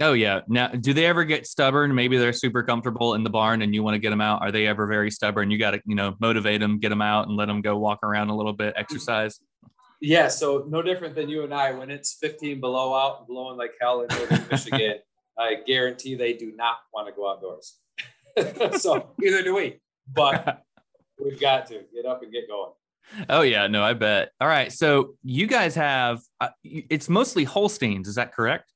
Oh 0.00 0.12
yeah. 0.12 0.40
Now, 0.48 0.68
do 0.68 0.92
they 0.92 1.06
ever 1.06 1.24
get 1.24 1.46
stubborn? 1.46 1.94
Maybe 1.94 2.18
they're 2.18 2.32
super 2.32 2.64
comfortable 2.64 3.14
in 3.14 3.22
the 3.22 3.30
barn, 3.30 3.62
and 3.62 3.74
you 3.74 3.82
want 3.82 3.94
to 3.94 4.00
get 4.00 4.10
them 4.10 4.20
out. 4.20 4.42
Are 4.42 4.50
they 4.50 4.66
ever 4.66 4.86
very 4.86 5.10
stubborn? 5.10 5.50
You 5.50 5.58
got 5.58 5.72
to, 5.72 5.82
you 5.86 5.94
know, 5.94 6.16
motivate 6.20 6.60
them, 6.60 6.78
get 6.80 6.88
them 6.88 7.02
out, 7.02 7.28
and 7.28 7.36
let 7.36 7.46
them 7.46 7.62
go 7.62 7.76
walk 7.78 8.00
around 8.02 8.30
a 8.30 8.36
little 8.36 8.52
bit, 8.52 8.74
exercise. 8.76 9.38
Yeah, 10.00 10.28
so 10.28 10.66
no 10.68 10.82
different 10.82 11.14
than 11.14 11.28
you 11.28 11.44
and 11.44 11.54
I. 11.54 11.72
When 11.72 11.90
it's 11.90 12.14
15 12.20 12.60
below 12.60 12.94
out 12.94 13.20
and 13.20 13.26
blowing 13.28 13.56
like 13.56 13.72
hell 13.80 14.00
in 14.02 14.08
northern 14.08 14.46
Michigan, 14.50 14.96
I 15.38 15.56
guarantee 15.66 16.14
they 16.14 16.32
do 16.32 16.52
not 16.54 16.78
want 16.92 17.08
to 17.08 17.14
go 17.14 17.30
outdoors. 17.30 17.76
so 18.80 19.14
neither 19.18 19.42
do 19.42 19.54
we. 19.54 19.80
But 20.12 20.64
we've 21.24 21.40
got 21.40 21.66
to 21.68 21.84
get 21.94 22.04
up 22.04 22.22
and 22.22 22.32
get 22.32 22.48
going. 22.48 22.72
Oh 23.28 23.42
yeah, 23.42 23.66
no, 23.66 23.82
I 23.82 23.92
bet. 23.92 24.30
All 24.40 24.48
right, 24.48 24.72
so 24.72 25.14
you 25.22 25.46
guys 25.46 25.74
have 25.74 26.20
uh, 26.40 26.48
it's 26.62 27.08
mostly 27.08 27.44
Holsteins, 27.44 28.08
is 28.08 28.16
that 28.16 28.32
correct? 28.32 28.72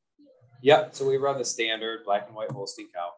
Yep. 0.62 0.94
So 0.94 1.08
we 1.08 1.16
run 1.16 1.38
the 1.38 1.44
standard 1.44 2.00
black 2.04 2.26
and 2.26 2.34
white 2.34 2.50
Holstein 2.50 2.88
cow. 2.94 3.10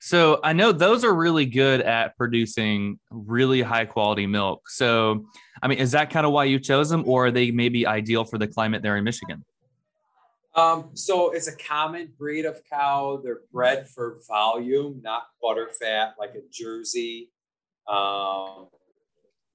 So 0.00 0.40
I 0.42 0.52
know 0.52 0.72
those 0.72 1.04
are 1.04 1.14
really 1.14 1.46
good 1.46 1.80
at 1.80 2.16
producing 2.16 2.98
really 3.10 3.62
high 3.62 3.86
quality 3.86 4.26
milk. 4.26 4.68
So 4.68 5.26
I 5.62 5.68
mean, 5.68 5.78
is 5.78 5.92
that 5.92 6.10
kind 6.10 6.26
of 6.26 6.32
why 6.32 6.44
you 6.44 6.58
chose 6.58 6.90
them, 6.90 7.04
or 7.06 7.26
are 7.26 7.30
they 7.30 7.50
maybe 7.50 7.86
ideal 7.86 8.24
for 8.24 8.38
the 8.38 8.46
climate 8.46 8.82
there 8.82 8.96
in 8.96 9.04
Michigan? 9.04 9.44
Um, 10.54 10.90
so 10.94 11.32
it's 11.32 11.48
a 11.48 11.56
common 11.56 12.12
breed 12.16 12.44
of 12.44 12.60
cow. 12.70 13.20
They're 13.22 13.40
bred 13.52 13.88
for 13.88 14.20
volume, 14.28 15.00
not 15.02 15.24
butter 15.42 15.68
fat, 15.80 16.14
like 16.18 16.34
a 16.34 16.42
Jersey. 16.52 17.30
Um, 17.88 18.68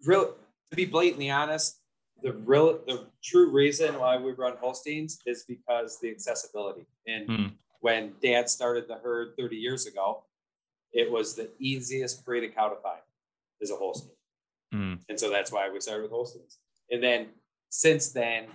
real 0.05 0.35
to 0.69 0.75
be 0.75 0.85
blatantly 0.85 1.29
honest, 1.29 1.77
the 2.21 2.33
real 2.33 2.79
the 2.85 3.07
true 3.23 3.49
reason 3.49 3.97
why 3.97 4.17
we 4.17 4.31
run 4.33 4.57
Holsteins 4.57 5.19
is 5.25 5.45
because 5.47 5.99
the 5.99 6.09
accessibility. 6.11 6.85
And 7.07 7.27
Hmm. 7.27 7.47
when 7.79 8.13
Dad 8.21 8.49
started 8.49 8.87
the 8.87 8.95
herd 8.95 9.35
30 9.37 9.55
years 9.55 9.85
ago, 9.85 10.23
it 10.91 11.09
was 11.09 11.35
the 11.35 11.49
easiest 11.59 12.25
breed 12.25 12.43
of 12.43 12.53
cow 12.53 12.69
to 12.69 12.75
find 12.81 13.01
is 13.61 13.71
a 13.71 13.75
Holstein. 13.75 14.15
Hmm. 14.71 14.95
And 15.07 15.19
so 15.19 15.29
that's 15.29 15.51
why 15.51 15.69
we 15.69 15.79
started 15.79 16.03
with 16.03 16.11
Holsteins. 16.11 16.59
And 16.91 17.01
then 17.01 17.29
since 17.69 18.09
then, 18.09 18.47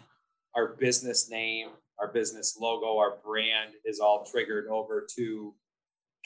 our 0.55 0.69
business 0.69 1.31
name, 1.31 1.71
our 1.99 2.09
business 2.09 2.57
logo, 2.61 2.99
our 2.99 3.17
brand 3.25 3.75
is 3.85 3.99
all 3.99 4.25
triggered 4.25 4.67
over 4.69 5.07
to 5.17 5.55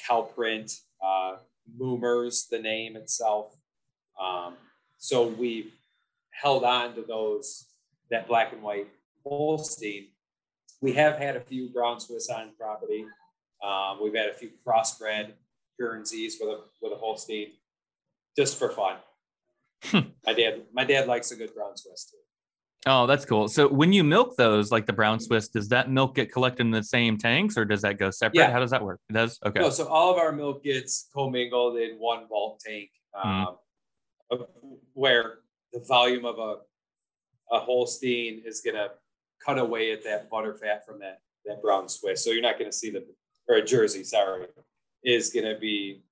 Cowprint, 0.09 0.81
uh, 1.03 1.37
Moomers, 1.79 2.49
the 2.49 2.59
name 2.59 2.97
itself. 2.97 3.57
Um, 4.21 4.57
so 4.97 5.27
we've 5.29 5.73
held 6.41 6.65
on 6.65 6.95
to 6.95 7.03
those, 7.03 7.67
that 8.11 8.29
black 8.29 8.53
and 8.53 8.63
white 8.63 8.89
Holstein. 9.25 10.09
We 10.81 10.93
have 10.93 11.19
had 11.19 11.37
a 11.37 11.41
few 11.41 11.69
brown 11.71 12.01
Swiss 12.01 12.31
on 12.31 12.51
property. 12.59 13.05
Um, 13.63 13.99
we've 14.03 14.15
had 14.15 14.29
a 14.29 14.35
few 14.35 14.51
crossbred 14.67 15.33
Guernseys 15.79 16.39
with 16.41 16.51
a 16.51 16.61
with 16.81 16.93
a 16.93 16.97
Holstein, 16.97 17.49
just 18.37 18.59
for 18.59 18.71
fun. 18.71 18.97
my 19.93 20.33
dad, 20.33 20.63
my 20.73 20.85
dad 20.85 21.07
likes 21.07 21.31
a 21.31 21.37
good 21.37 21.55
brown 21.55 21.77
Swiss 21.77 22.11
too. 22.11 22.17
Oh, 22.87 23.07
that's 23.07 23.25
cool. 23.25 23.49
So 23.49 23.67
when 23.69 23.93
you 23.93 24.05
milk 24.05 24.37
those, 24.37 24.71
like 24.71 24.87
the 24.87 24.93
brown 24.93 25.19
Swiss, 25.19 25.49
does 25.49 25.69
that 25.69 25.91
milk 25.91 26.15
get 26.15 26.33
collected 26.33 26.63
in 26.63 26.71
the 26.71 26.83
same 26.83 27.19
tanks, 27.19 27.59
or 27.59 27.65
does 27.65 27.83
that 27.83 27.99
go 27.99 28.11
separate? 28.11 28.39
Yeah. 28.41 28.53
How 28.53 28.61
does 28.61 28.71
that 28.71 28.83
work? 28.83 29.01
It 29.11 29.15
does. 29.15 29.39
Okay. 29.45 29.61
No, 29.61 29.71
so 29.71 29.87
all 29.89 30.13
of 30.13 30.19
our 30.19 30.31
milk 30.31 30.63
gets 30.63 31.09
commingled 31.13 31.77
in 31.79 31.97
one 31.99 32.27
bulk 32.29 32.61
tank, 32.61 32.91
um, 33.21 33.57
of- 34.31 34.47
where 34.95 35.41
the 35.73 35.81
volume 35.81 36.25
of 36.25 36.39
a 36.39 36.57
a 37.51 37.59
Holstein 37.61 38.43
is 38.45 38.61
gonna 38.61 38.89
cut 39.45 39.59
away 39.59 39.93
at 39.93 40.05
that 40.05 40.29
butter 40.29 40.55
fat 40.55 40.85
from 40.85 40.99
that 41.01 41.21
that 41.47 41.63
brown 41.63 41.89
Swiss. 41.89 42.25
So 42.25 42.31
you're 42.31 42.43
not 42.43 42.59
gonna 42.59 42.73
see 42.73 42.91
the 42.91 43.07
or 43.49 43.57
a 43.57 43.65
Jersey, 43.65 44.05
sorry, 44.05 44.47
is 45.05 45.31
gonna 45.31 45.59
be 45.59 46.03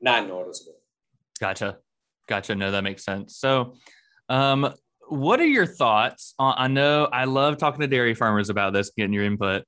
non 0.00 0.28
noticeable. 0.28 0.78
Gotcha. 1.40 1.78
Gotcha. 2.26 2.54
No, 2.54 2.70
that 2.70 2.84
makes 2.84 3.04
sense. 3.04 3.36
So, 3.36 3.74
um, 4.28 4.72
what 5.08 5.40
are 5.40 5.46
your 5.46 5.66
thoughts 5.66 6.34
on? 6.38 6.54
I 6.56 6.68
know 6.68 7.04
I 7.12 7.24
love 7.24 7.58
talking 7.58 7.80
to 7.80 7.86
dairy 7.86 8.14
farmers 8.14 8.48
about 8.48 8.72
this, 8.72 8.90
getting 8.96 9.12
your 9.12 9.24
input. 9.24 9.64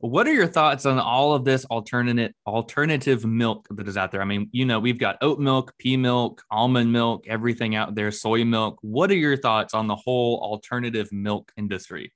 What 0.00 0.26
are 0.26 0.32
your 0.32 0.46
thoughts 0.46 0.86
on 0.86 0.98
all 0.98 1.34
of 1.34 1.44
this 1.44 1.64
alternative 1.66 2.32
alternative 2.46 3.24
milk 3.24 3.66
that 3.70 3.88
is 3.88 3.96
out 3.96 4.12
there? 4.12 4.22
I 4.22 4.24
mean, 4.24 4.48
you 4.52 4.64
know, 4.64 4.78
we've 4.78 4.98
got 4.98 5.16
oat 5.20 5.38
milk, 5.38 5.72
pea 5.78 5.96
milk, 5.96 6.42
almond 6.50 6.92
milk, 6.92 7.26
everything 7.28 7.74
out 7.74 7.94
there, 7.94 8.10
soy 8.10 8.44
milk. 8.44 8.78
What 8.82 9.10
are 9.10 9.16
your 9.16 9.36
thoughts 9.36 9.74
on 9.74 9.86
the 9.86 9.96
whole 9.96 10.40
alternative 10.40 11.12
milk 11.12 11.52
industry? 11.56 12.12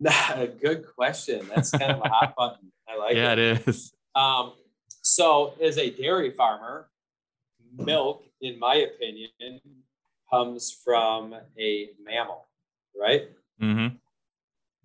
Good 0.60 0.86
question. 0.94 1.46
That's 1.54 1.70
kind 1.70 1.92
of 1.92 2.00
a 2.04 2.08
hot 2.08 2.34
button. 2.38 2.72
I 2.88 2.96
like 2.96 3.16
yeah, 3.16 3.32
it. 3.32 3.38
it 3.38 3.68
is. 3.68 3.92
Um, 4.14 4.54
so, 5.02 5.54
as 5.62 5.78
a 5.78 5.90
dairy 5.90 6.30
farmer, 6.32 6.88
milk, 7.76 8.24
in 8.40 8.58
my 8.58 8.76
opinion, 8.76 9.60
comes 10.30 10.76
from 10.84 11.34
a 11.58 11.90
mammal, 12.02 12.48
right? 12.98 13.28
Mm-hmm. 13.60 13.96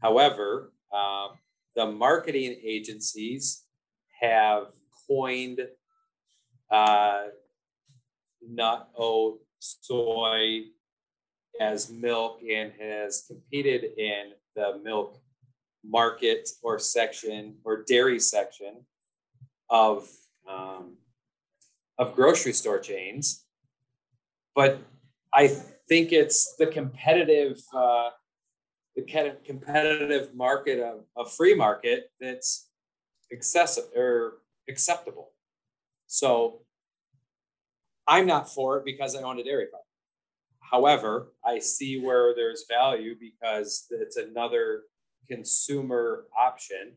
However, 0.02 0.72
um, 0.94 1.32
the 1.78 1.86
marketing 1.86 2.58
agencies 2.64 3.64
have 4.20 4.64
coined 5.08 5.60
uh, 6.72 7.26
nut, 8.42 8.90
oat, 8.98 9.40
soy 9.60 10.64
as 11.62 11.92
milk 11.92 12.40
and 12.52 12.74
has 12.80 13.26
competed 13.28 13.84
in 13.98 14.32
the 14.56 14.80
milk 14.84 15.22
market 15.86 16.50
or 16.64 16.80
section 16.80 17.56
or 17.64 17.84
dairy 17.88 18.20
section 18.20 18.84
of 19.70 20.10
um, 20.50 20.98
of 22.00 22.16
grocery 22.16 22.54
store 22.54 22.80
chains. 22.80 23.46
But 24.56 24.80
I 25.32 25.48
think 25.88 26.12
it's 26.12 26.56
the 26.58 26.66
competitive 26.66 27.60
uh, 27.72 28.10
the 28.98 29.38
competitive 29.46 30.34
market 30.34 30.80
of 30.80 31.06
a 31.16 31.30
free 31.30 31.54
market 31.54 32.12
that's 32.20 32.70
excessive 33.30 33.84
or 33.96 34.40
acceptable. 34.68 35.30
So 36.08 36.62
I'm 38.08 38.26
not 38.26 38.52
for 38.52 38.78
it 38.78 38.86
because 38.86 39.16
I 39.16 39.22
own 39.22 39.40
a 39.40 39.44
dairy 39.44 39.68
farm. 39.72 39.84
However, 40.60 41.34
I 41.46 41.60
see 41.60 42.00
where 42.00 42.34
there's 42.36 42.66
value 42.68 43.16
because 43.20 43.86
it's 43.92 44.18
another 44.18 44.82
consumer 45.30 46.26
option. 46.38 46.94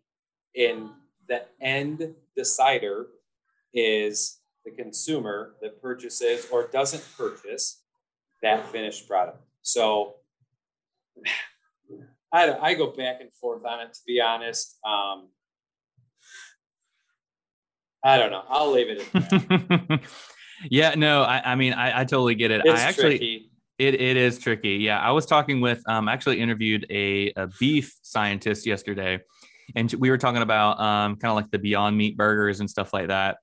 And 0.57 0.89
the 1.29 1.43
end 1.61 2.15
decider 2.35 3.09
is 3.75 4.39
the 4.65 4.71
consumer 4.71 5.55
that 5.61 5.83
purchases 5.83 6.47
or 6.51 6.67
doesn't 6.69 7.05
purchase 7.17 7.83
that 8.43 8.67
finished 8.71 9.07
product. 9.07 9.39
So 9.63 10.15
I, 12.33 12.53
I 12.59 12.75
go 12.75 12.89
back 12.93 13.21
and 13.21 13.33
forth 13.35 13.65
on 13.65 13.81
it 13.81 13.93
to 13.93 14.01
be 14.07 14.21
honest. 14.21 14.79
Um, 14.87 15.29
I 18.05 18.17
don't 18.19 18.31
know. 18.31 18.43
I'll 18.49 18.71
leave 18.71 18.89
it 18.89 19.01
at 19.01 19.13
that. 19.13 20.01
yeah, 20.71 20.95
no, 20.97 21.23
I, 21.23 21.53
I 21.53 21.55
mean, 21.55 21.73
I, 21.75 22.01
I 22.01 22.05
totally 22.05 22.35
get 22.35 22.51
it. 22.51 22.63
It's 22.65 22.81
I 22.81 22.83
actually, 22.85 23.19
tricky. 23.19 23.51
it, 23.79 23.95
it 24.01 24.17
is 24.17 24.39
tricky. 24.39 24.77
Yeah, 24.77 24.99
I 25.01 25.11
was 25.11 25.27
talking 25.27 25.61
with, 25.61 25.83
um, 25.87 26.09
actually 26.09 26.41
interviewed 26.41 26.87
a, 26.89 27.33
a 27.37 27.49
beef 27.59 27.95
scientist 28.03 28.65
yesterday, 28.65 29.21
and 29.77 29.93
we 29.95 30.09
were 30.09 30.19
talking 30.19 30.41
about 30.43 30.81
um, 30.81 31.17
kind 31.17 31.31
of 31.31 31.37
like 31.37 31.51
the 31.51 31.59
Beyond 31.59 31.97
Meat 31.97 32.17
burgers 32.17 32.61
and 32.61 32.71
stuff 32.71 32.93
like 32.95 33.09
that. 33.09 33.37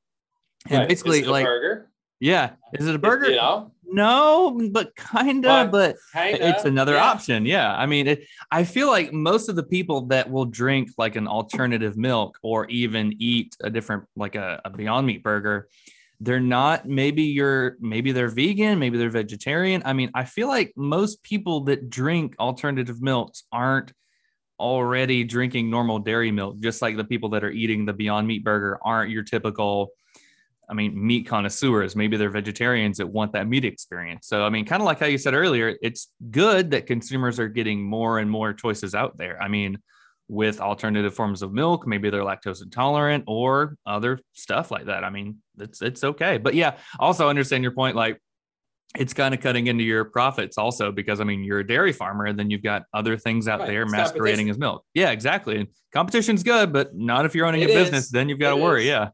And 0.69 0.79
Right. 0.79 0.89
basically, 0.89 1.19
Is 1.19 1.25
it 1.25 1.29
a 1.29 1.31
like, 1.31 1.45
burger. 1.45 1.91
yeah, 2.19 2.51
is 2.73 2.87
it 2.87 2.95
a 2.95 2.99
burger? 2.99 3.29
You 3.29 3.35
know, 3.35 3.71
No, 3.89 4.69
but 4.71 4.95
kinda, 4.95 5.47
But 5.47 5.71
but 5.71 5.95
kinda. 6.13 6.49
it's 6.49 6.65
another 6.65 6.93
yeah. 6.93 7.05
option. 7.05 7.45
Yeah. 7.45 7.73
I 7.75 7.85
mean, 7.85 8.07
it, 8.07 8.27
I 8.51 8.63
feel 8.63 8.87
like 8.87 9.13
most 9.13 9.49
of 9.49 9.55
the 9.55 9.63
people 9.63 10.07
that 10.07 10.29
will 10.29 10.45
drink 10.45 10.89
like 10.97 11.15
an 11.15 11.27
alternative 11.27 11.97
milk 11.97 12.37
or 12.43 12.67
even 12.67 13.13
eat 13.19 13.55
a 13.63 13.69
different, 13.69 14.03
like 14.15 14.35
a, 14.35 14.61
a 14.65 14.69
Beyond 14.69 15.07
Meat 15.07 15.23
burger, 15.23 15.69
they're 16.19 16.39
not, 16.39 16.87
maybe 16.87 17.23
you're, 17.23 17.77
maybe 17.79 18.11
they're 18.11 18.29
vegan, 18.29 18.79
maybe 18.79 18.97
they're 18.97 19.09
vegetarian. 19.09 19.81
I 19.85 19.93
mean, 19.93 20.11
I 20.13 20.25
feel 20.25 20.47
like 20.47 20.73
most 20.75 21.23
people 21.23 21.61
that 21.65 21.89
drink 21.89 22.35
alternative 22.39 23.01
milks 23.01 23.43
aren't 23.51 23.93
already 24.59 25.23
drinking 25.23 25.69
normal 25.69 25.99
dairy 25.99 26.31
milk, 26.31 26.59
just 26.59 26.81
like 26.81 26.97
the 26.97 27.03
people 27.03 27.29
that 27.29 27.43
are 27.43 27.51
eating 27.51 27.85
the 27.85 27.93
Beyond 27.93 28.27
Meat 28.27 28.43
burger 28.43 28.79
aren't 28.83 29.11
your 29.11 29.23
typical. 29.23 29.89
I 30.69 30.73
mean, 30.73 30.93
meat 31.07 31.27
connoisseurs. 31.27 31.95
Maybe 31.95 32.17
they're 32.17 32.29
vegetarians 32.29 32.97
that 32.97 33.07
want 33.07 33.33
that 33.33 33.47
meat 33.47 33.63
experience. 33.63 34.27
So, 34.27 34.43
I 34.43 34.49
mean, 34.49 34.65
kind 34.65 34.81
of 34.81 34.85
like 34.85 34.99
how 34.99 35.05
you 35.05 35.17
said 35.17 35.33
earlier, 35.33 35.77
it's 35.81 36.09
good 36.29 36.71
that 36.71 36.87
consumers 36.87 37.39
are 37.39 37.47
getting 37.47 37.81
more 37.83 38.19
and 38.19 38.29
more 38.29 38.53
choices 38.53 38.93
out 38.93 39.17
there. 39.17 39.41
I 39.41 39.47
mean, 39.47 39.77
with 40.27 40.59
alternative 40.59 41.13
forms 41.13 41.41
of 41.41 41.53
milk, 41.53 41.87
maybe 41.87 42.09
they're 42.09 42.21
lactose 42.21 42.61
intolerant 42.61 43.23
or 43.27 43.77
other 43.85 44.19
stuff 44.33 44.69
like 44.71 44.87
that. 44.87 45.05
I 45.05 45.09
mean, 45.09 45.37
it's 45.57 45.81
it's 45.81 46.03
okay. 46.03 46.37
But 46.37 46.53
yeah, 46.53 46.77
also 46.99 47.29
understand 47.29 47.63
your 47.63 47.71
point. 47.71 47.95
Like, 47.95 48.21
it's 48.97 49.13
kind 49.13 49.33
of 49.33 49.39
cutting 49.41 49.67
into 49.67 49.83
your 49.83 50.03
profits 50.05 50.57
also 50.57 50.91
because 50.91 51.21
I 51.21 51.23
mean, 51.23 51.45
you're 51.45 51.59
a 51.59 51.67
dairy 51.67 51.93
farmer, 51.93 52.25
and 52.25 52.37
then 52.37 52.49
you've 52.49 52.63
got 52.63 52.83
other 52.93 53.15
things 53.17 53.47
out 53.47 53.61
Right, 53.61 53.67
there 53.69 53.83
it's 53.83 53.91
masquerading 53.91 54.49
as 54.49 54.57
milk. 54.57 54.83
Yeah, 54.93 55.11
exactly. 55.11 55.59
And 55.59 55.67
competition's 55.93 56.43
good, 56.43 56.73
but 56.73 56.93
not 56.93 57.25
if 57.25 57.33
you're 57.33 57.45
owning 57.45 57.61
It 57.61 57.69
a 57.69 57.73
is. 57.73 57.83
business. 57.85 58.09
Then 58.09 58.27
you've 58.27 58.39
got 58.39 58.49
to 58.49 58.57
worry. 58.57 58.81
is. 58.81 58.87
Yeah. 58.87 59.09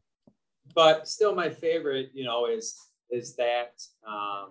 But 0.74 1.08
still 1.08 1.34
my 1.34 1.50
favorite 1.50 2.10
you 2.14 2.24
know 2.24 2.46
is 2.46 2.76
is 3.10 3.36
that 3.36 3.72
um, 4.06 4.50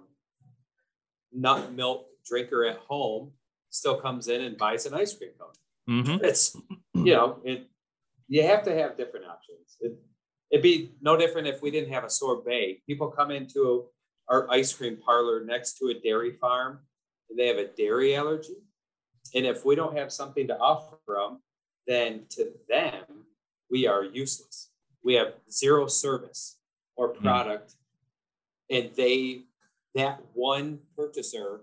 nut 1.31 1.73
milk 1.73 2.07
drinker 2.25 2.65
at 2.65 2.77
home 2.77 3.31
still 3.69 3.99
comes 3.99 4.27
in 4.27 4.41
and 4.41 4.57
buys 4.57 4.85
an 4.85 4.93
ice 4.93 5.15
cream 5.15 5.31
cone. 5.39 6.03
Hmm 6.03 6.17
it's 6.23 6.55
you 6.93 7.13
know 7.13 7.39
it 7.43 7.67
you 8.27 8.43
have 8.43 8.63
to 8.63 8.73
have 8.73 8.97
different 8.97 9.25
options. 9.25 9.77
It, 9.81 9.93
it'd 10.49 10.63
be 10.63 10.93
no 11.01 11.17
different 11.17 11.47
if 11.47 11.61
we 11.61 11.71
didn't 11.71 11.91
have 11.91 12.05
a 12.05 12.09
sorbet. 12.09 12.81
People 12.87 13.09
come 13.09 13.31
into 13.31 13.85
our 14.29 14.49
ice 14.49 14.73
cream 14.73 14.97
parlor 14.97 15.43
next 15.43 15.77
to 15.79 15.87
a 15.87 15.93
dairy 15.93 16.31
farm 16.31 16.79
and 17.29 17.37
they 17.37 17.47
have 17.47 17.57
a 17.57 17.67
dairy 17.67 18.15
allergy. 18.15 18.55
And 19.35 19.45
if 19.45 19.65
we 19.65 19.75
don't 19.75 19.97
have 19.97 20.11
something 20.11 20.47
to 20.47 20.57
offer 20.57 20.97
them 21.07 21.41
then 21.85 22.23
to 22.29 22.51
them 22.69 23.03
we 23.69 23.87
are 23.87 24.03
useless 24.03 24.69
we 25.03 25.13
have 25.15 25.33
zero 25.51 25.87
service 25.87 26.57
or 26.95 27.09
hmm. 27.09 27.23
product 27.23 27.75
and 28.69 28.91
they 28.95 29.43
that 29.95 30.19
one 30.33 30.79
purchaser 30.95 31.61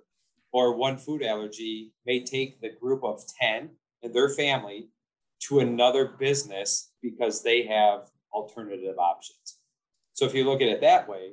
or 0.53 0.75
one 0.75 0.97
food 0.97 1.23
allergy 1.23 1.93
may 2.07 2.23
take 2.23 2.61
the 2.61 2.71
group 2.81 3.03
of 3.03 3.23
10 3.41 3.71
and 4.03 4.15
their 4.15 4.29
family 4.29 4.89
to 5.41 5.61
another 5.61 6.07
business 6.07 6.93
because 7.03 7.43
they 7.43 7.65
have 7.65 8.11
alternative 8.33 8.99
options. 8.99 9.59
So 10.13 10.27
if 10.27 10.35
you 10.35 10.45
look 10.45 10.61
at 10.61 10.69
it 10.69 10.81
that 10.83 11.09
way 11.09 11.33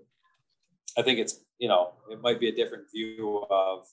i 0.98 1.02
think 1.02 1.20
it's 1.20 1.40
you 1.60 1.68
know 1.68 1.94
it 2.10 2.22
might 2.22 2.40
be 2.40 2.50
a 2.50 2.56
different 2.56 2.90
view 2.92 3.46
of 3.50 3.86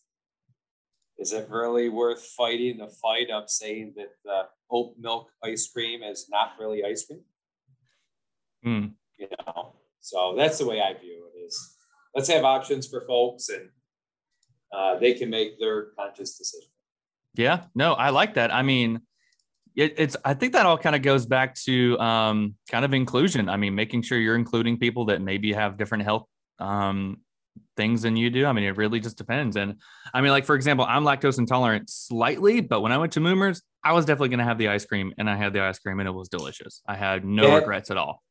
is 1.18 1.32
it 1.32 1.48
really 1.48 1.88
worth 1.88 2.24
fighting 2.36 2.78
the 2.78 2.88
fight 2.88 3.30
of 3.30 3.48
saying 3.48 3.92
that 3.96 4.10
the 4.24 4.42
oat 4.70 4.94
milk 4.98 5.28
ice 5.44 5.68
cream 5.68 6.02
is 6.02 6.26
not 6.30 6.52
really 6.58 6.84
ice 6.84 7.04
cream 7.06 7.20
Mm. 8.64 8.92
you 9.18 9.28
know 9.46 9.74
so 10.00 10.34
that's 10.36 10.58
the 10.58 10.66
way 10.66 10.80
i 10.80 10.94
view 10.94 11.26
it 11.34 11.38
is 11.38 11.76
let's 12.14 12.28
have 12.28 12.44
options 12.44 12.86
for 12.86 13.04
folks 13.06 13.48
and 13.48 13.68
uh, 14.72 14.98
they 14.98 15.14
can 15.14 15.30
make 15.30 15.58
their 15.60 15.90
conscious 15.96 16.36
decision 16.36 16.70
Yeah, 17.34 17.64
no, 17.74 17.94
I 17.94 18.10
like 18.10 18.34
that. 18.34 18.54
I 18.54 18.62
mean, 18.62 19.00
it, 19.74 19.94
it's 19.98 20.16
I 20.24 20.34
think 20.34 20.52
that 20.52 20.66
all 20.66 20.78
kind 20.78 20.94
of 20.94 21.02
goes 21.02 21.26
back 21.26 21.56
to 21.66 21.98
um, 21.98 22.54
kind 22.70 22.84
of 22.84 22.94
inclusion. 22.94 23.48
I 23.48 23.56
mean, 23.56 23.74
making 23.74 24.02
sure 24.02 24.18
you're 24.18 24.36
including 24.36 24.78
people 24.78 25.06
that 25.06 25.20
maybe 25.20 25.52
have 25.52 25.76
different 25.76 26.04
health 26.04 26.26
um, 26.60 27.18
things 27.76 28.02
than 28.02 28.16
you 28.16 28.30
do. 28.30 28.46
I 28.46 28.52
mean, 28.52 28.64
it 28.64 28.76
really 28.76 29.00
just 29.00 29.18
depends. 29.18 29.56
And 29.56 29.80
I 30.12 30.20
mean, 30.20 30.30
like 30.30 30.44
for 30.44 30.54
example, 30.54 30.86
I'm 30.88 31.02
lactose 31.02 31.38
intolerant 31.38 31.90
slightly, 31.90 32.60
but 32.60 32.82
when 32.82 32.92
I 32.92 32.98
went 32.98 33.12
to 33.14 33.20
Moomers, 33.20 33.62
I 33.82 33.92
was 33.92 34.04
definitely 34.04 34.28
going 34.28 34.38
to 34.38 34.44
have 34.44 34.58
the 34.58 34.68
ice 34.68 34.86
cream, 34.86 35.12
and 35.18 35.28
I 35.28 35.36
had 35.36 35.52
the 35.52 35.62
ice 35.62 35.80
cream, 35.80 35.98
and 35.98 36.08
it 36.08 36.12
was 36.12 36.28
delicious. 36.28 36.82
I 36.86 36.94
had 36.94 37.24
no 37.24 37.56
regrets 37.56 37.90
at 37.90 37.96
all. 37.96 38.22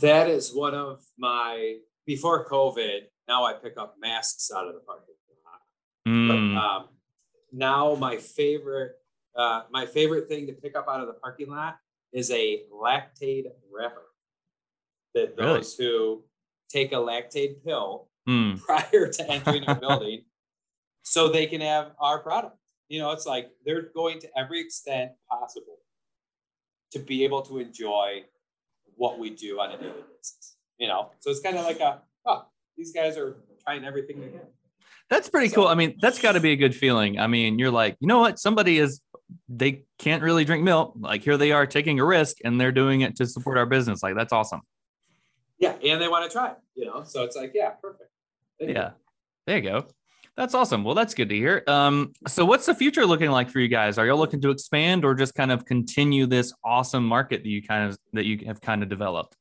That 0.00 0.28
is 0.28 0.54
one 0.54 0.74
of 0.74 1.00
my 1.18 1.76
before 2.06 2.46
covid 2.48 3.00
now 3.26 3.44
i 3.44 3.52
pick 3.52 3.74
up 3.78 3.96
masks 4.00 4.50
out 4.54 4.66
of 4.68 4.74
the 4.74 4.80
parking 4.80 5.14
lot 5.44 5.60
Mm, 6.06 6.28
But, 6.28 6.60
um, 6.60 6.88
now 7.52 7.94
my 7.96 8.16
favorite 8.16 8.92
uh, 9.34 9.62
my 9.70 9.84
favorite 9.86 10.28
thing 10.28 10.46
to 10.46 10.52
pick 10.52 10.76
up 10.76 10.86
out 10.88 11.00
of 11.00 11.06
the 11.08 11.12
parking 11.14 11.50
lot 11.50 11.76
is 12.12 12.30
a 12.30 12.62
Lactaid 12.72 13.44
wrapper 13.70 14.06
that 15.14 15.34
Really? 15.36 15.58
those 15.58 15.74
who 15.76 16.24
take 16.70 16.92
a 16.92 16.96
Lactaid 16.96 17.62
pill 17.64 18.08
mm, 18.28 18.58
prior 18.66 19.08
to 19.10 19.30
entering 19.30 19.64
our 19.64 19.74
building 19.74 20.24
so 21.02 21.28
they 21.28 21.46
can 21.46 21.60
have 21.60 21.92
our 22.00 22.20
product. 22.20 22.56
You 22.88 23.00
know, 23.00 23.10
it's 23.10 23.26
like 23.26 23.50
they're 23.64 23.90
going 23.94 24.20
to 24.20 24.28
every 24.38 24.60
extent 24.60 25.10
possible 25.28 25.78
to 26.92 26.98
be 27.00 27.24
able 27.24 27.42
to 27.42 27.58
enjoy 27.58 28.22
what 28.96 29.18
we 29.18 29.30
do 29.30 29.60
on 29.60 29.72
a 29.72 29.78
daily 29.78 29.92
basis. 30.16 30.56
You 30.78 30.88
know, 30.88 31.10
so 31.20 31.30
it's 31.30 31.40
kind 31.40 31.56
of 31.56 31.64
like 31.64 31.80
a, 31.80 32.02
oh, 32.26 32.46
these 32.76 32.92
guys 32.92 33.16
are 33.16 33.36
trying 33.62 33.84
everything 33.84 34.20
they 34.20 34.28
can. 34.28 34.40
That's 35.08 35.28
pretty 35.30 35.48
So- 35.48 35.54
cool. 35.56 35.68
I 35.68 35.74
mean, 35.74 35.96
that's 36.00 36.18
got 36.20 36.32
to 36.32 36.40
be 36.40 36.52
a 36.52 36.56
good 36.56 36.74
feeling. 36.74 37.18
I 37.18 37.26
mean, 37.28 37.58
you're 37.58 37.70
like, 37.70 37.96
you 38.00 38.08
know 38.08 38.18
what? 38.18 38.38
Somebody 38.38 38.78
is, 38.78 39.00
they 39.48 39.84
can't 39.98 40.22
really 40.22 40.44
drink 40.44 40.64
milk. 40.64 40.94
Like 40.98 41.22
here 41.22 41.36
they 41.36 41.52
are 41.52 41.66
taking 41.66 41.98
a 42.00 42.04
risk 42.04 42.38
and 42.44 42.60
they're 42.60 42.72
doing 42.72 43.00
it 43.00 43.16
to 43.16 43.26
support 43.26 43.56
our 43.58 43.66
business. 43.66 44.02
Like 44.02 44.14
that's 44.16 44.32
awesome. 44.32 44.60
Yeah, 45.58 45.74
and 45.82 46.00
they 46.02 46.08
want 46.08 46.30
to 46.30 46.32
try 46.32 46.50
it. 46.50 46.56
You 46.74 46.84
know, 46.86 47.04
so 47.04 47.24
it's 47.24 47.34
like, 47.36 47.52
yeah, 47.54 47.70
perfect. 47.70 48.10
You. 48.60 48.68
Yeah. 48.74 48.90
There 49.46 49.56
you 49.56 49.62
go. 49.62 49.86
That's 50.36 50.54
awesome. 50.54 50.84
Well, 50.84 50.94
that's 50.94 51.14
good 51.14 51.30
to 51.30 51.34
hear. 51.34 51.62
Um, 51.66 52.12
so 52.28 52.44
what's 52.44 52.66
the 52.66 52.74
future 52.74 53.06
looking 53.06 53.30
like 53.30 53.48
for 53.48 53.58
you 53.58 53.68
guys? 53.68 53.96
Are 53.96 54.04
y'all 54.06 54.18
looking 54.18 54.40
to 54.42 54.50
expand 54.50 55.02
or 55.02 55.14
just 55.14 55.34
kind 55.34 55.50
of 55.50 55.64
continue 55.64 56.26
this 56.26 56.52
awesome 56.62 57.06
market 57.06 57.42
that 57.42 57.48
you 57.48 57.62
kind 57.62 57.88
of 57.88 57.98
that 58.12 58.26
you 58.26 58.44
have 58.46 58.60
kind 58.60 58.82
of 58.82 58.90
developed? 58.90 59.34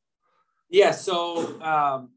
Yeah. 0.70 0.92
So 0.92 1.62
um, 1.62 2.12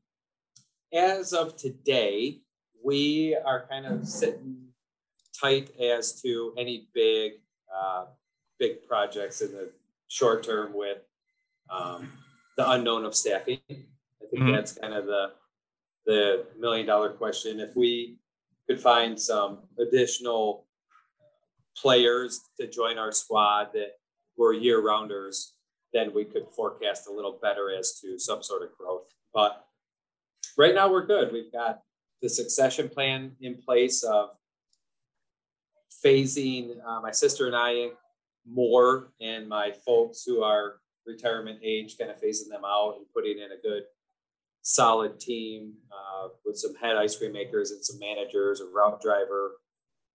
as 0.92 1.32
of 1.32 1.56
today, 1.56 2.40
we 2.84 3.36
are 3.44 3.66
kind 3.68 3.84
of 3.84 4.06
sitting 4.06 4.56
tight 5.40 5.70
as 5.80 6.22
to 6.22 6.54
any 6.56 6.88
big, 6.94 7.32
uh, 7.74 8.06
big 8.60 8.86
projects 8.86 9.40
in 9.40 9.50
the 9.52 9.70
short 10.06 10.44
term 10.44 10.72
with 10.72 10.98
um, 11.68 12.12
the 12.56 12.70
unknown 12.70 13.04
of 13.04 13.14
staffing. 13.16 13.58
I 13.68 14.26
think 14.30 14.42
Mhm. 14.44 14.52
that's 14.52 14.72
kind 14.72 14.94
of 14.94 15.06
the 15.06 15.32
the 16.06 16.46
million 16.58 16.86
dollar 16.86 17.10
question. 17.10 17.60
If 17.60 17.76
we 17.76 18.16
could 18.68 18.80
find 18.80 19.18
some 19.18 19.60
additional 19.78 20.66
players 21.76 22.40
to 22.60 22.68
join 22.68 22.98
our 22.98 23.12
squad 23.12 23.68
that 23.72 23.92
were 24.36 24.52
year 24.52 24.82
rounders, 24.82 25.54
then 25.92 26.12
we 26.14 26.24
could 26.24 26.46
forecast 26.54 27.08
a 27.08 27.12
little 27.12 27.38
better 27.40 27.72
as 27.76 27.98
to 28.00 28.18
some 28.18 28.42
sort 28.42 28.62
of 28.62 28.76
growth. 28.76 29.08
But 29.32 29.64
right 30.56 30.74
now 30.74 30.90
we're 30.90 31.06
good. 31.06 31.32
We've 31.32 31.52
got 31.52 31.80
the 32.20 32.28
succession 32.28 32.88
plan 32.88 33.32
in 33.40 33.56
place 33.56 34.02
of 34.02 34.30
phasing 36.04 36.84
uh, 36.84 37.00
my 37.00 37.10
sister 37.10 37.46
and 37.46 37.56
I 37.56 37.90
more 38.50 39.12
and 39.20 39.48
my 39.48 39.72
folks 39.84 40.24
who 40.24 40.42
are 40.42 40.76
retirement 41.06 41.58
age, 41.62 41.96
kind 41.98 42.10
of 42.10 42.20
phasing 42.20 42.48
them 42.48 42.62
out 42.66 42.96
and 42.96 43.06
putting 43.14 43.38
in 43.38 43.52
a 43.52 43.62
good 43.62 43.84
solid 44.62 45.18
team 45.20 45.74
uh, 45.92 46.28
with 46.44 46.56
some 46.56 46.74
head 46.76 46.96
ice 46.96 47.16
cream 47.16 47.32
makers 47.32 47.70
and 47.70 47.84
some 47.84 47.98
managers, 47.98 48.60
a 48.60 48.66
route 48.66 49.00
driver 49.00 49.52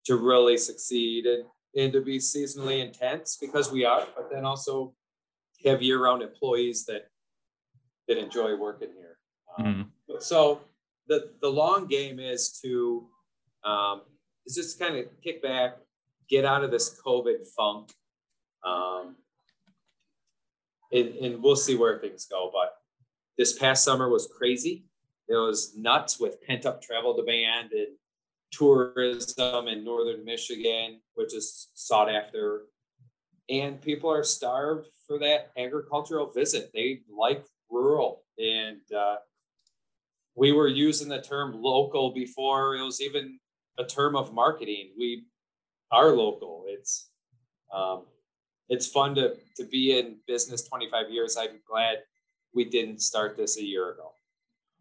to 0.06 0.16
really 0.18 0.58
succeed 0.58 1.26
and, 1.26 1.46
and 1.76 1.94
to 1.94 2.02
be 2.02 2.18
seasonally 2.18 2.86
intense 2.86 3.38
because 3.40 3.72
we 3.72 3.86
are, 3.86 4.06
but 4.16 4.30
then 4.32 4.46
also 4.46 4.94
have 5.66 5.82
year-round 5.82 6.22
employees 6.22 6.86
that 6.86 7.08
that 8.08 8.18
enjoy 8.18 8.56
working 8.56 8.90
here. 8.98 9.18
Um, 9.58 9.92
Mhm. 10.10 10.22
So 10.22 10.62
the 11.08 11.34
the 11.42 11.50
long 11.50 11.88
game 11.88 12.20
is 12.20 12.60
to 12.62 13.08
um, 13.64 14.02
is 14.46 14.56
just 14.56 14.78
kind 14.78 14.98
of 14.98 15.06
kick 15.24 15.42
back, 15.42 15.78
get 16.30 16.44
out 16.44 16.64
of 16.64 16.72
this 16.72 17.00
COVID 17.02 17.48
funk, 17.56 17.94
um, 18.66 19.16
and, 20.92 21.16
and 21.16 21.42
we'll 21.42 21.56
see 21.56 21.76
where 21.76 21.98
things 22.00 22.26
go. 22.26 22.52
But 22.52 22.76
this 23.38 23.58
past 23.58 23.84
summer 23.84 24.10
was 24.10 24.30
crazy. 24.38 24.86
It 25.28 25.36
was 25.36 25.76
nuts 25.78 26.20
with 26.20 26.42
pent 26.42 26.66
up 26.66 26.82
travel 26.82 27.16
demand 27.16 27.72
and 27.72 27.88
tourism 28.52 29.68
in 29.68 29.84
northern 29.84 30.24
Michigan, 30.24 31.02
which 31.16 31.34
is 31.34 31.70
sought 31.74 32.10
after. 32.10 32.64
And 33.50 33.82
people 33.82 34.12
are 34.12 34.24
starved 34.24 34.88
for 35.08 35.20
that 35.20 35.52
agricultural 35.58 36.32
visit. 36.32 36.72
They 36.74 37.02
like 37.10 37.46
rural. 37.70 38.24
And 38.38 38.82
uh, 38.96 39.18
we 40.36 40.52
were 40.52 40.68
using 40.68 41.10
the 41.10 41.22
term 41.22 41.54
local 41.54 42.14
before 42.14 42.76
it 42.76 42.84
was 42.84 43.02
even 43.02 43.40
a 43.78 43.84
term 43.84 44.16
of 44.16 44.34
marketing. 44.34 44.92
We 44.98 45.26
are 45.92 46.12
local. 46.12 46.66
It's 46.68 47.10
um, 47.74 48.04
it's 48.70 48.88
fun 48.88 49.16
to 49.16 49.36
to 49.58 49.66
be 49.66 49.98
in 49.98 50.18
business 50.28 50.68
25 50.68 51.10
years. 51.10 51.38
I'm 51.38 51.60
glad 51.68 51.98
we 52.54 52.66
didn't 52.66 53.02
start 53.02 53.38
this 53.38 53.58
a 53.58 53.64
year 53.64 53.92
ago 53.92 54.12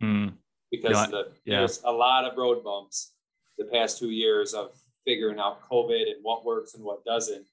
mm. 0.03 0.33
because 0.71 1.11
the, 1.11 1.29
yeah. 1.45 1.59
there's 1.59 1.81
a 1.85 1.93
lot 1.93 2.25
of 2.25 2.37
road 2.37 2.63
bumps 2.65 3.13
the 3.59 3.65
past 3.65 3.99
two 3.99 4.11
years 4.11 4.55
of 4.55 4.71
figuring 5.05 5.39
out 5.39 5.61
COVID 5.71 6.03
and 6.03 6.23
what 6.23 6.45
works 6.45 6.75
and 6.75 6.85
what 6.85 7.05
doesn't. 7.05 7.47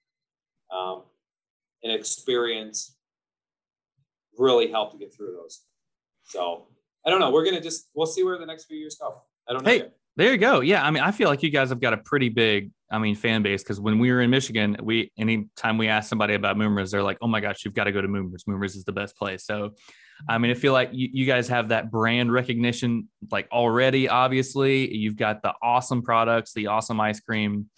Um, 0.71 1.03
and 1.83 1.91
experience 1.91 2.95
really 4.37 4.69
helped 4.69 4.93
to 4.93 4.97
get 4.97 5.13
through 5.13 5.33
those. 5.33 5.61
So 6.23 6.67
I 7.05 7.09
don't 7.09 7.19
know. 7.19 7.31
We're 7.31 7.45
gonna 7.45 7.61
just 7.61 7.89
we'll 7.93 8.05
see 8.05 8.23
where 8.23 8.37
the 8.37 8.45
next 8.45 8.65
few 8.65 8.77
years 8.77 8.95
go. 8.99 9.21
I 9.47 9.53
don't 9.53 9.63
know. 9.63 9.69
Hey, 9.69 9.77
yet. 9.77 9.93
there 10.15 10.31
you 10.31 10.37
go. 10.37 10.59
Yeah, 10.59 10.85
I 10.85 10.91
mean, 10.91 11.03
I 11.03 11.11
feel 11.11 11.29
like 11.29 11.41
you 11.43 11.49
guys 11.49 11.69
have 11.69 11.79
got 11.79 11.93
a 11.93 11.97
pretty 11.97 12.29
big, 12.29 12.71
I 12.91 12.99
mean, 12.99 13.15
fan 13.15 13.41
base 13.41 13.63
because 13.63 13.79
when 13.79 13.99
we 13.99 14.11
were 14.11 14.21
in 14.21 14.29
Michigan, 14.29 14.77
we 14.81 15.11
anytime 15.17 15.77
we 15.77 15.87
asked 15.87 16.09
somebody 16.09 16.35
about 16.35 16.55
Moomers, 16.55 16.91
they're 16.91 17.03
like, 17.03 17.17
"Oh 17.21 17.27
my 17.27 17.39
gosh, 17.39 17.65
you've 17.65 17.73
got 17.73 17.85
to 17.85 17.91
go 17.91 18.01
to 18.01 18.07
Moomers. 18.07 18.43
Moomers 18.47 18.75
is 18.75 18.83
the 18.83 18.91
best 18.91 19.15
place." 19.17 19.45
So, 19.45 19.71
I 20.27 20.37
mean, 20.37 20.51
I 20.51 20.53
feel 20.53 20.73
like 20.73 20.89
you, 20.91 21.09
you 21.11 21.25
guys 21.25 21.47
have 21.47 21.69
that 21.69 21.91
brand 21.91 22.31
recognition 22.31 23.07
like 23.31 23.47
already. 23.51 24.09
Obviously, 24.09 24.93
you've 24.95 25.15
got 25.15 25.41
the 25.41 25.53
awesome 25.61 26.01
products, 26.01 26.53
the 26.53 26.67
awesome 26.67 26.99
ice 26.99 27.19
cream. 27.19 27.69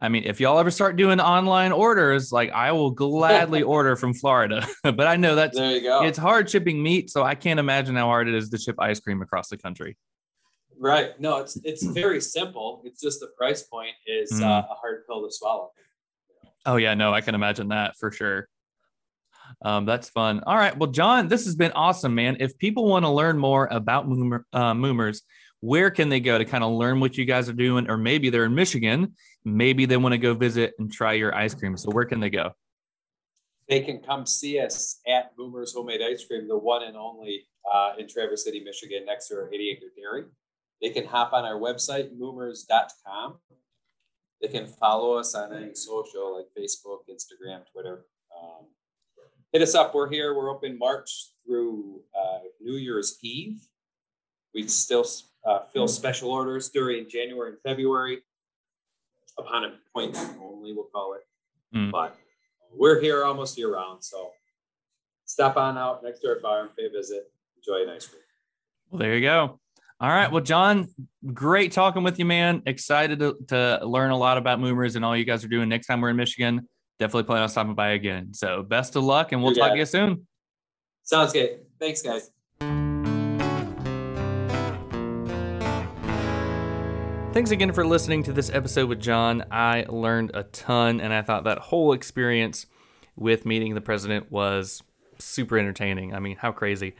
I 0.00 0.10
mean, 0.10 0.24
if 0.24 0.40
y'all 0.40 0.58
ever 0.58 0.70
start 0.70 0.96
doing 0.96 1.20
online 1.20 1.72
orders, 1.72 2.30
like 2.30 2.50
I 2.50 2.72
will 2.72 2.90
gladly 2.90 3.62
order 3.62 3.96
from 3.96 4.12
Florida. 4.12 4.66
but 4.82 5.06
I 5.06 5.16
know 5.16 5.34
that's 5.34 5.56
there 5.56 5.70
you 5.70 5.82
go. 5.82 6.04
It's 6.04 6.18
hard 6.18 6.50
shipping 6.50 6.82
meat, 6.82 7.10
so 7.10 7.22
I 7.22 7.34
can't 7.34 7.58
imagine 7.58 7.96
how 7.96 8.06
hard 8.06 8.28
it 8.28 8.34
is 8.34 8.50
to 8.50 8.58
ship 8.58 8.76
ice 8.78 9.00
cream 9.00 9.22
across 9.22 9.48
the 9.48 9.56
country. 9.56 9.96
Right. 10.78 11.18
No, 11.18 11.38
it's 11.38 11.56
it's 11.64 11.82
very 11.86 12.20
simple. 12.20 12.82
It's 12.84 13.00
just 13.00 13.20
the 13.20 13.28
price 13.38 13.62
point 13.62 13.94
is 14.06 14.32
mm. 14.32 14.42
uh, 14.42 14.66
a 14.70 14.74
hard 14.74 15.06
pill 15.06 15.26
to 15.26 15.32
swallow. 15.32 15.70
Oh 16.66 16.76
yeah, 16.76 16.94
no, 16.94 17.14
I 17.14 17.20
can 17.20 17.34
imagine 17.34 17.68
that 17.68 17.96
for 17.96 18.10
sure. 18.10 18.48
Um, 19.64 19.86
that's 19.86 20.10
fun. 20.10 20.42
All 20.46 20.56
right. 20.56 20.76
Well, 20.76 20.90
John, 20.90 21.28
this 21.28 21.44
has 21.46 21.54
been 21.54 21.72
awesome, 21.72 22.14
man. 22.14 22.36
If 22.40 22.58
people 22.58 22.88
want 22.88 23.04
to 23.04 23.10
learn 23.10 23.38
more 23.38 23.66
about 23.70 24.08
Moomer, 24.08 24.42
uh, 24.52 24.74
Moomers, 24.74 25.22
where 25.60 25.90
can 25.90 26.08
they 26.08 26.20
go 26.20 26.38
to 26.38 26.44
kind 26.44 26.62
of 26.62 26.72
learn 26.72 27.00
what 27.00 27.16
you 27.16 27.24
guys 27.24 27.48
are 27.48 27.54
doing? 27.54 27.88
Or 27.88 27.96
maybe 27.96 28.30
they're 28.30 28.44
in 28.44 28.54
Michigan, 28.54 29.14
maybe 29.44 29.86
they 29.86 29.96
want 29.96 30.12
to 30.12 30.18
go 30.18 30.34
visit 30.34 30.74
and 30.78 30.92
try 30.92 31.14
your 31.14 31.34
ice 31.34 31.54
cream. 31.54 31.76
So 31.76 31.90
where 31.90 32.04
can 32.04 32.20
they 32.20 32.30
go? 32.30 32.52
They 33.68 33.80
can 33.80 34.00
come 34.00 34.26
see 34.26 34.60
us 34.60 35.00
at 35.08 35.36
Moomers 35.36 35.74
Homemade 35.74 36.00
Ice 36.00 36.24
Cream, 36.24 36.46
the 36.46 36.56
one 36.56 36.84
and 36.84 36.96
only 36.96 37.48
uh, 37.72 37.94
in 37.98 38.06
Traverse 38.08 38.44
City, 38.44 38.60
Michigan, 38.60 39.04
next 39.06 39.28
to 39.28 39.34
our 39.34 39.48
80 39.52 39.70
acre 39.70 39.86
dairy. 39.96 40.24
They 40.80 40.90
can 40.90 41.06
hop 41.06 41.32
on 41.32 41.44
our 41.44 41.58
website, 41.58 42.16
moomers.com. 42.16 43.38
They 44.40 44.48
can 44.48 44.66
follow 44.66 45.14
us 45.14 45.34
on 45.34 45.52
any 45.52 45.74
social 45.74 46.36
like 46.36 46.46
Facebook, 46.56 46.98
Instagram, 47.10 47.62
Twitter. 47.72 48.04
Um, 48.40 48.66
hit 49.52 49.62
us 49.62 49.74
up. 49.74 49.94
We're 49.94 50.10
here. 50.10 50.34
We're 50.34 50.50
open 50.50 50.78
March 50.78 51.30
through 51.46 52.00
uh, 52.18 52.38
New 52.60 52.76
Year's 52.76 53.18
Eve. 53.22 53.60
We 54.54 54.66
still 54.68 55.06
uh, 55.44 55.60
fill 55.72 55.88
special 55.88 56.30
orders 56.30 56.70
during 56.70 57.08
January 57.08 57.50
and 57.50 57.58
February 57.62 58.22
upon 59.38 59.64
appointment 59.64 60.38
only, 60.42 60.72
we'll 60.72 60.84
call 60.84 61.14
it. 61.14 61.76
Mm. 61.76 61.92
But 61.92 62.16
we're 62.72 63.00
here 63.00 63.24
almost 63.24 63.58
year 63.58 63.74
round. 63.74 64.02
So 64.02 64.30
stop 65.24 65.56
on 65.56 65.76
out 65.78 66.02
next 66.02 66.20
to 66.20 66.28
our 66.28 66.40
farm, 66.40 66.70
pay 66.76 66.86
a 66.86 66.90
visit, 66.90 67.30
enjoy 67.56 67.82
an 67.82 67.90
ice 67.94 68.06
cream. 68.06 68.22
Well, 68.90 69.00
there 69.00 69.14
you 69.14 69.20
go. 69.20 69.60
All 69.98 70.10
right. 70.10 70.30
Well, 70.30 70.42
John, 70.42 70.88
great 71.32 71.72
talking 71.72 72.02
with 72.02 72.18
you, 72.18 72.26
man. 72.26 72.62
Excited 72.66 73.18
to, 73.20 73.36
to 73.48 73.80
learn 73.82 74.10
a 74.10 74.16
lot 74.16 74.36
about 74.36 74.58
Moomers 74.58 74.94
and 74.94 75.04
all 75.04 75.16
you 75.16 75.24
guys 75.24 75.44
are 75.44 75.48
doing. 75.48 75.68
Next 75.68 75.86
time 75.86 76.00
we're 76.00 76.10
in 76.10 76.16
Michigan, 76.16 76.68
definitely 76.98 77.24
plan 77.24 77.42
on 77.42 77.48
stopping 77.48 77.74
by 77.74 77.90
again. 77.90 78.34
So 78.34 78.62
best 78.62 78.96
of 78.96 79.04
luck 79.04 79.32
and 79.32 79.42
we'll 79.42 79.54
talk 79.54 79.72
to 79.72 79.78
you 79.78 79.86
soon. 79.86 80.26
Sounds 81.02 81.32
good. 81.32 81.60
Thanks, 81.78 82.02
guys. 82.02 82.30
Thanks 87.36 87.50
again 87.50 87.70
for 87.72 87.86
listening 87.86 88.22
to 88.22 88.32
this 88.32 88.48
episode 88.48 88.88
with 88.88 88.98
John. 88.98 89.44
I 89.50 89.84
learned 89.90 90.30
a 90.32 90.44
ton, 90.44 91.02
and 91.02 91.12
I 91.12 91.20
thought 91.20 91.44
that 91.44 91.58
whole 91.58 91.92
experience 91.92 92.64
with 93.14 93.44
meeting 93.44 93.74
the 93.74 93.82
president 93.82 94.32
was 94.32 94.82
super 95.18 95.58
entertaining. 95.58 96.14
I 96.14 96.18
mean, 96.18 96.38
how 96.38 96.50
crazy. 96.50 96.94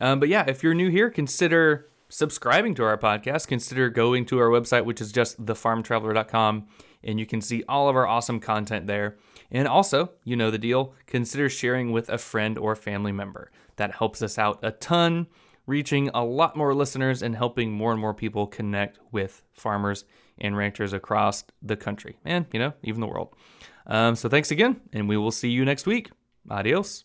Um, 0.00 0.20
but 0.20 0.28
yeah, 0.28 0.44
if 0.46 0.62
you're 0.62 0.74
new 0.74 0.90
here, 0.90 1.10
consider 1.10 1.88
subscribing 2.08 2.76
to 2.76 2.84
our 2.84 2.96
podcast. 2.96 3.48
Consider 3.48 3.90
going 3.90 4.26
to 4.26 4.38
our 4.38 4.48
website, 4.48 4.84
which 4.84 5.00
is 5.00 5.10
just 5.10 5.44
thefarmtraveler.com, 5.44 6.68
and 7.02 7.18
you 7.18 7.26
can 7.26 7.40
see 7.40 7.64
all 7.68 7.88
of 7.88 7.96
our 7.96 8.06
awesome 8.06 8.38
content 8.38 8.86
there. 8.86 9.16
And 9.50 9.66
also, 9.66 10.12
you 10.24 10.36
know 10.36 10.50
the 10.50 10.58
deal, 10.58 10.94
consider 11.06 11.48
sharing 11.48 11.92
with 11.92 12.08
a 12.08 12.18
friend 12.18 12.56
or 12.58 12.76
family 12.76 13.12
member. 13.12 13.50
That 13.76 13.94
helps 13.94 14.22
us 14.22 14.38
out 14.38 14.60
a 14.62 14.70
ton 14.70 15.26
reaching 15.66 16.10
a 16.14 16.24
lot 16.24 16.56
more 16.56 16.74
listeners 16.74 17.22
and 17.22 17.36
helping 17.36 17.72
more 17.72 17.92
and 17.92 18.00
more 18.00 18.14
people 18.14 18.46
connect 18.46 18.98
with 19.12 19.42
farmers 19.52 20.04
and 20.38 20.56
ranchers 20.56 20.92
across 20.92 21.44
the 21.62 21.76
country 21.76 22.16
and, 22.24 22.46
you 22.52 22.58
know, 22.58 22.72
even 22.82 23.00
the 23.00 23.06
world. 23.06 23.34
Um, 23.86 24.16
so 24.16 24.28
thanks 24.28 24.50
again, 24.50 24.80
and 24.92 25.08
we 25.08 25.16
will 25.16 25.30
see 25.30 25.48
you 25.48 25.64
next 25.64 25.86
week. 25.86 26.10
Adios. 26.48 27.04